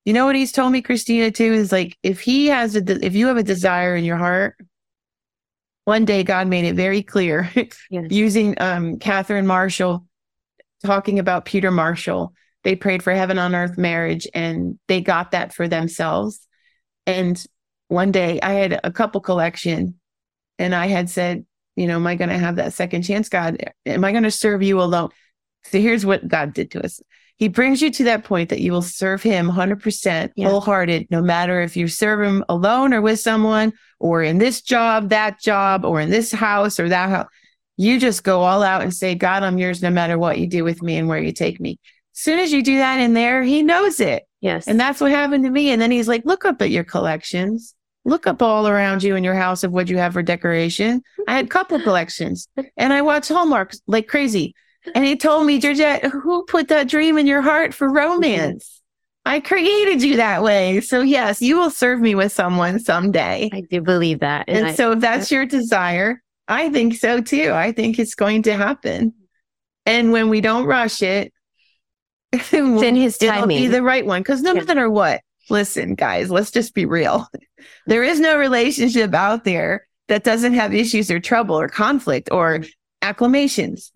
you 0.06 0.14
know 0.14 0.26
what 0.26 0.36
he's 0.36 0.52
told 0.52 0.72
me, 0.72 0.82
Kristina, 0.82 1.34
too, 1.34 1.54
is 1.54 1.72
like 1.72 1.98
if 2.04 2.22
he 2.22 2.48
has 2.48 2.76
a 2.76 2.82
de- 2.82 3.06
if 3.06 3.16
you 3.16 3.28
have 3.28 3.38
a 3.38 3.44
desire 3.44 3.96
in 3.96 4.04
your 4.04 4.18
heart, 4.18 4.56
one 5.86 6.06
day 6.06 6.24
God 6.24 6.48
made 6.48 6.66
it 6.66 6.76
very 6.76 7.04
clear 7.04 7.50
yes. 7.90 8.08
using 8.10 8.56
um, 8.62 9.00
Catherine 9.00 9.48
Marshall 9.48 10.06
talking 10.86 11.20
about 11.20 11.46
Peter 11.46 11.72
Marshall 11.72 12.34
they 12.64 12.76
prayed 12.76 13.04
for 13.04 13.14
heaven 13.14 13.38
on 13.38 13.56
earth 13.56 13.78
marriage 13.78 14.28
and 14.34 14.80
they 14.88 15.02
got 15.02 15.32
that 15.32 15.54
for 15.54 15.68
themselves. 15.68 16.48
And 17.06 17.44
one 17.88 18.12
day 18.12 18.40
I 18.42 18.54
had 18.54 18.80
a 18.84 18.92
couple 18.92 19.22
collection 19.22 19.96
and 20.58 20.74
I 20.74 20.88
had 20.88 21.10
said, 21.10 21.46
you 21.76 21.88
know, 21.88 21.96
am 21.96 22.08
I 22.08 22.16
going 22.16 22.30
to 22.30 22.38
have 22.38 22.58
that 22.58 22.74
second 22.74 23.04
chance, 23.04 23.30
God? 23.30 23.58
Am 23.86 24.06
I 24.06 24.12
going 24.12 24.24
to 24.24 24.32
serve 24.32 24.64
you 24.64 24.82
alone? 24.82 25.10
So 25.66 25.80
here's 25.80 26.06
what 26.06 26.28
God 26.28 26.54
did 26.54 26.72
to 26.72 26.84
us. 26.84 27.02
He 27.38 27.48
brings 27.48 27.82
you 27.82 27.90
to 27.92 28.04
that 28.06 28.24
point 28.24 28.50
that 28.50 28.62
you 28.62 28.72
will 28.72 28.84
serve 28.84 29.24
him 29.24 29.50
100% 29.50 30.32
yeah. 30.36 30.48
wholehearted, 30.48 31.08
no 31.10 31.22
matter 31.22 31.62
if 31.62 31.76
you 31.76 31.88
serve 31.88 32.22
him 32.22 32.46
alone 32.48 32.94
or 32.94 33.02
with 33.02 33.20
someone 33.20 33.74
or 34.00 34.22
in 34.22 34.38
this 34.38 34.62
job, 34.62 35.10
that 35.10 35.42
job, 35.42 35.84
or 35.84 36.00
in 36.00 36.10
this 36.10 36.32
house 36.32 36.80
or 36.80 36.90
that 36.90 37.10
house. 37.10 37.28
You 37.76 38.00
just 38.00 38.24
go 38.24 38.42
all 38.42 38.62
out 38.62 38.84
and 38.84 38.94
say, 38.94 39.16
God, 39.16 39.42
I'm 39.42 39.58
yours 39.58 39.82
no 39.82 39.90
matter 39.90 40.18
what 40.18 40.38
you 40.38 40.46
do 40.46 40.64
with 40.64 40.84
me 40.84 40.96
and 40.98 41.08
where 41.08 41.20
you 41.20 41.32
take 41.32 41.60
me 41.60 41.80
soon 42.14 42.40
as 42.40 42.52
you 42.52 42.64
do 42.64 42.78
that 42.78 43.00
in 43.00 43.14
there, 43.14 43.44
he 43.44 43.64
knows 43.64 44.00
it. 44.00 44.24
Yes. 44.42 44.68
And 44.68 44.80
that's 44.80 45.02
what 45.02 45.12
happened 45.12 45.44
to 45.46 45.50
me. 45.50 45.72
And 45.72 45.82
then 45.82 45.92
he's 45.92 46.08
like, 46.08 46.26
look 46.26 46.46
up 46.46 46.62
at 46.62 46.70
your 46.70 46.84
collections. 46.84 47.76
Look 48.06 48.28
up 48.28 48.42
all 48.42 48.68
around 48.68 49.02
you 49.02 49.16
in 49.16 49.24
your 49.24 49.36
house 49.36 49.64
of 49.64 49.72
what 49.72 49.88
you 49.88 49.98
have 49.98 50.14
for 50.14 50.22
decoration. 50.22 51.02
I 51.28 51.36
had 51.36 51.46
a 51.46 51.50
couple 51.50 51.80
collections 51.80 52.48
and 52.76 52.92
I 52.92 53.02
watched 53.02 53.30
Hallmark 53.30 53.74
like 53.88 54.08
crazy. 54.08 54.54
And 54.94 55.06
he 55.06 55.16
told 55.16 55.46
me, 55.46 55.60
Georgette, 55.60 56.04
who 56.04 56.44
put 56.44 56.68
that 56.68 56.90
dream 56.90 57.18
in 57.18 57.26
your 57.28 57.42
heart 57.42 57.74
for 57.74 57.90
romance? 57.90 58.82
I 59.26 59.40
created 59.40 60.04
you 60.04 60.18
that 60.18 60.44
way. 60.44 60.82
So 60.82 61.00
yes, 61.00 61.42
you 61.42 61.58
will 61.58 61.70
serve 61.70 62.02
me 62.02 62.14
with 62.14 62.34
someone 62.34 62.80
someday. 62.80 63.50
I 63.54 63.62
do 63.62 63.80
believe 63.80 64.20
that. 64.20 64.50
And, 64.50 64.58
and 64.58 64.68
I, 64.68 64.74
so 64.74 64.92
if 64.92 65.00
that's 65.00 65.32
your 65.32 65.46
desire, 65.46 66.22
I 66.50 66.70
think 66.70 66.96
so 66.96 67.22
too. 67.22 67.54
I 67.54 67.72
think 67.72 68.00
it's 68.00 68.16
going 68.16 68.44
to 68.44 68.58
happen. 68.58 69.14
And 69.86 70.12
when 70.12 70.28
we 70.28 70.42
don't 70.42 70.66
rush 70.66 71.02
it, 71.02 71.32
in 72.52 72.96
his 72.96 73.18
timing. 73.18 73.58
It'll 73.58 73.66
be 73.66 73.68
the 73.68 73.84
right 73.84 74.06
one. 74.06 74.22
Because 74.22 74.42
no 74.42 74.54
yeah. 74.54 74.64
matter 74.64 74.90
what, 74.90 75.22
listen, 75.50 75.96
guys, 75.96 76.32
let's 76.32 76.52
just 76.52 76.74
be 76.74 76.86
real. 76.86 77.28
There 77.88 78.04
is 78.04 78.20
no 78.20 78.38
relationship 78.38 79.14
out 79.14 79.46
there 79.46 79.88
that 80.10 80.26
doesn't 80.26 80.54
have 80.54 80.74
issues 80.74 81.10
or 81.10 81.22
trouble 81.22 81.58
or 81.58 81.70
conflict 81.70 82.28
or 82.30 82.66
acclamations. 83.02 83.90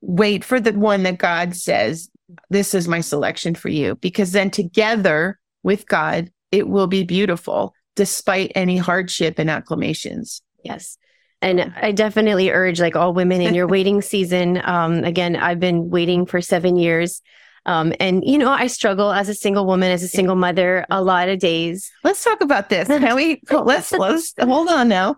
Wait 0.00 0.44
for 0.44 0.60
the 0.60 0.72
one 0.72 1.02
that 1.02 1.18
God 1.18 1.56
says, 1.56 2.08
this 2.50 2.72
is 2.72 2.86
my 2.86 3.00
selection 3.00 3.56
for 3.56 3.68
you. 3.68 3.96
Because 3.96 4.30
then 4.30 4.50
together 4.50 5.40
with 5.64 5.88
God, 5.88 6.30
it 6.52 6.68
will 6.68 6.86
be 6.86 7.02
beautiful 7.02 7.74
despite 7.96 8.52
any 8.54 8.76
hardship 8.76 9.38
and 9.38 9.50
acclamations. 9.50 10.42
Yes. 10.64 10.96
And 11.42 11.72
I 11.76 11.92
definitely 11.92 12.50
urge 12.50 12.80
like 12.80 12.96
all 12.96 13.14
women 13.14 13.40
in 13.40 13.54
your 13.54 13.66
waiting 13.76 14.02
season. 14.02 14.60
Um, 14.64 15.04
again, 15.04 15.36
I've 15.36 15.60
been 15.60 15.90
waiting 15.90 16.26
for 16.26 16.40
seven 16.40 16.76
years. 16.76 17.22
Um, 17.66 17.92
and 18.00 18.24
you 18.24 18.38
know, 18.38 18.50
I 18.50 18.66
struggle 18.66 19.12
as 19.12 19.28
a 19.28 19.34
single 19.34 19.66
woman, 19.66 19.90
as 19.90 20.02
a 20.02 20.08
single 20.08 20.36
mother, 20.36 20.86
a 20.90 21.02
lot 21.02 21.28
of 21.28 21.38
days. 21.38 21.90
Let's 22.04 22.24
talk 22.24 22.40
about 22.40 22.68
this. 22.68 22.88
Can 22.88 23.14
we? 23.14 23.42
let's 23.50 23.92
let's 23.92 24.34
hold 24.40 24.68
on 24.68 24.88
now. 24.88 25.16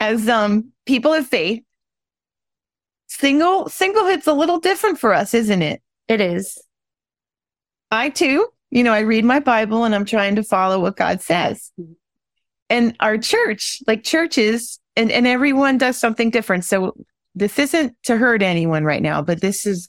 As 0.00 0.28
um 0.28 0.72
people 0.86 1.12
of 1.12 1.26
faith, 1.26 1.62
single 3.08 3.64
singlehood's 3.64 4.26
a 4.26 4.32
little 4.32 4.60
different 4.60 4.98
for 4.98 5.12
us, 5.12 5.34
isn't 5.34 5.62
it? 5.62 5.82
It 6.06 6.20
is. 6.20 6.62
I 7.90 8.10
too, 8.10 8.46
you 8.70 8.82
know, 8.82 8.92
I 8.92 9.00
read 9.00 9.24
my 9.24 9.40
Bible 9.40 9.84
and 9.84 9.94
I'm 9.94 10.04
trying 10.04 10.36
to 10.36 10.42
follow 10.42 10.80
what 10.80 10.96
God 10.96 11.22
says. 11.22 11.72
And 12.70 12.94
our 13.00 13.16
church, 13.16 13.82
like 13.86 14.04
churches, 14.04 14.78
and, 14.94 15.10
and 15.10 15.26
everyone 15.26 15.78
does 15.78 15.96
something 15.96 16.30
different. 16.30 16.64
So 16.64 16.94
this 17.34 17.58
isn't 17.58 17.96
to 18.04 18.16
hurt 18.16 18.42
anyone 18.42 18.84
right 18.84 19.00
now, 19.00 19.22
but 19.22 19.40
this 19.40 19.64
is 19.64 19.88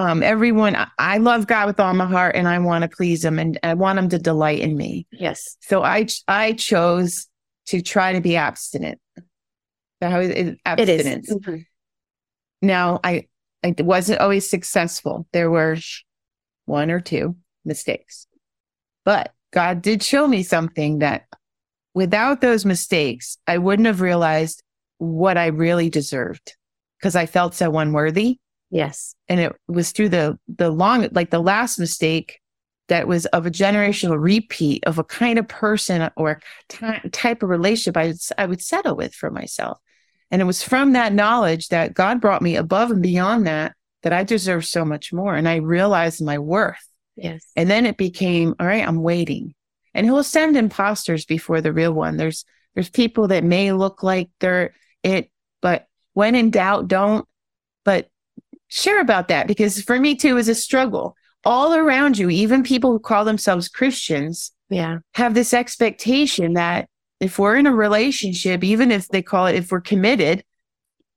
um, 0.00 0.22
everyone, 0.22 0.76
I 0.98 1.18
love 1.18 1.46
God 1.46 1.66
with 1.66 1.78
all 1.78 1.92
my 1.94 2.06
heart 2.06 2.34
and 2.34 2.48
I 2.48 2.58
want 2.58 2.82
to 2.82 2.88
please 2.88 3.24
him 3.24 3.38
and 3.38 3.58
I 3.62 3.74
want 3.74 3.98
him 3.98 4.08
to 4.10 4.18
delight 4.18 4.60
in 4.60 4.76
me. 4.76 5.06
Yes. 5.12 5.56
So 5.60 5.82
I, 5.82 6.06
I 6.26 6.54
chose 6.54 7.26
to 7.66 7.82
try 7.82 8.14
to 8.14 8.20
be 8.20 8.36
abstinent. 8.36 9.00
That 10.00 10.16
was 10.16 10.56
abstinence. 10.64 11.30
It 11.30 11.32
is. 11.32 11.38
Mm-hmm. 11.38 11.56
Now 12.62 13.00
I, 13.04 13.26
I 13.62 13.74
wasn't 13.78 14.20
always 14.20 14.48
successful. 14.48 15.26
There 15.32 15.50
were 15.50 15.76
one 16.64 16.90
or 16.90 17.00
two 17.00 17.36
mistakes, 17.64 18.26
but 19.04 19.32
God 19.52 19.82
did 19.82 20.02
show 20.02 20.26
me 20.26 20.42
something 20.42 21.00
that 21.00 21.26
without 21.94 22.40
those 22.40 22.64
mistakes, 22.64 23.36
I 23.46 23.58
wouldn't 23.58 23.86
have 23.86 24.00
realized 24.00 24.62
what 24.98 25.36
I 25.36 25.46
really 25.46 25.90
deserved 25.90 26.54
because 26.98 27.16
I 27.16 27.26
felt 27.26 27.54
so 27.54 27.76
unworthy. 27.78 28.38
Yes. 28.70 29.14
And 29.28 29.40
it 29.40 29.52
was 29.68 29.92
through 29.92 30.10
the 30.10 30.38
the 30.48 30.70
long 30.70 31.08
like 31.12 31.30
the 31.30 31.40
last 31.40 31.78
mistake 31.78 32.40
that 32.88 33.06
was 33.06 33.26
of 33.26 33.46
a 33.46 33.50
generational 33.50 34.20
repeat 34.20 34.84
of 34.84 34.98
a 34.98 35.04
kind 35.04 35.38
of 35.38 35.48
person 35.48 36.10
or 36.16 36.40
ty- 36.68 37.00
type 37.12 37.42
of 37.42 37.48
relationship 37.48 37.96
I 37.96 38.08
would, 38.08 38.16
I 38.36 38.46
would 38.46 38.62
settle 38.62 38.96
with 38.96 39.14
for 39.14 39.30
myself. 39.30 39.78
And 40.30 40.40
it 40.40 40.44
was 40.44 40.62
from 40.62 40.92
that 40.92 41.12
knowledge 41.12 41.68
that 41.68 41.94
God 41.94 42.20
brought 42.20 42.42
me 42.42 42.56
above 42.56 42.90
and 42.90 43.02
beyond 43.02 43.46
that 43.46 43.74
that 44.02 44.12
I 44.12 44.24
deserve 44.24 44.64
so 44.64 44.84
much 44.84 45.12
more 45.12 45.34
and 45.34 45.48
I 45.48 45.56
realized 45.56 46.24
my 46.24 46.38
worth. 46.38 46.86
Yes. 47.16 47.44
And 47.56 47.68
then 47.68 47.86
it 47.86 47.96
became, 47.96 48.54
all 48.58 48.66
right, 48.66 48.86
I'm 48.86 49.02
waiting. 49.02 49.54
And 49.94 50.06
he'll 50.06 50.22
send 50.22 50.56
imposters 50.56 51.24
before 51.24 51.60
the 51.60 51.72
real 51.72 51.92
one. 51.92 52.16
There's 52.16 52.44
there's 52.74 52.88
people 52.88 53.28
that 53.28 53.42
may 53.44 53.72
look 53.72 54.02
like 54.02 54.30
they're 54.38 54.74
it, 55.02 55.30
but 55.60 55.86
when 56.14 56.34
in 56.34 56.50
doubt, 56.50 56.88
don't. 56.88 57.26
But 57.84 58.08
share 58.70 59.00
about 59.00 59.28
that 59.28 59.46
because 59.46 59.82
for 59.82 60.00
me 60.00 60.14
too 60.14 60.38
is 60.38 60.48
a 60.48 60.54
struggle 60.54 61.14
all 61.44 61.74
around 61.74 62.16
you 62.16 62.30
even 62.30 62.62
people 62.62 62.90
who 62.92 62.98
call 62.98 63.24
themselves 63.24 63.68
christians 63.68 64.52
yeah 64.68 64.98
have 65.14 65.34
this 65.34 65.52
expectation 65.52 66.54
that 66.54 66.88
if 67.20 67.38
we're 67.38 67.56
in 67.56 67.66
a 67.66 67.74
relationship, 67.74 68.64
even 68.64 68.90
if 68.90 69.08
they 69.08 69.22
call 69.22 69.46
it, 69.46 69.54
if 69.54 69.70
we're 69.70 69.80
committed, 69.80 70.42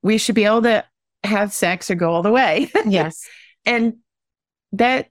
we 0.02 0.18
should 0.18 0.36
be 0.36 0.44
able 0.44 0.62
to 0.64 0.86
have 1.24 1.54
sex 1.54 1.90
or 1.90 1.96
go 1.96 2.12
all 2.12 2.22
the 2.22 2.32
way. 2.32 2.70
Yes. 2.86 3.26
and 3.66 3.96
that 4.74 5.08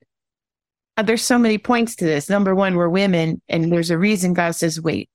uh, 0.99 1.03
there's 1.03 1.23
so 1.23 1.39
many 1.39 1.57
points 1.57 1.97
to 1.97 2.05
this. 2.05 2.29
Number 2.29 2.55
one, 2.55 2.75
we're 2.75 2.89
women, 2.89 3.41
and 3.49 3.73
there's 3.73 3.91
a 3.91 3.97
reason 3.97 4.35
God 4.35 4.55
says, 4.55 4.79
wait, 4.81 5.09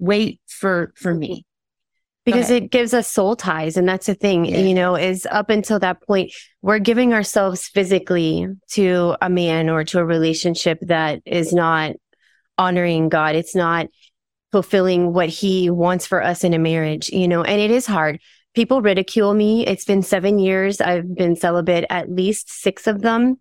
wait 0.00 0.40
for 0.48 0.92
for 0.96 1.14
me. 1.14 1.46
Because 2.24 2.50
it 2.50 2.70
gives 2.70 2.92
us 2.92 3.08
soul 3.08 3.34
ties. 3.34 3.76
And 3.76 3.88
that's 3.88 4.06
the 4.06 4.14
thing, 4.14 4.44
Yeah. 4.44 4.58
you 4.58 4.74
know, 4.74 4.94
is 4.94 5.26
up 5.30 5.48
until 5.48 5.78
that 5.78 6.02
point, 6.02 6.32
we're 6.60 6.78
giving 6.78 7.14
ourselves 7.14 7.66
physically 7.66 8.46
to 8.72 9.16
a 9.22 9.30
man 9.30 9.70
or 9.70 9.84
to 9.84 9.98
a 9.98 10.04
relationship 10.04 10.78
that 10.82 11.22
is 11.24 11.52
not 11.52 11.92
honoring 12.58 13.08
God. 13.08 13.36
It's 13.36 13.54
not 13.54 13.86
fulfilling 14.52 15.12
what 15.12 15.28
he 15.28 15.70
wants 15.70 16.06
for 16.06 16.22
us 16.22 16.44
in 16.44 16.52
a 16.52 16.58
marriage, 16.58 17.08
you 17.08 17.26
know, 17.26 17.42
and 17.42 17.60
it 17.60 17.70
is 17.70 17.86
hard. 17.86 18.20
People 18.54 18.82
ridicule 18.82 19.32
me. 19.32 19.66
It's 19.66 19.84
been 19.84 20.02
seven 20.02 20.38
years. 20.38 20.80
I've 20.80 21.14
been 21.14 21.36
celibate 21.36 21.86
at 21.88 22.10
least 22.10 22.50
six 22.50 22.86
of 22.86 23.00
them. 23.00 23.38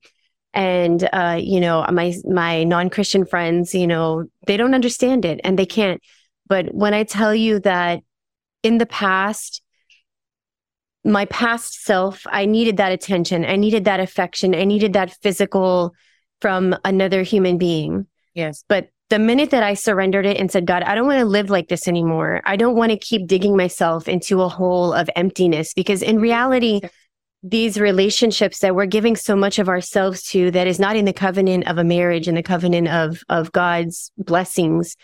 And 0.54 1.08
uh, 1.12 1.38
you 1.42 1.60
know, 1.60 1.86
my 1.92 2.14
my 2.26 2.64
non-Christian 2.64 3.26
friends, 3.26 3.76
you 3.76 3.88
know, 3.88 4.26
they 4.48 4.56
don't 4.56 4.74
understand 4.74 5.26
it 5.26 5.42
and 5.44 5.60
they 5.60 5.66
can't. 5.66 6.02
But 6.48 6.74
when 6.74 6.94
I 6.94 7.04
tell 7.04 7.36
you 7.36 7.60
that 7.62 8.02
in 8.64 8.78
the 8.78 8.86
past, 8.86 9.62
my 11.04 11.26
past 11.26 11.84
self, 11.84 12.26
I 12.30 12.46
needed 12.46 12.78
that 12.78 12.92
attention. 12.92 13.46
I 13.46 13.56
needed 13.56 13.86
that 13.86 14.00
affection. 14.00 14.54
I 14.54 14.66
needed 14.66 14.94
that 14.94 15.16
physical 15.22 15.94
from 16.42 16.76
another 16.86 17.24
human 17.24 17.58
being. 17.58 18.08
Yes. 18.34 18.64
But 18.68 18.90
the 19.10 19.20
minute 19.20 19.50
that 19.52 19.64
I 19.64 19.74
surrendered 19.74 20.26
it 20.26 20.38
and 20.38 20.52
said, 20.52 20.68
God, 20.68 20.84
I 20.84 20.94
don't 20.94 21.08
want 21.08 21.20
to 21.20 21.26
live 21.26 21.50
like 21.50 21.68
this 21.68 21.88
anymore. 21.88 22.42
I 22.46 22.56
don't 22.56 22.76
want 22.76 22.92
to 22.92 22.98
keep 22.98 23.28
digging 23.28 23.58
myself 23.58 24.08
into 24.08 24.42
a 24.42 24.50
hole 24.50 24.94
of 24.94 25.10
emptiness 25.16 25.74
because 25.74 26.04
in 26.04 26.20
reality, 26.20 26.82
these 27.42 27.80
relationships 27.80 28.60
that 28.60 28.76
we're 28.76 28.86
giving 28.86 29.16
so 29.16 29.36
much 29.36 29.60
of 29.60 29.70
ourselves 29.70 30.24
to 30.24 30.52
that 30.52 30.68
is 30.68 30.80
not 30.80 30.96
in 30.96 31.06
the 31.06 31.14
covenant 31.14 31.68
of 31.68 31.78
a 31.78 31.84
marriage 31.84 32.28
and 32.28 32.38
the 32.38 32.44
covenant 32.44 32.90
of 32.90 33.24
of 33.30 33.52
God's 33.52 34.12
blessings, 34.18 34.96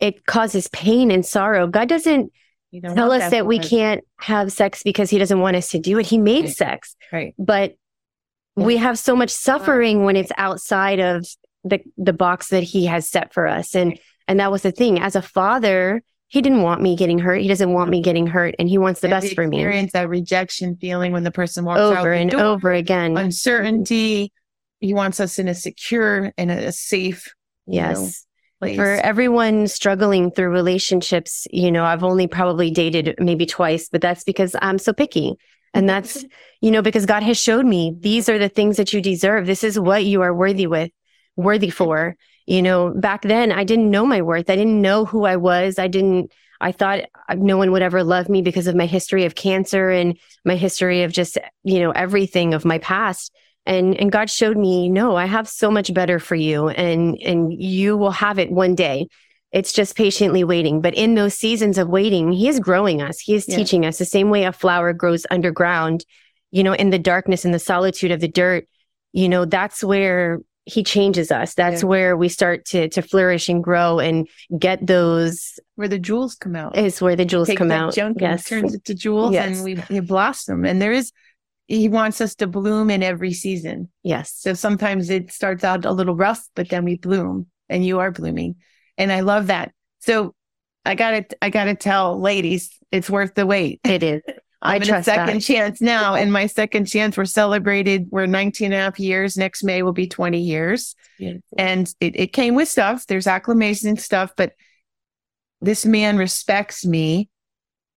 it 0.00 0.26
causes 0.26 0.68
pain 0.68 1.10
and 1.10 1.24
sorrow. 1.24 1.66
God 1.66 1.88
doesn't 1.88 2.32
You 2.74 2.80
tell 2.80 3.12
us 3.12 3.30
that 3.30 3.46
we 3.46 3.60
can't 3.60 4.02
have 4.18 4.50
sex 4.52 4.82
because 4.82 5.08
he 5.08 5.18
doesn't 5.18 5.38
want 5.38 5.54
us 5.54 5.68
to 5.70 5.78
do 5.78 5.96
it. 6.00 6.06
He 6.06 6.18
made 6.18 6.46
Right. 6.46 6.54
sex, 6.56 6.96
Right. 7.12 7.32
but 7.38 7.76
we 8.56 8.78
have 8.78 8.98
so 8.98 9.14
much 9.14 9.30
suffering 9.30 10.02
when 10.04 10.16
it's 10.16 10.32
outside 10.36 10.98
of 10.98 11.24
the 11.62 11.80
the 11.96 12.12
box 12.12 12.48
that 12.48 12.64
he 12.64 12.86
has 12.86 13.08
set 13.08 13.32
for 13.32 13.46
us. 13.46 13.76
And 13.76 13.96
and 14.26 14.40
that 14.40 14.50
was 14.50 14.62
the 14.62 14.72
thing. 14.72 14.98
As 14.98 15.14
a 15.14 15.22
father, 15.22 16.02
he 16.26 16.42
didn't 16.42 16.62
want 16.62 16.82
me 16.82 16.96
getting 16.96 17.20
hurt. 17.20 17.40
He 17.42 17.46
doesn't 17.48 17.72
want 17.72 17.90
me 17.90 18.02
getting 18.02 18.26
hurt, 18.26 18.56
and 18.58 18.68
he 18.68 18.76
wants 18.76 19.00
the 19.00 19.08
Have 19.08 19.20
best 19.22 19.30
you 19.30 19.34
for 19.36 19.46
me. 19.46 19.58
Experience 19.58 19.92
that 19.92 20.08
rejection 20.08 20.76
feeling 20.76 21.12
when 21.12 21.22
the 21.22 21.30
person 21.30 21.64
walks 21.64 21.78
out 21.78 21.98
Over 21.98 22.10
the 22.10 22.16
and 22.16 22.30
door. 22.30 22.40
over 22.40 22.72
again. 22.72 23.16
Uncertainty. 23.16 24.32
He 24.80 24.94
wants 24.94 25.20
us 25.20 25.38
in 25.38 25.46
a 25.46 25.54
secure 25.54 26.32
and 26.36 26.50
a, 26.50 26.72
safe 26.72 27.32
yes. 27.66 28.23
Place. 28.58 28.76
For 28.76 28.84
everyone 28.84 29.68
struggling 29.68 30.30
through 30.30 30.50
relationships, 30.50 31.46
you 31.50 31.70
know, 31.70 31.84
I've 31.84 32.04
only 32.04 32.26
probably 32.26 32.70
dated 32.70 33.14
maybe 33.18 33.46
twice, 33.46 33.88
but 33.88 34.00
that's 34.00 34.24
because 34.24 34.56
I'm 34.60 34.78
so 34.78 34.92
picky. 34.92 35.36
And 35.72 35.88
that's, 35.88 36.24
you 36.60 36.70
know, 36.70 36.82
because 36.82 37.06
God 37.06 37.22
has 37.22 37.38
showed 37.38 37.66
me 37.66 37.94
these 37.98 38.28
are 38.28 38.38
the 38.38 38.48
things 38.48 38.76
that 38.76 38.92
you 38.92 39.00
deserve. 39.00 39.46
This 39.46 39.64
is 39.64 39.78
what 39.78 40.04
you 40.04 40.22
are 40.22 40.34
worthy 40.34 40.66
with, 40.66 40.90
worthy 41.36 41.70
for. 41.80 42.16
You 42.46 42.60
know, 42.60 42.90
back 42.90 43.22
then 43.22 43.52
I 43.52 43.64
didn't 43.64 43.90
know 43.90 44.04
my 44.04 44.20
worth. 44.20 44.50
I 44.50 44.56
didn't 44.56 44.82
know 44.82 45.04
who 45.04 45.24
I 45.24 45.36
was. 45.36 45.78
I 45.78 45.88
didn't, 45.88 46.30
I 46.60 46.72
thought 46.72 47.00
uh, 47.28 47.34
no 47.34 47.56
one 47.56 47.72
would 47.72 47.82
ever 47.82 48.04
love 48.04 48.28
me 48.28 48.42
because 48.42 48.66
of 48.66 48.76
my 48.76 48.86
history 48.86 49.24
of 49.24 49.34
cancer 49.34 49.90
and 49.90 50.18
my 50.44 50.56
history 50.56 51.02
of 51.02 51.12
just, 51.12 51.38
you 51.62 51.80
know, 51.80 51.90
everything 51.90 52.52
of 52.52 52.64
my 52.64 52.78
past. 52.78 53.32
And, 53.66 53.98
and 53.98 54.12
God 54.12 54.28
showed 54.28 54.56
me, 54.58 54.88
no, 54.90 55.16
I 55.16 55.24
have 55.26 55.48
so 55.48 55.70
much 55.70 55.92
better 55.94 56.18
for 56.18 56.34
you 56.34 56.68
and, 56.68 57.16
and 57.24 57.52
you 57.52 57.96
will 57.96 58.10
have 58.10 58.38
it 58.38 58.50
one 58.50 58.74
day. 58.74 59.08
It's 59.52 59.72
just 59.72 59.96
patiently 59.96 60.44
waiting. 60.44 60.80
But 60.82 60.94
in 60.94 61.14
those 61.14 61.34
seasons 61.34 61.78
of 61.78 61.88
waiting, 61.88 62.32
he 62.32 62.48
is 62.48 62.60
growing 62.60 63.00
us. 63.00 63.20
He 63.20 63.34
is 63.34 63.48
Yeah. 63.48 63.56
teaching 63.56 63.86
us 63.86 63.98
the 63.98 64.04
same 64.04 64.28
way 64.28 64.44
a 64.44 64.52
flower 64.52 64.92
grows 64.92 65.26
underground, 65.30 66.04
you 66.50 66.62
know, 66.62 66.74
in 66.74 66.90
the 66.90 66.98
darkness, 66.98 67.44
in 67.44 67.52
the 67.52 67.58
solitude 67.58 68.10
of 68.10 68.20
the 68.20 68.28
dirt, 68.28 68.66
you 69.12 69.28
know, 69.28 69.44
that's 69.44 69.82
where 69.82 70.40
he 70.66 70.82
changes 70.82 71.30
us. 71.30 71.54
That's 71.54 71.82
Yeah. 71.82 71.88
where 71.88 72.16
we 72.16 72.28
start 72.28 72.64
to 72.66 72.88
to 72.88 73.00
flourish 73.02 73.48
and 73.48 73.62
grow 73.62 73.98
and 73.98 74.26
get 74.58 74.86
those 74.86 75.58
where 75.76 75.88
the 75.88 75.98
jewels 75.98 76.34
come 76.34 76.56
out. 76.56 76.76
is 76.76 77.00
where 77.00 77.16
the 77.16 77.24
jewels 77.24 77.48
Take 77.48 77.58
come 77.58 77.70
out. 77.70 77.94
junk 77.94 78.18
yes. 78.20 78.50
and 78.50 78.62
turns 78.62 78.74
it 78.74 78.84
to 78.86 78.94
jewels 78.94 79.32
Yes. 79.34 79.56
and 79.56 79.64
we, 79.64 79.78
we 79.90 80.00
blossom. 80.00 80.64
And 80.64 80.80
there 80.82 80.92
is, 80.92 81.12
he 81.66 81.88
wants 81.88 82.20
us 82.20 82.34
to 82.36 82.46
bloom 82.46 82.90
in 82.90 83.02
every 83.02 83.32
season. 83.32 83.88
Yes. 84.02 84.34
So 84.36 84.54
sometimes 84.54 85.10
it 85.10 85.32
starts 85.32 85.64
out 85.64 85.84
a 85.84 85.92
little 85.92 86.14
rough, 86.14 86.46
but 86.54 86.68
then 86.68 86.84
we 86.84 86.96
bloom 86.96 87.46
and 87.68 87.84
you 87.84 88.00
are 88.00 88.10
blooming. 88.10 88.56
And 88.98 89.10
I 89.10 89.20
love 89.20 89.46
that. 89.46 89.72
So 90.00 90.34
I 90.84 90.94
gotta, 90.94 91.26
I 91.40 91.48
gotta 91.48 91.74
tell 91.74 92.20
ladies, 92.20 92.70
it's 92.92 93.08
worth 93.08 93.34
the 93.34 93.46
wait. 93.46 93.80
It 93.84 94.02
is. 94.02 94.22
I 94.64 94.76
I'm 94.76 94.82
in 94.82 94.94
a 94.94 95.02
second 95.02 95.36
that. 95.36 95.42
chance 95.42 95.82
now. 95.82 96.14
And 96.14 96.32
my 96.32 96.46
second 96.46 96.86
chance, 96.86 97.18
we're 97.18 97.26
celebrated. 97.26 98.06
We're 98.10 98.24
19 98.24 98.66
and 98.66 98.74
a 98.74 98.78
half 98.78 98.98
years. 98.98 99.36
Next 99.36 99.62
May 99.62 99.82
will 99.82 99.92
be 99.92 100.06
20 100.06 100.40
years. 100.40 100.96
And 101.58 101.92
it, 102.00 102.16
it 102.16 102.32
came 102.32 102.54
with 102.54 102.68
stuff. 102.68 103.06
There's 103.06 103.26
acclamation 103.26 103.90
and 103.90 104.00
stuff, 104.00 104.32
but 104.36 104.52
this 105.60 105.84
man 105.84 106.16
respects 106.16 106.84
me. 106.86 107.28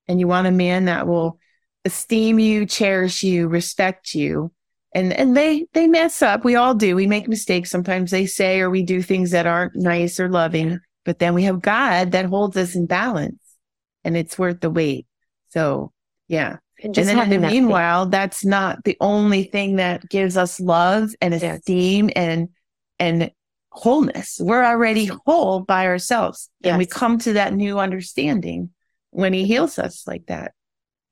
And 0.09 0.19
you 0.19 0.27
want 0.27 0.47
a 0.47 0.51
man 0.51 0.85
that 0.85 1.07
will 1.07 1.39
esteem 1.87 2.39
you, 2.39 2.65
cherish 2.65 3.23
you, 3.23 3.47
respect 3.47 4.13
you. 4.13 4.51
And 4.93 5.13
and 5.13 5.35
they 5.35 5.65
they 5.73 5.87
mess 5.87 6.21
up. 6.21 6.43
We 6.45 6.55
all 6.55 6.73
do. 6.73 6.95
We 6.95 7.07
make 7.07 7.27
mistakes. 7.27 7.69
Sometimes 7.71 8.11
they 8.11 8.25
say 8.25 8.61
or 8.61 8.69
we 8.69 8.83
do 8.83 9.01
things 9.01 9.31
that 9.31 9.47
aren't 9.47 9.75
nice 9.75 10.19
or 10.19 10.29
loving. 10.29 10.79
But 11.05 11.19
then 11.19 11.33
we 11.33 11.43
have 11.43 11.61
God 11.61 12.11
that 12.11 12.25
holds 12.25 12.57
us 12.57 12.75
in 12.75 12.85
balance. 12.85 13.39
And 14.03 14.15
it's 14.15 14.37
worth 14.39 14.61
the 14.61 14.69
wait. 14.69 15.05
So 15.49 15.91
yeah. 16.27 16.57
And 16.83 16.97
and 16.97 17.07
then 17.07 17.19
in 17.19 17.29
the 17.29 17.37
that 17.39 17.51
meanwhile, 17.51 18.05
that's 18.05 18.45
not 18.45 18.83
the 18.83 18.97
only 19.01 19.43
thing 19.43 19.77
that 19.77 20.07
gives 20.09 20.37
us 20.37 20.59
love 20.59 21.09
and 21.21 21.33
Yes. 21.33 21.59
esteem 21.59 22.09
and 22.15 22.49
and 22.99 23.31
wholeness. 23.69 24.39
We're 24.41 24.63
already 24.63 25.09
whole 25.25 25.59
by 25.59 25.85
ourselves. 25.85 26.49
And 26.63 26.77
we 26.77 26.85
come 26.85 27.17
to 27.19 27.33
that 27.33 27.53
new 27.53 27.77
understanding 27.79 28.69
when 29.11 29.33
he 29.33 29.45
heals 29.45 29.77
us 29.79 30.05
like 30.07 30.25
that. 30.27 30.53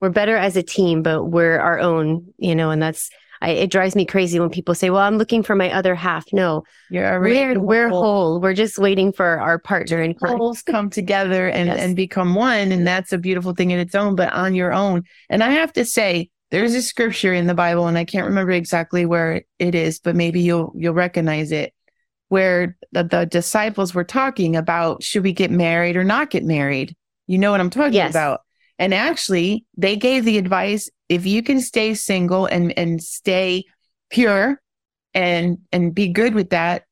We're 0.01 0.09
better 0.09 0.35
as 0.35 0.55
a 0.57 0.63
team, 0.63 1.03
but 1.03 1.25
we're 1.25 1.57
our 1.59 1.79
own, 1.79 2.33
you 2.37 2.55
know, 2.55 2.69
and 2.71 2.81
that's, 2.81 3.09
I, 3.41 3.49
it 3.51 3.71
drives 3.71 3.95
me 3.95 4.05
crazy 4.05 4.39
when 4.39 4.49
people 4.49 4.75
say, 4.75 4.89
well, 4.89 5.01
I'm 5.01 5.17
looking 5.17 5.43
for 5.43 5.55
my 5.55 5.71
other 5.71 5.93
half. 5.95 6.25
No, 6.31 6.63
You're 6.89 7.05
already 7.05 7.57
we're, 7.57 7.59
we're 7.59 7.89
whole. 7.89 8.39
We're 8.39 8.53
just 8.53 8.77
waiting 8.77 9.11
for 9.11 9.39
our 9.39 9.59
partner 9.59 10.01
in 10.01 10.13
crime. 10.13 10.37
Wholes 10.37 10.61
come 10.61 10.89
together 10.89 11.47
and, 11.49 11.67
Yes. 11.67 11.79
and 11.79 11.95
become 11.95 12.33
one. 12.35 12.71
And 12.71 12.87
that's 12.87 13.11
a 13.13 13.17
beautiful 13.17 13.53
thing 13.53 13.71
in 13.71 13.79
its 13.79 13.93
own, 13.93 14.15
but 14.15 14.31
on 14.33 14.55
your 14.55 14.73
own. 14.73 15.03
And 15.29 15.43
I 15.43 15.51
have 15.51 15.73
to 15.73 15.85
say, 15.85 16.29
there's 16.51 16.75
a 16.75 16.81
scripture 16.81 17.33
in 17.33 17.47
the 17.47 17.53
Bible, 17.55 17.87
and 17.87 17.97
I 17.97 18.05
can't 18.05 18.27
remember 18.27 18.51
exactly 18.51 19.05
where 19.05 19.41
it 19.59 19.75
is, 19.75 19.99
but 19.99 20.15
maybe 20.15 20.41
you'll 20.41 20.71
you'll 20.75 20.93
recognize 20.93 21.51
it, 21.51 21.73
where 22.29 22.77
the, 22.91 23.03
the 23.03 23.25
disciples 23.25 23.93
were 23.93 24.03
talking 24.03 24.55
about 24.55 25.01
should 25.03 25.23
we 25.23 25.33
get 25.33 25.49
married 25.49 25.97
or 25.97 26.03
not 26.03 26.29
get 26.29 26.43
married? 26.43 26.95
You 27.25 27.39
know 27.39 27.49
what 27.51 27.59
I'm 27.59 27.71
talking 27.71 27.93
Yes. 27.93 28.11
about. 28.11 28.41
And 28.77 28.93
actually, 28.93 29.65
they 29.77 29.95
gave 29.95 30.25
the 30.25 30.37
advice 30.37 30.89
if 31.07 31.25
you 31.25 31.43
can 31.43 31.61
stay 31.61 31.93
single 31.93 32.45
and 32.45 32.77
and 32.77 33.01
stay 33.01 33.65
pure 34.09 34.61
and 35.13 35.59
and 35.71 35.93
be 35.93 36.09
good 36.09 36.33
with 36.33 36.49
that, 36.49 36.83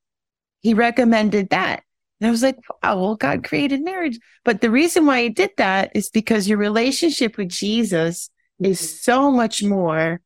he 0.62 0.74
recommended 0.74 1.50
that. 1.50 1.84
And 2.20 2.28
I 2.28 2.32
was 2.32 2.44
like, 2.44 2.58
wow, 2.82 3.00
well, 3.00 3.16
God 3.16 3.44
created 3.44 3.84
marriage. 3.84 4.18
But 4.46 4.62
the 4.62 4.72
reason 4.72 5.06
why 5.06 5.24
he 5.24 5.30
did 5.30 5.52
that 5.58 5.92
is 5.94 6.10
because 6.10 6.48
your 6.48 6.58
relationship 6.58 7.38
with 7.38 7.50
Jesus 7.50 8.30
is 8.62 8.80
mm-hmm. 8.80 8.98
so 9.02 9.32
much 9.32 9.62
more 9.62 10.22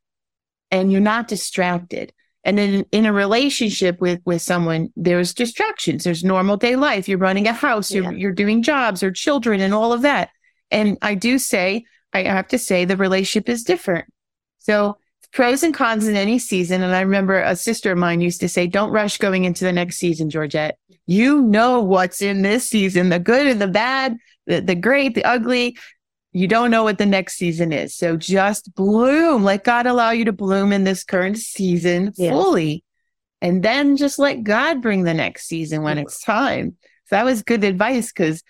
and 0.69 0.91
you're 0.91 1.01
not 1.01 1.27
distracted. 1.27 2.13
And 2.43 2.59
in, 2.59 2.85
in 2.91 3.05
a 3.05 3.13
relationship 3.13 3.99
with, 3.99 4.21
with 4.25 4.41
someone, 4.41 4.89
there's 4.95 5.33
distractions. 5.33 6.03
There's 6.03 6.23
normal 6.23 6.55
day 6.55 6.75
life. 6.75 7.09
You're 7.09 7.17
running 7.17 7.47
a 7.47 7.53
house, 7.53 7.91
you're, 7.91 8.03
Yeah. 8.03 8.11
you're 8.11 8.31
doing 8.31 8.61
jobs 8.61 9.01
or 9.01 9.11
children 9.11 9.59
and 9.59 9.73
all 9.73 9.91
of 9.91 10.03
that. 10.03 10.29
And 10.71 10.97
I 11.01 11.15
do 11.15 11.39
say, 11.39 11.85
I 12.13 12.23
have 12.23 12.47
to 12.49 12.57
say 12.57 12.85
the 12.85 12.97
relationship 12.97 13.49
is 13.49 13.63
different. 13.63 14.05
So 14.59 14.97
pros 15.33 15.63
and 15.63 15.73
cons 15.73 16.07
in 16.07 16.15
any 16.15 16.39
season. 16.39 16.81
And 16.81 16.95
I 16.95 17.01
remember 17.01 17.39
a 17.39 17.55
sister 17.55 17.91
of 17.91 17.97
mine 17.97 18.21
used 18.21 18.39
to 18.41 18.49
say, 18.49 18.67
don't 18.67 18.91
rush 18.91 19.17
going 19.17 19.43
into 19.43 19.63
the 19.65 19.73
next 19.73 19.97
season, 19.97 20.29
Georgette. 20.29 20.77
You 21.05 21.41
know 21.41 21.81
what's 21.81 22.21
in 22.21 22.41
this 22.41 22.69
season, 22.69 23.09
the 23.09 23.19
good 23.19 23.47
and 23.47 23.61
the 23.61 23.67
bad, 23.67 24.17
the, 24.45 24.61
the 24.61 24.75
great, 24.75 25.15
the 25.15 25.23
ugly. 25.23 25.77
You 26.33 26.47
don't 26.47 26.71
know 26.71 26.83
what 26.83 26.97
the 26.97 27.05
next 27.05 27.37
season 27.37 27.71
is. 27.71 27.95
So 27.95 28.17
just 28.17 28.73
bloom. 28.75 29.43
Let 29.43 29.63
God 29.63 29.87
allow 29.87 30.11
you 30.11 30.25
to 30.25 30.33
bloom 30.33 30.71
in 30.71 30.83
this 30.83 31.03
current 31.03 31.37
season 31.37 32.13
Yes. 32.15 32.31
fully. 32.31 32.83
And 33.41 33.63
then 33.63 33.97
just 33.97 34.19
let 34.19 34.43
God 34.43 34.81
bring 34.81 35.03
the 35.03 35.13
next 35.13 35.47
season 35.47 35.83
when 35.83 35.97
it's 35.97 36.21
time. 36.21 36.75
So 37.05 37.15
that 37.15 37.25
was 37.25 37.43
good 37.43 37.63
advice 37.63 38.11
because 38.11 38.43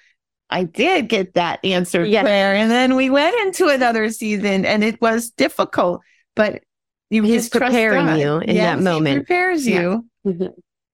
I 0.49 0.63
did 0.63 1.09
get 1.09 1.33
that 1.33 1.63
answered 1.63 2.07
yes. 2.07 2.23
prayer. 2.23 2.55
And 2.55 2.71
then 2.71 2.95
we 2.95 3.09
went 3.09 3.35
into 3.41 3.67
another 3.67 4.09
season 4.09 4.65
and 4.65 4.83
it 4.83 5.01
was 5.01 5.29
difficult, 5.31 6.01
but 6.35 6.61
you 7.09 7.23
He's 7.23 7.49
preparing 7.49 8.17
you 8.17 8.39
in 8.39 8.55
yes, 8.55 8.77
that 8.77 8.83
moment. 8.83 9.17
prepares 9.17 9.65
you. 9.65 10.09
Yeah. 10.23 10.31
Mm-hmm. 10.31 10.47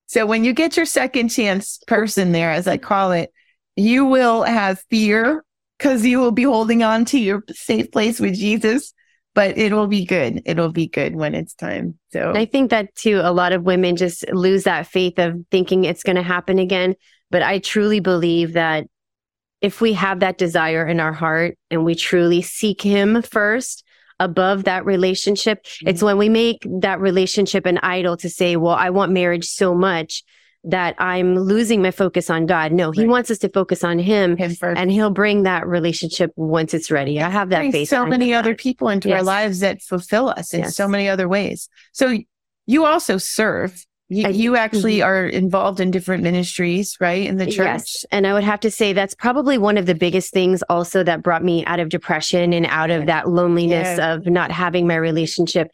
So 0.07 0.25
when 0.25 0.43
you 0.43 0.53
get 0.53 0.77
your 0.77 0.85
second 0.85 1.29
chance 1.29 1.79
person 1.87 2.31
there, 2.31 2.51
as 2.51 2.67
I 2.67 2.77
call 2.77 3.11
it, 3.11 3.31
you 3.75 4.05
will 4.05 4.43
have 4.43 4.83
fear 4.89 5.43
because 5.77 6.05
you 6.05 6.19
will 6.19 6.31
be 6.31 6.43
holding 6.43 6.83
on 6.83 7.05
to 7.05 7.19
your 7.19 7.43
safe 7.49 7.91
place 7.91 8.19
with 8.19 8.35
Jesus, 8.35 8.93
but 9.33 9.57
it'll 9.57 9.87
be 9.87 10.05
good. 10.05 10.41
It'll 10.45 10.71
be 10.71 10.87
good 10.87 11.15
when 11.15 11.33
it's 11.33 11.55
time. 11.55 11.97
So 12.11 12.31
I 12.35 12.45
think 12.45 12.69
that 12.69 12.93
too, 12.95 13.21
a 13.23 13.33
lot 13.33 13.53
of 13.53 13.63
women 13.63 13.95
just 13.95 14.29
lose 14.31 14.63
that 14.63 14.87
faith 14.87 15.17
of 15.17 15.35
thinking 15.49 15.83
it's 15.83 16.03
going 16.03 16.15
to 16.15 16.21
happen 16.21 16.59
again. 16.59 16.95
But 17.31 17.41
I 17.41 17.57
truly 17.57 17.99
believe 17.99 18.53
that 18.53 18.85
if 19.63 19.81
we 19.81 19.93
have 19.93 20.19
that 20.19 20.37
desire 20.37 20.85
in 20.85 20.99
our 20.99 21.13
heart 21.13 21.57
and 21.71 21.83
we 21.83 21.95
truly 21.95 22.43
seek 22.43 22.83
Him 22.83 23.23
first, 23.23 23.83
above 24.19 24.63
that 24.65 24.85
relationship. 24.85 25.63
Mm-hmm. 25.63 25.87
It's 25.89 26.03
when 26.03 26.17
we 26.17 26.29
make 26.29 26.65
that 26.81 26.99
relationship 26.99 27.65
an 27.65 27.79
idol 27.79 28.17
to 28.17 28.29
say, 28.29 28.55
well, 28.55 28.75
I 28.75 28.89
want 28.89 29.11
marriage 29.11 29.45
so 29.45 29.75
much 29.75 30.23
that 30.65 30.95
I'm 30.97 31.37
losing 31.37 31.81
my 31.81 31.91
focus 31.91 32.29
on 32.29 32.45
God. 32.45 32.71
No, 32.71 32.91
he 32.91 33.01
right. 33.01 33.09
wants 33.09 33.29
us 33.29 33.39
to 33.39 33.49
focus 33.49 33.83
on 33.83 33.99
him, 33.99 34.37
him 34.37 34.55
and 34.61 34.89
he'll 34.89 35.09
bring 35.09 35.43
that 35.43 35.67
relationship 35.67 36.31
once 36.37 36.73
it's 36.73 36.89
ready. 36.89 37.21
I 37.21 37.29
have 37.29 37.49
that 37.49 37.69
faith. 37.71 37.89
So 37.89 38.05
many 38.05 38.33
other 38.33 38.55
people 38.55 38.87
into 38.87 39.09
yes. 39.09 39.19
our 39.19 39.23
lives 39.23 39.59
that 39.59 39.81
fulfill 39.81 40.29
us 40.29 40.53
in 40.53 40.61
yes. 40.61 40.75
so 40.75 40.87
many 40.87 41.09
other 41.09 41.27
ways. 41.27 41.67
So 41.91 42.17
you 42.65 42.85
also 42.85 43.17
serve 43.17 43.85
you, 44.09 44.29
you 44.29 44.55
actually 44.55 44.97
mm-hmm. 44.97 45.07
are 45.07 45.25
involved 45.25 45.79
in 45.79 45.89
different 45.89 46.23
ministries, 46.23 46.97
right? 46.99 47.25
In 47.25 47.37
the 47.37 47.45
church. 47.45 47.65
Yes. 47.65 48.05
And 48.11 48.27
I 48.27 48.33
would 48.33 48.43
have 48.43 48.59
to 48.61 48.71
say 48.71 48.93
that's 48.93 49.15
probably 49.15 49.57
one 49.57 49.77
of 49.77 49.85
the 49.85 49.95
biggest 49.95 50.33
things 50.33 50.61
also 50.63 51.03
that 51.03 51.23
brought 51.23 51.43
me 51.43 51.65
out 51.65 51.79
of 51.79 51.89
depression 51.89 52.53
and 52.53 52.65
out 52.65 52.91
of 52.91 53.07
that 53.07 53.29
loneliness 53.29 53.97
yeah. 53.97 54.13
of 54.13 54.25
not 54.27 54.51
having 54.51 54.87
my 54.87 54.95
relationship. 54.95 55.69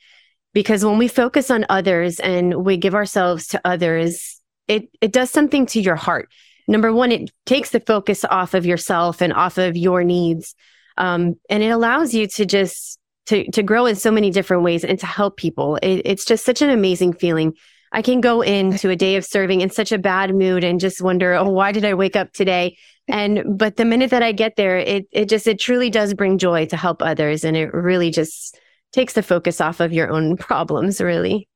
Because 0.54 0.86
when 0.86 0.98
we 0.98 1.08
focus 1.08 1.52
on 1.52 1.66
others 1.70 2.20
and 2.20 2.64
we 2.64 2.78
give 2.78 2.96
ourselves 2.96 3.48
to 3.48 3.62
others, 3.66 4.40
it, 4.68 4.90
it 5.02 5.12
does 5.12 5.30
something 5.30 5.66
to 5.68 5.82
your 5.82 5.96
heart. 5.96 6.30
Number 6.68 6.94
one, 6.94 7.12
it 7.12 7.32
takes 7.46 7.72
the 7.72 7.80
focus 7.80 8.24
off 8.24 8.54
of 8.54 8.66
yourself 8.66 9.22
and 9.22 9.34
off 9.34 9.58
of 9.58 9.76
your 9.76 10.04
needs. 10.04 10.56
Um, 10.98 11.36
and 11.50 11.64
it 11.64 11.70
allows 11.70 12.14
you 12.14 12.28
to 12.28 12.46
just 12.46 13.00
to, 13.28 13.50
to 13.52 13.64
grow 13.64 13.86
in 13.86 13.96
so 13.96 14.12
many 14.12 14.32
different 14.32 14.64
ways 14.64 14.84
and 14.84 15.00
to 15.00 15.06
help 15.06 15.38
people. 15.38 15.78
It, 15.78 16.02
it's 16.06 16.26
just 16.26 16.46
such 16.46 16.62
an 16.62 16.70
amazing 16.70 17.14
feeling 17.14 17.54
I 17.92 18.02
can 18.02 18.22
go 18.22 18.42
into 18.42 18.90
a 18.90 18.96
day 18.96 19.16
of 19.16 19.26
serving 19.26 19.62
in 19.62 19.70
such 19.70 19.92
a 19.92 19.98
bad 19.98 20.34
mood 20.36 20.64
and 20.64 20.80
just 20.80 21.02
wonder, 21.02 21.34
oh, 21.34 21.50
why 21.50 21.72
did 21.72 21.86
I 21.86 21.96
wake 21.96 22.16
up 22.16 22.32
today? 22.34 22.78
And 23.08 23.58
but 23.58 23.78
the 23.78 23.86
minute 23.86 24.12
that 24.12 24.22
I 24.22 24.32
get 24.32 24.56
there, 24.56 24.78
it 24.78 25.08
it 25.12 25.30
just 25.30 25.48
it 25.48 25.60
truly 25.60 25.90
does 25.90 26.14
bring 26.14 26.38
joy 26.38 26.68
to 26.68 26.78
help 26.78 27.02
others, 27.02 27.44
and 27.44 27.58
it 27.58 27.74
really 27.74 28.12
just 28.12 28.60
takes 28.92 29.14
the 29.14 29.24
focus 29.24 29.60
off 29.60 29.80
of 29.80 29.92
your 29.92 30.12
own 30.12 30.38
problems, 30.38 31.02
really. 31.02 31.50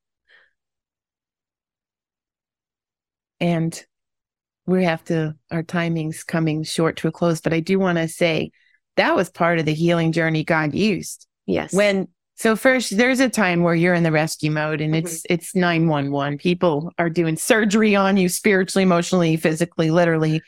And 3.40 3.80
we 4.66 4.86
have 4.86 5.04
to 5.06 5.36
our 5.52 5.64
timing's 5.64 6.24
coming 6.24 6.64
short 6.64 6.98
to 6.98 7.08
a 7.08 7.12
close, 7.12 7.42
but 7.42 7.54
I 7.54 7.60
do 7.60 7.78
want 7.78 8.00
to 8.00 8.08
say 8.08 8.52
that 8.96 9.16
was 9.16 9.30
part 9.30 9.60
of 9.60 9.66
the 9.66 9.74
healing 9.74 10.12
journey 10.12 10.44
God 10.44 10.74
used. 10.74 11.28
Yes. 11.46 11.74
When 11.74 12.08
so 12.36 12.56
first, 12.56 12.98
there's 12.98 13.20
a 13.20 13.30
time 13.30 13.62
where 13.62 13.76
you're 13.76 13.94
in 13.94 14.04
the 14.04 14.12
rescue 14.12 14.52
mode 14.52 14.82
and 14.82 14.94
mm-hmm. 14.94 15.06
it's 15.06 15.24
it's 15.30 15.56
911. 15.56 16.38
People 16.40 16.92
are 16.98 17.10
doing 17.10 17.38
surgery 17.38 17.96
on 17.96 18.18
you 18.18 18.30
spiritually, 18.30 18.84
emotionally, 18.84 19.38
physically, 19.38 19.92
literally. 19.92 20.42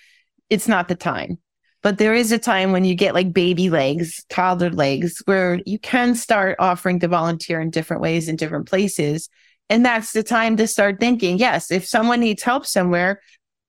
It's 0.50 0.68
not 0.68 0.88
the 0.88 0.96
time. 0.96 1.38
But 1.84 2.00
there 2.00 2.16
is 2.16 2.32
a 2.32 2.40
time 2.40 2.72
when 2.72 2.84
you 2.84 2.96
get 2.96 3.14
like 3.14 3.32
baby 3.32 3.70
legs, 3.70 4.26
toddler 4.30 4.72
legs, 4.72 5.22
where 5.26 5.62
you 5.68 5.78
can 5.78 6.16
start 6.16 6.56
offering 6.58 7.00
to 7.02 7.08
volunteer 7.08 7.62
in 7.62 7.70
different 7.70 8.02
ways 8.02 8.28
in 8.28 8.36
different 8.36 8.68
places. 8.68 9.30
And 9.70 9.86
that's 9.86 10.12
the 10.12 10.24
time 10.24 10.58
to 10.58 10.68
start 10.68 11.00
thinking, 11.00 11.38
yes, 11.38 11.70
if 11.70 11.86
someone 11.86 12.22
needs 12.22 12.42
help 12.42 12.66
somewhere, 12.66 13.22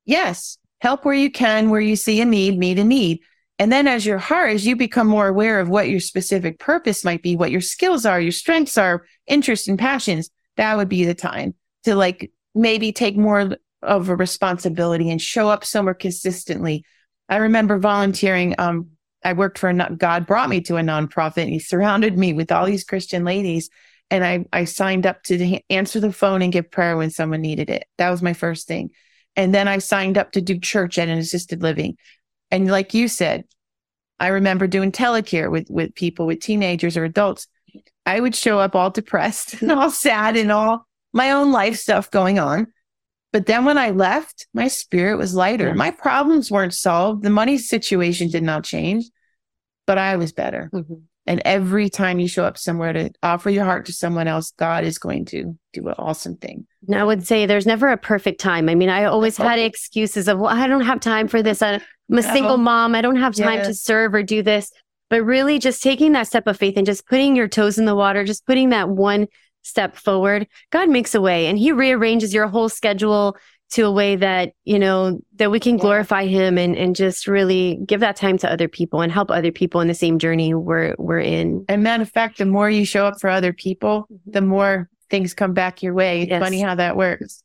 yes, 0.06 0.56
help 0.80 1.04
where 1.04 1.14
you 1.14 1.30
can, 1.30 1.68
where 1.68 1.80
you 1.80 1.96
see 1.96 2.20
a 2.22 2.24
need, 2.24 2.58
meet 2.58 2.78
a 2.78 2.84
need. 2.84 3.20
And 3.58 3.72
then 3.72 3.88
as 3.88 4.04
your 4.04 4.18
heart, 4.18 4.50
as 4.50 4.66
you 4.66 4.76
become 4.76 5.06
more 5.06 5.28
aware 5.28 5.60
of 5.60 5.68
what 5.68 5.88
your 5.88 6.00
specific 6.00 6.58
purpose 6.58 7.04
might 7.04 7.22
be, 7.22 7.36
what 7.36 7.50
your 7.50 7.62
skills 7.62 8.04
are, 8.04 8.20
your 8.20 8.32
strengths 8.32 8.76
are, 8.76 9.06
interests 9.26 9.66
and 9.66 9.78
passions, 9.78 10.30
that 10.56 10.76
would 10.76 10.88
be 10.88 11.04
the 11.04 11.14
time 11.14 11.54
to 11.84 11.94
like 11.94 12.30
maybe 12.54 12.92
take 12.92 13.16
more 13.16 13.56
of 13.82 14.08
a 14.08 14.16
responsibility 14.16 15.10
and 15.10 15.22
show 15.22 15.48
up 15.48 15.64
somewhere 15.64 15.94
consistently. 15.94 16.84
I 17.28 17.36
remember 17.36 17.78
volunteering. 17.78 18.54
Um, 18.58 18.90
I 19.24 19.32
worked 19.32 19.58
for 19.58 19.70
a, 19.70 19.96
God 19.96 20.26
brought 20.26 20.48
me 20.48 20.60
to 20.62 20.76
a 20.76 20.82
nonprofit 20.82 21.42
and 21.42 21.50
he 21.50 21.58
surrounded 21.58 22.16
me 22.16 22.32
with 22.32 22.52
all 22.52 22.66
these 22.66 22.84
Christian 22.84 23.24
ladies. 23.24 23.70
And 24.10 24.24
I, 24.24 24.44
I 24.52 24.64
signed 24.64 25.06
up 25.06 25.22
to 25.24 25.60
answer 25.68 25.98
the 25.98 26.12
phone 26.12 26.42
and 26.42 26.52
give 26.52 26.70
prayer 26.70 26.96
when 26.96 27.10
someone 27.10 27.40
needed 27.40 27.70
it. 27.70 27.86
That 27.98 28.10
was 28.10 28.22
my 28.22 28.34
first 28.34 28.68
thing. 28.68 28.90
And 29.34 29.54
then 29.54 29.68
I 29.68 29.78
signed 29.78 30.16
up 30.16 30.32
to 30.32 30.40
do 30.40 30.58
church 30.58 30.98
at 30.98 31.08
an 31.08 31.18
assisted 31.18 31.62
living. 31.62 31.96
And 32.50 32.70
like 32.70 32.94
you 32.94 33.08
said, 33.08 33.44
I 34.18 34.28
remember 34.28 34.66
doing 34.66 34.92
telecare 34.92 35.50
with, 35.50 35.68
with 35.68 35.94
people, 35.94 36.26
with 36.26 36.40
teenagers 36.40 36.96
or 36.96 37.04
adults. 37.04 37.48
I 38.04 38.20
would 38.20 38.34
show 38.34 38.58
up 38.58 38.74
all 38.74 38.90
depressed 38.90 39.54
and 39.60 39.72
all 39.72 39.90
sad 39.90 40.36
and 40.36 40.50
all 40.52 40.86
my 41.12 41.32
own 41.32 41.52
life 41.52 41.76
stuff 41.76 42.10
going 42.10 42.38
on. 42.38 42.68
But 43.32 43.46
then 43.46 43.64
when 43.64 43.76
I 43.76 43.90
left, 43.90 44.46
my 44.54 44.68
spirit 44.68 45.16
was 45.16 45.34
lighter. 45.34 45.74
My 45.74 45.90
problems 45.90 46.50
weren't 46.50 46.72
solved. 46.72 47.22
The 47.22 47.30
money 47.30 47.58
situation 47.58 48.30
did 48.30 48.42
not 48.42 48.64
change, 48.64 49.04
but 49.86 49.98
I 49.98 50.16
was 50.16 50.32
better. 50.32 50.70
Mm-hmm. 50.72 50.94
And 51.26 51.42
every 51.44 51.90
time 51.90 52.20
you 52.20 52.28
show 52.28 52.44
up 52.44 52.56
somewhere 52.56 52.92
to 52.92 53.10
offer 53.22 53.50
your 53.50 53.64
heart 53.64 53.86
to 53.86 53.92
someone 53.92 54.28
else, 54.28 54.52
God 54.52 54.84
is 54.84 54.98
going 54.98 55.24
to 55.26 55.58
do 55.72 55.88
an 55.88 55.94
awesome 55.98 56.36
thing. 56.36 56.66
I 56.92 57.02
would 57.02 57.26
say 57.26 57.46
there's 57.46 57.66
never 57.66 57.88
a 57.88 57.96
perfect 57.96 58.40
time. 58.40 58.68
I 58.68 58.76
mean, 58.76 58.88
I 58.88 59.04
always 59.04 59.36
had 59.36 59.58
excuses 59.58 60.28
of, 60.28 60.38
well, 60.38 60.54
I 60.54 60.68
don't 60.68 60.82
have 60.82 61.00
time 61.00 61.26
for 61.26 61.42
this. 61.42 61.62
I'm 61.62 61.80
a 62.12 62.22
single 62.22 62.58
mom. 62.58 62.94
I 62.94 63.02
don't 63.02 63.16
have 63.16 63.34
time 63.34 63.58
yes. 63.58 63.66
to 63.66 63.74
serve 63.74 64.14
or 64.14 64.22
do 64.22 64.42
this. 64.42 64.70
But 65.10 65.22
really, 65.22 65.58
just 65.58 65.82
taking 65.82 66.12
that 66.12 66.26
step 66.26 66.46
of 66.46 66.56
faith 66.56 66.76
and 66.76 66.86
just 66.86 67.06
putting 67.06 67.36
your 67.36 67.48
toes 67.48 67.78
in 67.78 67.84
the 67.86 67.94
water, 67.94 68.24
just 68.24 68.46
putting 68.46 68.70
that 68.70 68.88
one 68.88 69.26
step 69.62 69.96
forward, 69.96 70.46
God 70.70 70.88
makes 70.88 71.14
a 71.14 71.20
way 71.20 71.46
and 71.46 71.58
He 71.58 71.72
rearranges 71.72 72.32
your 72.32 72.46
whole 72.46 72.68
schedule 72.68 73.36
to 73.72 73.82
a 73.82 73.90
way 73.90 74.16
that 74.16 74.52
you 74.64 74.78
know 74.78 75.18
that 75.36 75.50
we 75.50 75.58
can 75.58 75.76
glorify 75.76 76.22
yeah. 76.22 76.40
him 76.40 76.58
and 76.58 76.76
and 76.76 76.94
just 76.94 77.26
really 77.26 77.78
give 77.86 78.00
that 78.00 78.16
time 78.16 78.38
to 78.38 78.50
other 78.50 78.68
people 78.68 79.00
and 79.00 79.10
help 79.10 79.30
other 79.30 79.52
people 79.52 79.80
in 79.80 79.88
the 79.88 79.94
same 79.94 80.18
journey 80.18 80.54
we're 80.54 80.94
we're 80.98 81.20
in 81.20 81.64
and 81.68 81.82
matter 81.82 82.02
of 82.02 82.10
fact 82.10 82.38
the 82.38 82.46
more 82.46 82.70
you 82.70 82.84
show 82.84 83.06
up 83.06 83.20
for 83.20 83.28
other 83.28 83.52
people 83.52 84.02
mm-hmm. 84.02 84.30
the 84.30 84.40
more 84.40 84.88
things 85.10 85.34
come 85.34 85.52
back 85.52 85.82
your 85.82 85.94
way 85.94 86.22
it's 86.22 86.30
yes. 86.30 86.42
funny 86.42 86.60
how 86.60 86.74
that 86.74 86.96
works 86.96 87.42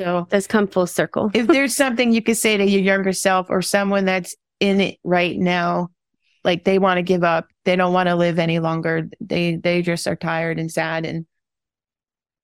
so 0.00 0.26
that's 0.30 0.46
come 0.46 0.66
full 0.66 0.86
circle 0.86 1.30
if 1.34 1.46
there's 1.48 1.76
something 1.76 2.12
you 2.12 2.22
could 2.22 2.36
say 2.36 2.56
to 2.56 2.64
your 2.64 2.82
younger 2.82 3.12
self 3.12 3.48
or 3.48 3.62
someone 3.62 4.04
that's 4.04 4.34
in 4.60 4.80
it 4.80 4.98
right 5.04 5.38
now 5.38 5.88
like 6.44 6.64
they 6.64 6.78
want 6.78 6.98
to 6.98 7.02
give 7.02 7.22
up 7.22 7.46
they 7.64 7.76
don't 7.76 7.92
want 7.92 8.08
to 8.08 8.16
live 8.16 8.38
any 8.38 8.58
longer 8.58 9.08
they 9.20 9.56
they 9.56 9.82
just 9.82 10.06
are 10.06 10.16
tired 10.16 10.58
and 10.58 10.70
sad 10.72 11.04
and 11.04 11.26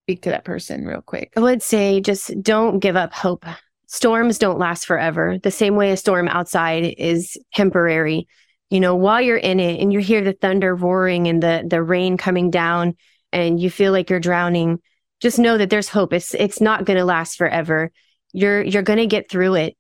speak 0.09 0.23
to 0.23 0.31
that 0.31 0.45
person 0.45 0.87
real 0.87 1.03
quick? 1.03 1.35
I 1.37 1.41
would 1.41 1.63
say 1.63 2.01
just 2.01 2.33
don't 2.43 2.79
give 2.79 2.97
up 2.97 3.13
hope. 3.13 3.45
Storms 3.89 4.39
don't 4.39 4.59
last 4.59 4.87
forever. 4.87 5.37
The 5.43 5.51
same 5.51 5.77
way 5.77 5.93
a 5.93 5.99
storm 5.99 6.29
outside 6.29 6.95
is 6.97 7.37
temporary. 7.55 8.27
You 8.71 8.81
know, 8.81 8.97
while 8.97 9.21
you're 9.21 9.37
in 9.37 9.61
it 9.61 9.81
and 9.81 9.93
you 9.93 9.99
hear 9.99 10.25
the 10.25 10.33
thunder 10.33 10.75
roaring 10.75 11.29
and 11.29 11.43
the 11.43 11.63
the 11.69 11.83
rain 11.83 12.17
coming 12.17 12.51
down 12.51 12.97
and 13.35 13.61
you 13.61 13.71
feel 13.71 13.93
like 13.93 14.09
you're 14.09 14.19
drowning, 14.19 14.79
just 15.21 15.39
know 15.39 15.59
that 15.59 15.69
there's 15.69 15.91
hope. 15.91 16.15
It's 16.15 16.33
it's 16.33 16.61
not 16.61 16.87
going 16.87 16.99
to 16.99 17.05
last 17.05 17.37
forever. 17.37 17.91
You're 18.33 18.63
you're 18.63 18.83
going 18.83 19.01
to 19.01 19.07
get 19.07 19.31
through 19.31 19.57
it. 19.57 19.77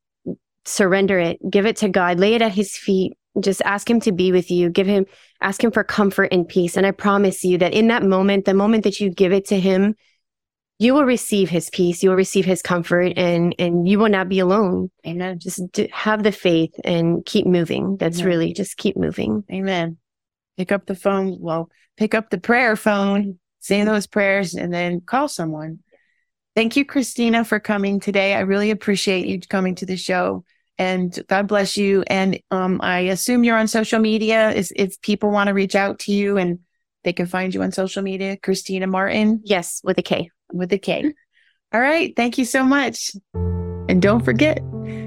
Surrender 0.67 1.19
it. 1.19 1.39
Give 1.49 1.65
it 1.65 1.77
to 1.79 1.89
God. 1.89 2.19
Lay 2.19 2.35
it 2.35 2.43
at 2.43 2.53
his 2.53 2.77
feet. 2.77 3.15
Just 3.41 3.63
ask 3.63 3.89
him 3.89 4.01
to 4.01 4.13
be 4.13 4.31
with 4.33 4.51
you. 4.51 4.69
Give 4.69 4.87
him 4.87 5.07
ask 5.41 5.65
him 5.65 5.71
for 5.71 5.85
comfort 5.85 6.29
and 6.33 6.47
peace. 6.47 6.77
And 6.77 6.87
I 6.87 6.91
promise 6.91 7.45
you 7.45 7.57
that 7.59 7.73
in 7.73 7.89
that 7.89 8.03
moment, 8.03 8.45
the 8.45 8.53
moment 8.53 8.85
that 8.85 9.01
you 9.01 9.09
give 9.09 9.33
it 9.33 9.47
to 9.47 9.59
him, 9.59 9.95
you 10.79 10.95
will 10.95 11.05
receive 11.05 11.51
his 11.51 11.71
peace 11.71 12.03
you 12.03 12.11
will 12.11 12.17
receive 12.17 12.45
his 12.45 12.63
comfort 12.63 13.13
and 13.17 13.55
and 13.59 13.89
you 13.89 13.99
will 13.99 14.09
not 14.09 14.29
be 14.29 14.39
alone. 14.39 14.91
Amen. 15.07 15.39
Just 15.39 15.61
have 15.93 16.23
the 16.23 16.33
faith 16.33 16.75
and 16.85 17.25
keep 17.27 17.47
moving. 17.47 17.97
That's 17.97 18.21
amen. 18.21 18.29
really 18.29 18.53
just 18.53 18.77
keep 18.77 18.97
moving. 18.97 19.45
Amen. 19.53 19.99
Pick 20.57 20.73
up 20.73 20.87
the 20.87 20.95
phone 20.95 21.37
well 21.41 21.71
pick 21.97 22.15
up 22.15 22.31
the 22.31 22.39
prayer 22.39 22.77
phone 22.77 23.39
say 23.61 23.83
those 23.85 24.07
prayers 24.07 24.55
and 24.55 24.73
then 24.73 25.01
call 25.01 25.29
someone. 25.29 25.81
Thank 26.55 26.77
you 26.77 26.85
Kristina 26.85 27.47
for 27.47 27.61
coming 27.61 28.01
today. 28.01 28.35
I 28.35 28.41
really 28.41 28.71
appreciate 28.71 29.27
you 29.27 29.41
coming 29.41 29.75
to 29.77 29.87
the 29.87 29.97
show 29.97 30.45
and 30.79 31.19
god 31.29 31.49
bless 31.49 31.77
you. 31.77 32.05
And 32.07 32.41
um, 32.53 32.81
i 32.83 33.01
assume 33.01 33.43
you're 33.43 33.59
on 33.59 33.69
social 33.69 33.99
media 33.99 34.51
is 34.53 34.73
if 34.77 35.01
people 35.01 35.31
want 35.31 35.49
to 35.49 35.55
reach 35.55 35.75
out 35.75 35.99
to 36.01 36.13
you 36.13 36.39
and 36.39 36.61
they 37.05 37.13
can 37.13 37.27
find 37.27 37.53
you 37.53 37.63
on 37.63 37.73
social 37.73 38.03
media 38.03 38.37
Kristina 38.37 38.89
Martin? 38.89 39.41
Yes 39.45 39.81
with 39.83 39.99
a 39.99 40.03
k 40.03 40.31
with 40.53 40.73
a 40.73 40.79
K. 40.79 41.15
All 41.73 41.81
right. 41.81 42.15
Thank 42.17 42.39
you 42.39 42.45
so 42.45 42.65
much. 42.65 43.13
And 43.35 44.01
don't 44.01 44.25
forget, 44.25 44.61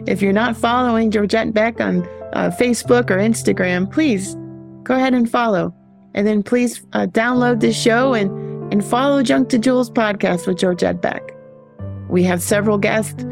if 0.08 0.22
you're 0.22 0.34
not 0.34 0.58
following 0.58 1.12
Georgette 1.12 1.54
Beck 1.54 1.80
on 1.80 2.04
uh, 2.34 2.52
Facebook 2.60 3.10
or 3.10 3.18
Instagram, 3.18 3.92
please 3.92 4.36
go 4.84 4.96
ahead 4.96 5.14
and 5.14 5.30
follow. 5.30 5.74
And 6.14 6.28
then 6.28 6.44
please 6.44 6.86
uh, 6.94 7.08
download 7.08 7.62
this 7.62 7.80
show 7.80 8.14
and, 8.14 8.74
and 8.74 8.84
follow 8.84 9.24
Junk 9.24 9.50
to 9.50 9.58
Jewels 9.58 9.89
podcast 9.89 10.48
with 10.48 10.58
Georgette 10.58 11.02
Beck. 11.02 11.22
We 12.10 12.24
have 12.24 12.42
several 12.42 12.78
guests 12.78 13.24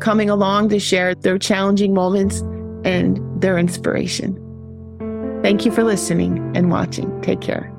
coming 0.00 0.30
along 0.30 0.70
to 0.70 0.78
share 0.78 1.14
their 1.14 1.38
challenging 1.38 1.92
moments 1.92 2.40
and 2.84 3.20
their 3.40 3.58
inspiration. 3.58 4.44
Thank 5.42 5.64
you 5.64 5.72
for 5.72 5.84
listening 5.84 6.56
and 6.56 6.70
watching. 6.70 7.20
Take 7.20 7.40
care. 7.40 7.77